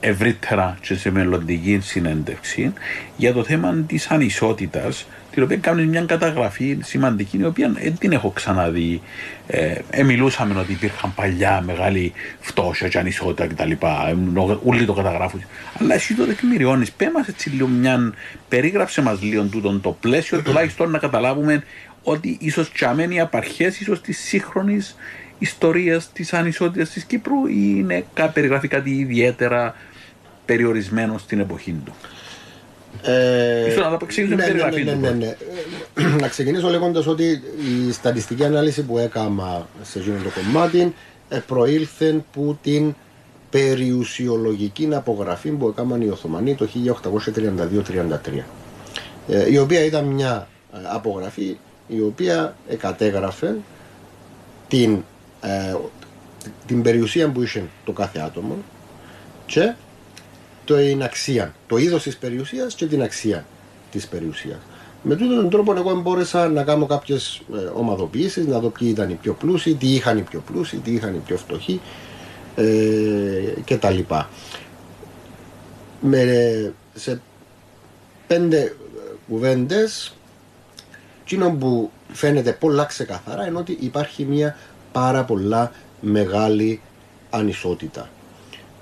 ευρύτερα 0.00 0.78
και 0.80 0.94
σε 0.94 1.10
μελλοντική 1.10 1.78
συνέντευξη 1.82 2.72
για 3.16 3.32
το 3.32 3.44
θέμα 3.44 3.84
της 3.86 4.06
ανισότητας, 4.06 5.06
την 5.30 5.42
οποία 5.42 5.56
κάνουν 5.56 5.88
μια 5.88 6.00
καταγραφή 6.00 6.78
σημαντική, 6.82 7.38
η 7.38 7.44
οποία 7.44 7.72
δεν 7.72 7.98
την 7.98 8.12
έχω 8.12 8.30
ξαναδεί. 8.30 9.00
Ε, 9.46 9.74
ε, 9.90 10.02
μιλούσαμε 10.02 10.60
ότι 10.60 10.72
υπήρχαν 10.72 11.14
παλιά 11.14 11.62
μεγάλη 11.66 12.12
φτώχεια 12.40 12.88
και 12.88 12.98
ανισότητα 12.98 13.46
κτλ. 13.46 13.72
Όλοι 14.64 14.84
το 14.84 14.92
καταγράφουν. 14.92 15.44
Αλλά 15.80 15.94
εσύ 15.94 16.14
το 16.14 16.24
τεκμηριώνεις. 16.24 16.92
Πες 16.92 17.08
μας 17.14 17.28
έτσι 17.28 17.50
λίγο 17.50 17.66
μια. 17.66 18.12
Περίγραψε 18.48 19.02
μας 19.02 19.22
λίγο 19.22 19.42
τούτο 19.42 19.78
το 19.78 19.96
πλαίσιο, 20.00 20.42
τουλάχιστον 20.44 20.90
να 20.90 20.98
καταλάβουμε 20.98 21.62
ότι 22.02 22.36
ίσως 22.40 22.72
τσαμένοι 22.72 23.14
οι 23.14 23.20
απαρχές 23.20 23.80
ίσως 23.80 24.00
της 24.00 24.18
σύγχρονης 24.18 24.96
ιστορίας 25.38 26.12
της 26.12 26.32
ανισότητας 26.32 26.90
της 26.90 27.04
Κύπρου 27.04 27.46
ή 27.46 27.74
είναι 27.76 28.04
περιγράφει 28.32 28.68
κάτι 28.68 28.90
ιδιαίτερα 28.90 29.74
περιορισμένο 30.48 31.18
στην 31.18 31.40
εποχή 31.40 31.76
του. 31.84 31.94
Ε, 33.02 33.74
να 33.76 33.96
το 33.96 34.06
ναι, 34.28 34.34
ναι, 34.34 34.94
ναι, 34.94 35.10
ναι, 35.10 35.10
ναι, 35.94 36.16
Να 36.20 36.28
ξεκινήσω 36.28 36.68
λέγοντας 36.68 37.06
ότι 37.06 37.42
η 37.88 37.92
στατιστική 37.92 38.44
ανάλυση 38.44 38.82
που 38.82 38.98
έκανα 38.98 39.66
σε 39.82 39.98
αυτό 39.98 40.12
το 40.12 40.30
κομμάτι 40.34 40.94
ε, 41.28 41.38
προήλθε 41.46 42.24
που 42.32 42.58
την 42.62 42.94
περιουσιολογική 43.50 44.88
απογραφή 44.92 45.50
που 45.50 45.68
έκαναν 45.68 46.00
οι 46.00 46.08
Οθωμανοί 46.08 46.54
το 46.54 46.68
1832-33 47.04 48.42
ε, 49.28 49.50
η 49.52 49.58
οποία 49.58 49.84
ήταν 49.84 50.04
μια 50.04 50.48
ε, 50.74 50.78
απογραφή 50.92 51.56
η 51.88 52.00
οποία 52.00 52.56
κατέγραφε 52.78 53.54
την, 54.68 55.04
ε, 55.40 55.74
την 56.66 56.82
περιουσία 56.82 57.28
που 57.28 57.42
είχε 57.42 57.64
το 57.84 57.92
κάθε 57.92 58.18
άτομο 58.18 58.56
και 59.46 59.74
την 60.74 61.02
αξία, 61.02 61.54
το 61.66 61.76
είδος 61.76 62.02
της 62.02 62.16
περιουσίας 62.16 62.74
και 62.74 62.86
την 62.86 63.02
αξία 63.02 63.44
της 63.90 64.06
περιουσίας. 64.06 64.58
Με 65.02 65.16
τούτον 65.16 65.36
τον 65.36 65.50
τρόπο 65.50 65.74
εγώ 65.74 66.00
μπόρεσα 66.00 66.48
να 66.48 66.62
κάνω 66.62 66.86
κάποιες 66.86 67.42
ε, 67.54 67.58
ομαδοποιήσεις, 67.74 68.46
να 68.46 68.58
δω 68.58 68.68
ποιοι 68.68 68.88
ήταν 68.90 69.10
οι 69.10 69.14
πιο 69.14 69.32
πλούσιοι, 69.32 69.74
τι 69.74 69.94
είχαν 69.94 70.18
οι 70.18 70.22
πιο 70.22 70.42
πλούσιοι, 70.52 70.76
τι 70.76 70.92
είχαν 70.92 71.14
οι 71.14 71.18
πιο 71.26 71.36
φτωχοί 71.36 71.80
ε, 72.56 72.64
και 73.64 73.76
τα 73.76 73.90
λοιπά. 73.90 74.28
Με, 76.00 76.72
σε 76.94 77.20
πέντε 78.26 78.76
κουβέντες, 79.28 80.14
εκείνο 81.22 81.50
που 81.50 81.90
φαίνεται 82.12 82.52
πολλά 82.52 82.84
ξεκαθαρά 82.84 83.46
είναι 83.46 83.58
ότι 83.58 83.78
υπάρχει 83.80 84.24
μια 84.24 84.56
πάρα 84.92 85.24
πολλά 85.24 85.72
μεγάλη 86.00 86.80
ανισότητα. 87.30 88.08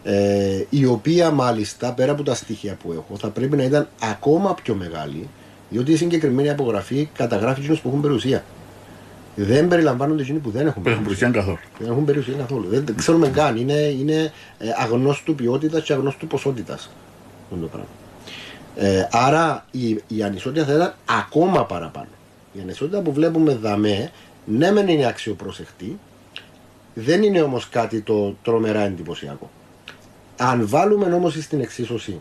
Ε, 0.08 0.64
η 0.70 0.84
οποία 0.84 1.30
μάλιστα 1.30 1.92
πέρα 1.92 2.12
από 2.12 2.22
τα 2.22 2.34
στοιχεία 2.34 2.76
που 2.82 2.92
έχω 2.92 3.16
θα 3.18 3.28
πρέπει 3.28 3.56
να 3.56 3.62
ήταν 3.62 3.88
ακόμα 4.00 4.54
πιο 4.54 4.74
μεγάλη 4.74 5.28
διότι 5.70 5.92
η 5.92 5.96
συγκεκριμένη 5.96 6.50
απογραφή 6.50 7.08
καταγράφει 7.14 7.60
εκείνους 7.60 7.80
που 7.80 7.88
έχουν 7.88 8.00
περιουσία. 8.00 8.44
Δεν 9.36 9.68
περιλαμβάνονται 9.68 10.22
εκείνοι 10.22 10.38
που 10.38 10.50
δεν 10.50 10.66
έχουν 10.66 10.82
περιουσία 10.82 11.30
καθόλου. 11.30 11.58
Δεν 11.78 11.90
έχουν 11.90 12.04
περιουσία 12.04 12.34
καθόλου. 12.34 12.68
Δεν, 12.68 12.94
ξέρουμε 12.96 13.28
καν. 13.28 13.56
Είναι, 13.56 13.72
είναι 13.72 14.32
ε, 14.58 14.68
αγνώστου 14.76 15.34
ποιότητας 15.34 15.82
και 15.82 15.92
αγνώστου 15.92 16.26
ποσότητας. 16.26 16.90
Αυτό 17.44 17.60
το 17.60 17.66
πράγμα. 17.66 17.88
Ε, 18.76 19.08
άρα 19.12 19.64
η, 19.70 20.00
η 20.08 20.22
ανισότητα 20.22 20.64
θα 20.64 20.72
ήταν 20.72 20.94
ακόμα 21.20 21.64
παραπάνω. 21.64 22.08
Η 22.52 22.60
ανισότητα 22.60 23.00
που 23.00 23.12
βλέπουμε 23.12 23.54
δαμέ, 23.54 24.10
ναι 24.44 24.70
μεν 24.70 24.88
είναι 24.88 25.06
αξιοπροσεχτή, 25.06 25.98
δεν 26.94 27.22
είναι 27.22 27.40
όμως 27.40 27.68
κάτι 27.68 28.00
το 28.00 28.36
τρομερά 28.42 28.80
εντυπωσιακό. 28.80 29.50
Αν 30.36 30.68
βάλουμε 30.68 31.14
όμως 31.14 31.34
στην 31.34 31.60
εξίσωση 31.60 32.20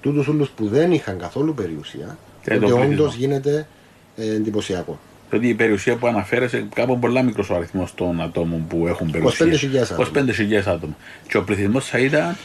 τούτους 0.00 0.28
όλους 0.28 0.48
που 0.50 0.68
δεν 0.68 0.92
είχαν 0.92 1.18
καθόλου 1.18 1.54
περιουσία, 1.54 2.18
τότε 2.44 2.72
όντως 2.72 3.14
γίνεται 3.14 3.66
ε, 4.16 4.34
εντυπωσιακό. 4.34 4.98
Δηλαδή 5.30 5.48
η 5.48 5.54
περιουσία 5.54 5.96
που 5.96 6.06
αναφέρεσαι, 6.06 6.66
κάπου 6.74 6.98
πολλά 6.98 7.22
μικρός 7.22 7.50
ο 7.50 7.54
αριθμός 7.54 7.94
των 7.94 8.20
ατόμων 8.20 8.66
που 8.66 8.86
έχουν 8.86 9.10
περιουσία. 9.10 9.46
25.000 9.98 10.62
άτομα. 10.66 10.96
Και 11.28 11.36
ο 11.36 11.42
πληθυσμός 11.42 11.86
θα 11.86 11.98
ήταν. 11.98 12.36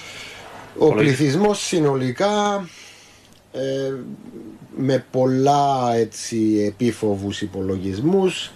Ο 0.78 0.94
πληθυσμός 0.94 1.66
συνολικά 1.66 2.68
ε, 3.52 3.94
με 4.78 5.06
πολλά 5.12 5.96
έτσι 5.96 6.64
επίφοβους 6.68 7.42
υπολογισμούς 7.42 8.52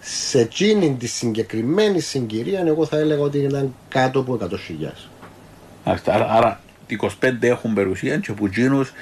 σε 0.00 0.40
εκείνη 0.40 0.96
τη 0.98 1.06
συγκεκριμένη 1.06 2.00
συγκυρία 2.00 2.62
εγώ 2.66 2.86
θα 2.86 2.98
έλεγα 2.98 3.20
ότι 3.20 3.38
ήταν 3.38 3.74
κάτω 3.88 4.20
από 4.20 4.38
100.000. 4.40 4.48
Άρα, 6.04 6.26
άρα 6.30 6.60
25 6.96 7.08
έχουν 7.40 7.74
περιουσία 7.74 8.16
και 8.16 8.30
από 8.30 8.46
εκείνους 8.46 8.92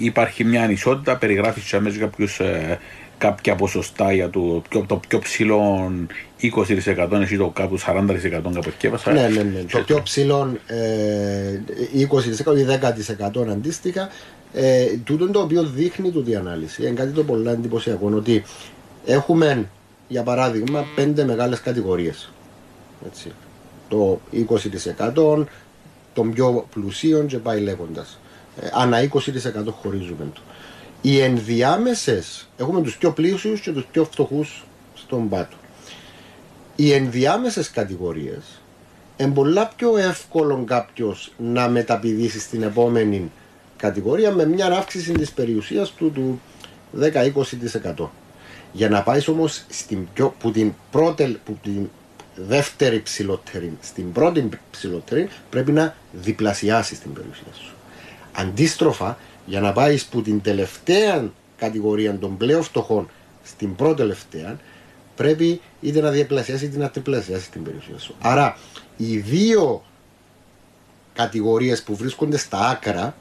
υπάρχει 0.00 0.44
μια 0.44 0.62
ανισότητα, 0.62 1.16
περιγράφει 1.16 1.60
σε 1.60 1.76
αμέσως 1.76 1.98
κάποιους, 1.98 2.40
ε, 2.40 2.78
κάποια 3.18 3.54
ποσοστά 3.54 4.12
για 4.12 4.30
το 4.30 4.62
πιο, 4.68 4.84
το 4.86 5.00
πιο 5.08 5.18
ψηλό 5.18 5.92
20% 6.40 7.20
εσύ 7.20 7.36
το 7.36 7.48
κάπου 7.48 7.78
40% 7.78 8.30
κάπου 8.30 8.60
εκεί 8.66 8.90
Ναι, 9.12 9.28
ναι, 9.28 9.42
ναι. 9.42 9.62
Το 9.70 9.78
πιο 9.78 10.02
ψηλό 10.02 10.58
ε, 10.66 11.60
20% 12.44 12.56
ή 12.56 12.66
10% 13.44 13.46
αντίστοιχα 13.50 14.08
ε, 14.52 14.86
τούτο 15.04 15.30
το 15.30 15.40
οποίο 15.40 15.62
δείχνει 15.62 16.10
τούτη 16.10 16.36
ανάλυση 16.36 16.82
είναι 16.82 16.90
κάτι 16.90 17.10
το 17.10 17.24
πολύ 17.24 17.48
εντυπωσιακό 17.48 18.12
ότι 18.14 18.44
έχουμε 19.04 19.68
για 20.08 20.22
παράδειγμα 20.22 20.84
πέντε 20.94 21.24
μεγάλες 21.24 21.60
κατηγορίες 21.60 22.32
έτσι. 23.06 23.32
το 23.88 24.20
20% 25.16 25.44
των 26.14 26.32
πιο 26.32 26.66
πλουσίων 26.74 27.26
και 27.26 27.38
πάει 27.38 27.60
λέγοντας. 27.60 28.18
Ε, 28.60 28.68
ανά 28.72 29.02
20% 29.02 29.72
χωρίζουμε 29.82 30.26
το. 30.34 30.40
Οι 31.02 31.20
ενδιάμεσες 31.20 32.48
έχουμε 32.56 32.82
τους 32.82 32.96
πιο 32.96 33.12
πλούσιους 33.12 33.60
και 33.60 33.70
τους 33.70 33.84
πιο 33.92 34.04
φτωχούς 34.04 34.64
στον 34.94 35.28
πάτο. 35.28 35.56
Οι 36.76 36.92
ενδιάμεσες 36.92 37.70
κατηγορίες 37.70 38.60
είναι 39.16 39.32
πολλά 39.32 39.72
πιο 39.76 39.96
εύκολο 39.96 40.64
κάποιος 40.66 41.32
να 41.38 41.68
μεταπηδήσει 41.68 42.40
στην 42.40 42.62
επόμενη 42.62 43.30
κατηγορία 43.76 44.30
με 44.30 44.46
μια 44.46 44.66
αύξηση 44.66 45.12
της 45.12 45.32
περιουσίας 45.32 45.90
του 45.90 46.10
του 46.10 46.40
10-20%. 47.96 48.08
Για 48.72 48.88
να 48.88 49.02
πάεις 49.02 49.28
όμως 49.28 49.64
στην 49.68 50.08
πιο, 50.14 50.34
που 50.38 50.50
την, 50.50 50.72
πρώτη, 50.90 51.38
που 51.44 51.58
την 51.62 51.88
δεύτερη 52.36 53.02
ψηλότερη 53.02 53.78
στην 53.80 54.12
πρώτη 54.12 54.48
ψηλότερη 54.70 55.28
πρέπει 55.50 55.72
να 55.72 55.94
διπλασιάσεις 56.12 56.98
την 56.98 57.12
περιουσία 57.12 57.52
σου. 57.52 57.74
Αντίστροφα, 58.32 59.18
για 59.46 59.60
να 59.60 59.72
πάεις 59.72 60.04
που 60.04 60.22
την 60.22 60.40
τελευταία 60.40 61.30
κατηγορία 61.56 62.18
των 62.18 62.36
πλέον 62.36 62.62
φτωχών 62.62 63.08
στην 63.42 63.74
πρώτη 63.74 63.96
τελευταία, 63.96 64.58
πρέπει 65.16 65.60
είτε 65.80 66.00
να 66.00 66.10
διαπλασιάσει 66.10 66.64
είτε 66.64 66.78
να 66.78 66.90
τριπλασιάσεις 66.90 67.48
την 67.48 67.62
περιουσία 67.62 67.98
σου. 67.98 68.14
Άρα, 68.20 68.56
οι 68.96 69.16
δύο 69.16 69.82
κατηγορίες 71.14 71.82
που 71.82 71.96
βρίσκονται 71.96 72.36
στα 72.36 72.68
άκρα 72.68 73.14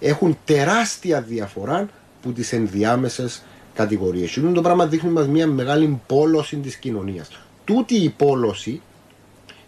έχουν 0.00 0.38
τεράστια 0.44 1.20
διαφορά 1.20 1.88
που 2.22 2.32
τις 2.32 2.52
ενδιάμεσες 2.52 3.42
κατηγορίες. 3.74 4.36
Είναι 4.36 4.52
το 4.52 4.60
πράγμα 4.60 4.86
δείχνει 4.86 5.10
μας 5.10 5.26
μια 5.26 5.46
μεγάλη 5.46 6.00
πόλωση 6.06 6.56
της 6.56 6.76
κοινωνίας. 6.76 7.28
Τούτη 7.64 7.94
η 7.94 8.08
πόλωση 8.08 8.80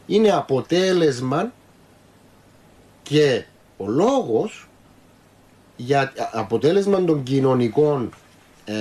είναι 0.07 0.31
αποτέλεσμα 0.31 1.53
και 3.03 3.45
ο 3.77 3.89
λόγος 3.89 4.69
για 5.77 6.13
αποτέλεσμα 6.33 7.05
των 7.05 7.23
κοινωνικών 7.23 8.11
ε, 8.65 8.75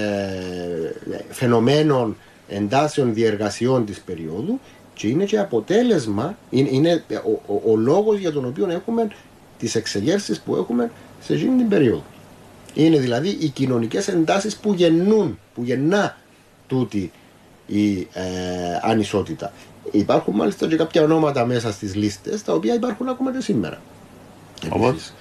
φαινομένων 1.29 2.17
εντάσεων 2.47 3.13
διεργασιών 3.13 3.85
της 3.85 3.99
περίοδου 3.99 4.59
και 4.93 5.07
είναι 5.07 5.25
και 5.25 5.39
αποτέλεσμα, 5.39 6.37
είναι, 6.49 6.69
είναι 6.71 7.03
ο, 7.09 7.53
ο, 7.53 7.71
ο, 7.71 7.75
λόγος 7.75 8.17
για 8.19 8.31
τον 8.31 8.45
οποίο 8.45 8.69
έχουμε 8.69 9.07
τις 9.57 9.75
εξεγέρσεις 9.75 10.39
που 10.39 10.55
έχουμε 10.55 10.91
σε 11.21 11.33
εκείνη 11.33 11.57
την 11.57 11.69
περίοδο. 11.69 12.03
Είναι 12.73 12.99
δηλαδή 12.99 13.29
οι 13.29 13.49
κοινωνικές 13.49 14.07
εντάσεις 14.07 14.57
που 14.57 14.73
γεννούν, 14.73 15.39
που 15.53 15.63
γεννά 15.63 16.17
τούτη 16.67 17.11
η 17.73 18.07
ε, 18.13 18.23
ανισότητα. 18.81 19.51
Υπάρχουν 19.91 20.35
μάλιστα 20.35 20.67
και 20.67 20.75
κάποια 20.75 21.03
ονόματα 21.03 21.45
μέσα 21.45 21.71
στις 21.71 21.95
λίστες 21.95 22.43
τα 22.43 22.53
οποία 22.53 22.73
υπάρχουν 22.73 23.09
ακόμα 23.09 23.31
και 23.31 23.41
σήμερα. 23.41 23.81
Όπως; 24.69 25.13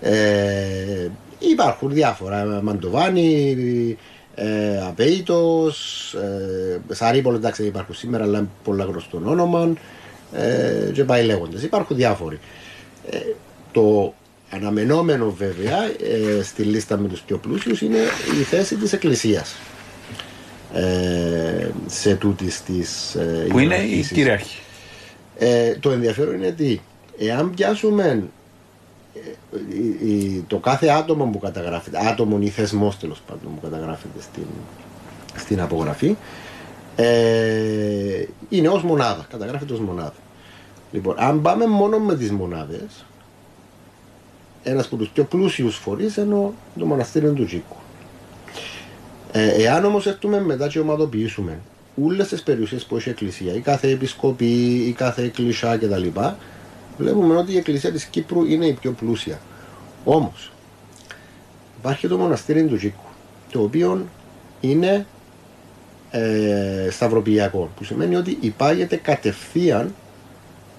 Ε, 0.00 1.08
υπάρχουν 1.38 1.92
διάφορα. 1.92 2.60
Μαντοβάνι, 2.62 3.96
ε, 4.34 4.80
Απέιτος, 4.86 6.14
ε, 6.14 6.94
Σαρίπολο 6.94 7.36
εντάξει 7.36 7.64
υπάρχουν 7.64 7.94
σήμερα 7.94 8.24
αλλά 8.24 8.38
είναι 8.38 8.48
πολλά 8.64 8.84
γνωστό 8.84 9.22
όνομα 9.24 9.72
ε, 10.32 10.90
και 10.92 11.04
πάει 11.04 11.24
λέγοντας. 11.24 11.62
Υπάρχουν 11.62 11.96
διάφοροι. 11.96 12.38
Ε, 13.10 13.18
το 13.72 14.14
αναμενόμενο 14.50 15.34
βέβαια 15.38 15.84
ε, 15.84 16.42
στη 16.42 16.62
λίστα 16.62 16.96
με 16.98 17.08
τους 17.08 17.20
πιο 17.20 17.36
πλούσιους 17.38 17.80
είναι 17.80 17.98
η 18.40 18.42
θέση 18.42 18.76
της 18.76 18.92
Εκκλησίας 18.92 19.54
ε, 20.74 21.70
σε 21.86 22.14
τούτης 22.14 22.62
της 22.62 23.14
ε, 23.14 23.46
Που 23.48 23.58
είναι 23.58 23.76
η 23.76 24.02
κυρίαρχη. 24.02 24.58
Ε, 25.38 25.74
το 25.74 25.90
ενδιαφέρον 25.90 26.34
είναι 26.34 26.46
ότι 26.46 26.80
εάν 27.18 27.50
πιάσουμε 27.54 28.22
ε, 29.14 30.40
το 30.46 30.58
κάθε 30.58 30.88
άτομο 30.88 31.24
που 31.24 31.38
καταγράφεται, 31.38 31.98
άτομο 32.08 32.38
ή 32.40 32.48
θεσμός 32.48 32.98
τέλος 32.98 33.22
πάντων 33.26 33.54
που 33.54 33.60
καταγράφεται 33.60 34.20
στην, 34.20 34.46
στην 35.36 35.60
απογραφή, 35.60 36.16
ε, 36.96 38.24
είναι 38.48 38.68
ως 38.68 38.82
μονάδα. 38.82 39.26
Καταγράφεται 39.30 39.72
ως 39.72 39.80
μονάδα. 39.80 40.14
Λοιπόν, 40.92 41.14
αν 41.18 41.42
πάμε 41.42 41.66
μόνο 41.66 41.98
με 41.98 42.16
τις 42.16 42.30
μονάδες, 42.30 43.04
ένας 44.62 44.86
από 44.86 44.96
τους 44.96 45.08
πιο 45.08 45.24
πλούσιους 45.24 45.76
φορείς 45.76 46.16
είναι 46.16 46.50
το 46.78 46.86
μοναστήριο 46.86 47.32
του 47.32 47.44
Τζίκου. 47.44 47.76
Ε, 49.32 49.62
εάν 49.62 49.84
όμως 49.84 50.06
έρθουμε 50.06 50.40
μετά 50.40 50.68
και 50.68 50.78
ομαδοποιήσουμε 50.78 51.58
όλες 52.04 52.28
τις 52.28 52.42
περιουσίες 52.42 52.84
που 52.84 52.96
έχει 52.96 53.08
η 53.08 53.10
Εκκλησία, 53.12 53.54
η 53.54 53.60
κάθε 53.60 53.88
επισκοπή, 53.88 54.84
η 54.86 54.92
κάθε 54.92 55.22
εκκλησιά 55.22 55.76
κτλ., 55.76 56.06
βλέπουμε 56.98 57.36
ότι 57.36 57.52
η 57.52 57.56
Εκκλησία 57.56 57.92
της 57.92 58.04
Κύπρου 58.04 58.44
είναι 58.44 58.66
η 58.66 58.72
πιο 58.72 58.92
πλούσια. 58.92 59.40
Όμως, 60.04 60.52
υπάρχει 61.78 62.08
το 62.08 62.18
μοναστήρι 62.18 62.66
του 62.66 62.76
Τζίκου, 62.76 63.04
το 63.50 63.62
οποίο 63.62 64.06
είναι 64.60 65.06
ε, 66.10 66.88
σταυροποιιακό, 66.90 67.70
που 67.76 67.84
σημαίνει 67.84 68.16
ότι 68.16 68.38
υπάγεται 68.40 68.96
κατευθείαν 68.96 69.94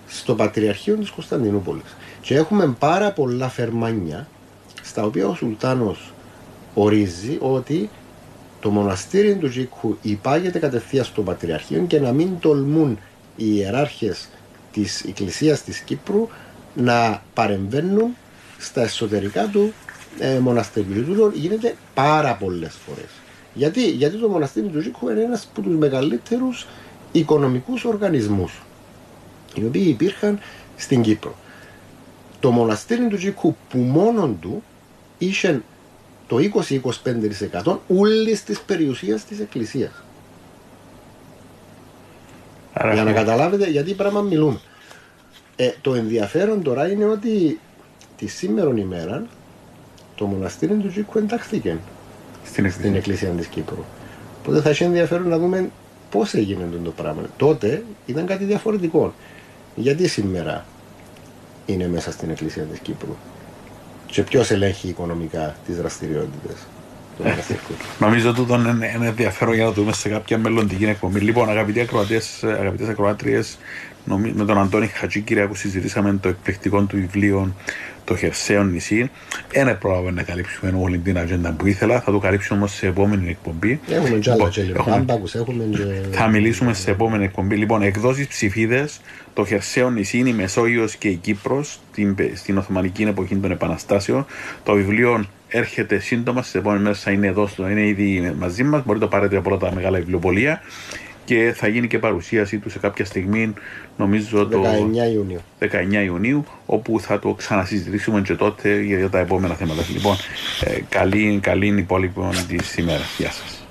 στο 0.08 0.36
Πατριαρχείο 0.36 0.96
της 0.96 1.10
Κωνσταντινούπολης. 1.10 1.96
Και 2.22 2.36
έχουμε 2.36 2.76
πάρα 2.80 3.12
πολλά 3.12 3.50
φερμάνια 3.50 4.28
στα 4.82 5.04
οποία 5.04 5.28
ο 5.28 5.36
Σουλτάνος 5.36 6.14
ορίζει 6.74 7.38
ότι 7.42 7.90
το 8.62 8.70
μοναστήρι 8.70 9.36
του 9.36 9.50
Τζίκου 9.50 9.98
υπάγεται 10.02 10.60
κατευθείαν 10.60 11.06
στο 11.06 11.22
Πατριαρχείο 11.22 11.86
και 11.88 12.00
να 12.00 12.12
μην 12.12 12.40
τολμούν 12.40 13.00
οι 13.36 13.46
ιεράρχες 13.56 14.30
της 14.72 15.04
Εκκλησίας 15.04 15.64
της 15.64 15.80
Κύπρου 15.80 16.28
να 16.76 17.24
παρεμβαίνουν 17.34 18.16
στα 18.58 18.82
εσωτερικά 18.82 19.48
του 19.48 19.74
ε, 20.20 20.40
μοναστηριού. 20.40 21.04
Του 21.04 21.32
γίνεται 21.36 21.76
πάρα 21.94 22.36
πολλές 22.36 22.76
φορές. 22.86 23.10
Γιατί, 23.54 23.90
Γιατί 23.90 24.18
το 24.18 24.28
μοναστήρι 24.28 24.68
του 24.68 24.80
Ζήκου 24.80 25.10
είναι 25.10 25.22
ένας 25.22 25.48
από 25.52 25.62
τους 25.62 25.76
μεγαλύτερους 25.76 26.68
οικονομικούς 27.12 27.86
οργανισμούς 27.86 28.62
οι 29.56 29.66
οποίοι 29.66 29.86
υπήρχαν 29.88 30.40
στην 30.78 31.02
Κύπρο. 31.02 31.36
Το 32.40 32.52
μοναστήρι 32.52 33.08
του 33.08 33.18
Ζήκου 33.18 33.56
που 33.70 33.78
μόνον 33.78 34.40
του 34.40 34.64
είχε 35.18 35.62
το 36.32 36.38
20-25% 37.64 37.78
όλη 37.88 38.38
τη 38.38 38.56
περιουσία 38.66 39.20
της 39.30 39.40
Εκκλησίας. 39.40 39.92
Για 42.94 43.04
να 43.04 43.14
καταλάβετε 43.14 43.70
γιατί 43.70 43.94
πράγμα 43.94 44.22
μιλούμε. 44.22 44.60
Ε, 45.56 45.72
το 45.82 45.94
ενδιαφέρον 45.94 46.64
τώρα 46.64 46.92
είναι 46.92 47.06
ότι 47.06 47.60
τη 48.18 48.28
σήμερα 48.28 48.74
ημέρα 48.76 49.26
το 50.16 50.26
μοναστήρι 50.26 50.74
του 50.74 50.88
Τζίκου 50.88 51.18
εντάχθηκε 51.18 51.78
στην 52.46 52.66
εκκλησία, 52.66 52.80
στην 52.80 52.96
εκκλησία 52.96 53.30
της 53.30 53.48
Κύπρου. 53.48 53.84
Οπότε 54.40 54.62
θα 54.62 54.70
έχει 54.70 54.84
ενδιαφέρον 54.84 55.28
να 55.28 55.38
δούμε 55.38 55.70
πώς 56.12 56.34
έγινε 56.34 56.70
το 56.84 56.92
πράγμα. 56.92 57.22
Τότε 57.38 57.84
ήταν 58.06 58.26
κάτι 58.26 58.44
διαφορετικό. 58.44 59.14
Γιατί 59.76 60.08
σήμερα 60.08 60.66
είναι 61.66 61.88
μέσα 61.88 62.12
στην 62.12 62.30
εκκλησία 62.30 62.64
της 62.64 62.80
Κύπρου 62.80 63.16
και 64.12 64.24
ποιος 64.24 64.52
ελέγχει 64.52 64.88
οικονομικά 64.88 65.56
τις 65.66 65.78
δραστηριότητες. 65.78 66.56
Ε, 67.24 67.34
νομίζω 68.00 68.30
ότι 68.30 68.42
είναι, 68.54 68.92
είναι 68.96 69.08
ενδιαφέρον 69.08 69.54
για 69.54 69.64
να 69.64 69.72
δούμε 69.72 69.94
σε 69.94 70.10
κάποια 70.10 70.38
μελλοντική 70.38 70.86
εκπομπή. 70.86 71.20
Λοιπόν, 71.20 71.50
αγαπητοί 71.50 71.80
ακροατές, 71.80 72.44
αγαπητές 72.44 72.88
ακροάτριες, 72.88 73.58
με 74.06 74.46
τον 74.46 74.58
Αντώνη 74.58 74.88
Χατζίκυριακού 74.88 75.56
συζητήσαμε 75.56 76.18
το 76.22 76.30
εκπληκτικό 76.30 76.82
του 76.82 76.96
βιβλίο 76.96 77.54
το 78.06 78.16
χερσαίο 78.16 78.64
νησί. 78.64 79.12
Δεν 79.52 79.78
πρόλαβε 79.78 80.12
να 80.12 80.24
καλύψουμε 80.24 80.74
όλη 80.82 80.98
την 80.98 81.18
ατζέντα 81.18 81.52
που 81.52 81.68
ήθελα. 81.68 82.02
Θα 82.02 82.12
το 82.12 82.20
καλύψουμε 82.20 82.60
όμως 82.60 82.74
σε 82.74 82.88
επόμενη 82.88 83.30
εκπομπή. 83.30 83.80
Έχουμε 83.90 84.18
και 84.18 84.32
άλλα 84.32 84.52
λοιπόν, 84.56 85.06
Θα 86.12 86.28
μιλήσουμε 86.28 86.74
σε 86.74 86.92
επόμενη 86.92 87.24
εκπομπή. 87.24 87.56
Λοιπόν, 87.56 87.82
εκδόσεις 87.82 88.28
ψηφίδες. 88.28 89.02
Το 89.34 89.46
χερσαίο 89.46 89.90
νησί 89.90 90.18
είναι 90.18 90.30
η 90.30 90.34
Μεσόγειος 90.34 90.96
και 90.96 91.08
η 91.08 91.16
Κύπρος 91.16 91.80
στην 92.34 92.58
Οθωμανική 92.58 93.04
εποχή 93.04 93.36
των 93.36 93.52
Επαναστάσεων. 93.52 94.26
Το 94.64 94.74
βιβλίο 94.74 95.26
έρχεται 95.48 96.00
σύντομα. 96.00 96.42
Στι 96.42 96.60
επόμενε 96.60 96.82
μέρε 96.82 96.96
θα 96.96 97.12
είναι 97.12 97.28
εδώ, 97.28 97.50
είναι 97.58 97.88
ήδη 97.88 98.34
μαζί 98.40 98.64
μας. 98.64 98.84
Μπορείτε 98.86 99.06
να 99.06 99.12
το 99.12 99.18
πάρετε 99.18 99.38
από 99.38 99.50
όλα 99.50 99.60
τα 99.60 99.74
μεγάλα 99.74 99.98
βιβλιοπολία 99.98 100.62
και 101.32 101.54
θα 101.56 101.68
γίνει 101.68 101.88
και 101.88 102.00
παρουσίασή 102.00 102.58
του 102.58 102.70
σε 102.70 102.80
κάποια 102.80 103.06
στιγμή, 103.06 103.54
νομίζω 103.98 104.48
το 104.48 104.62
19 104.62 105.14
Ιουνίου. 105.14 105.40
19 105.60 105.68
Ιουνίου, 106.06 106.46
όπου 106.66 107.00
θα 107.00 107.20
το 107.20 107.34
ξανασυζητήσουμε 107.34 108.22
και 108.22 108.34
τότε 108.34 108.82
για 108.82 109.10
τα 109.10 109.20
επόμενα 109.20 109.54
θέματα. 109.54 109.82
Λοιπόν, 109.94 110.16
ε, 110.64 110.80
καλή, 110.90 111.40
καλή 111.42 111.68
υπόλοιπη 111.78 112.22
της 112.48 112.78
ημέρας. 112.78 113.16
Γεια 113.18 113.32
σας. 113.32 113.66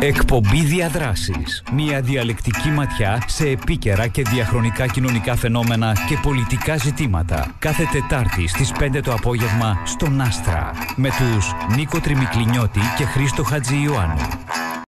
Εκπομπή 0.00 0.64
Διαδράσεις. 0.64 1.62
Μια 1.72 2.00
διαλεκτική 2.00 2.68
ματιά 2.68 3.22
σε 3.26 3.48
επίκαιρα 3.48 4.06
και 4.06 4.22
διαχρονικά 4.22 4.86
κοινωνικά 4.86 5.36
φαινόμενα 5.36 5.96
και 6.08 6.18
πολιτικά 6.22 6.76
ζητήματα. 6.76 7.54
Κάθε 7.58 7.88
Τετάρτη 7.92 8.48
στις 8.48 8.72
5 8.72 9.00
το 9.02 9.12
απόγευμα 9.12 9.82
στον 9.84 10.20
Άστρα. 10.20 10.70
Με 10.96 11.08
τους 11.08 11.52
Νίκο 11.76 12.00
Τριμικλινιώτη 12.00 12.80
και 12.98 13.04
Χρήστο 13.04 13.42
Χατζη 13.42 13.82
Ιωάννου. 13.84 14.28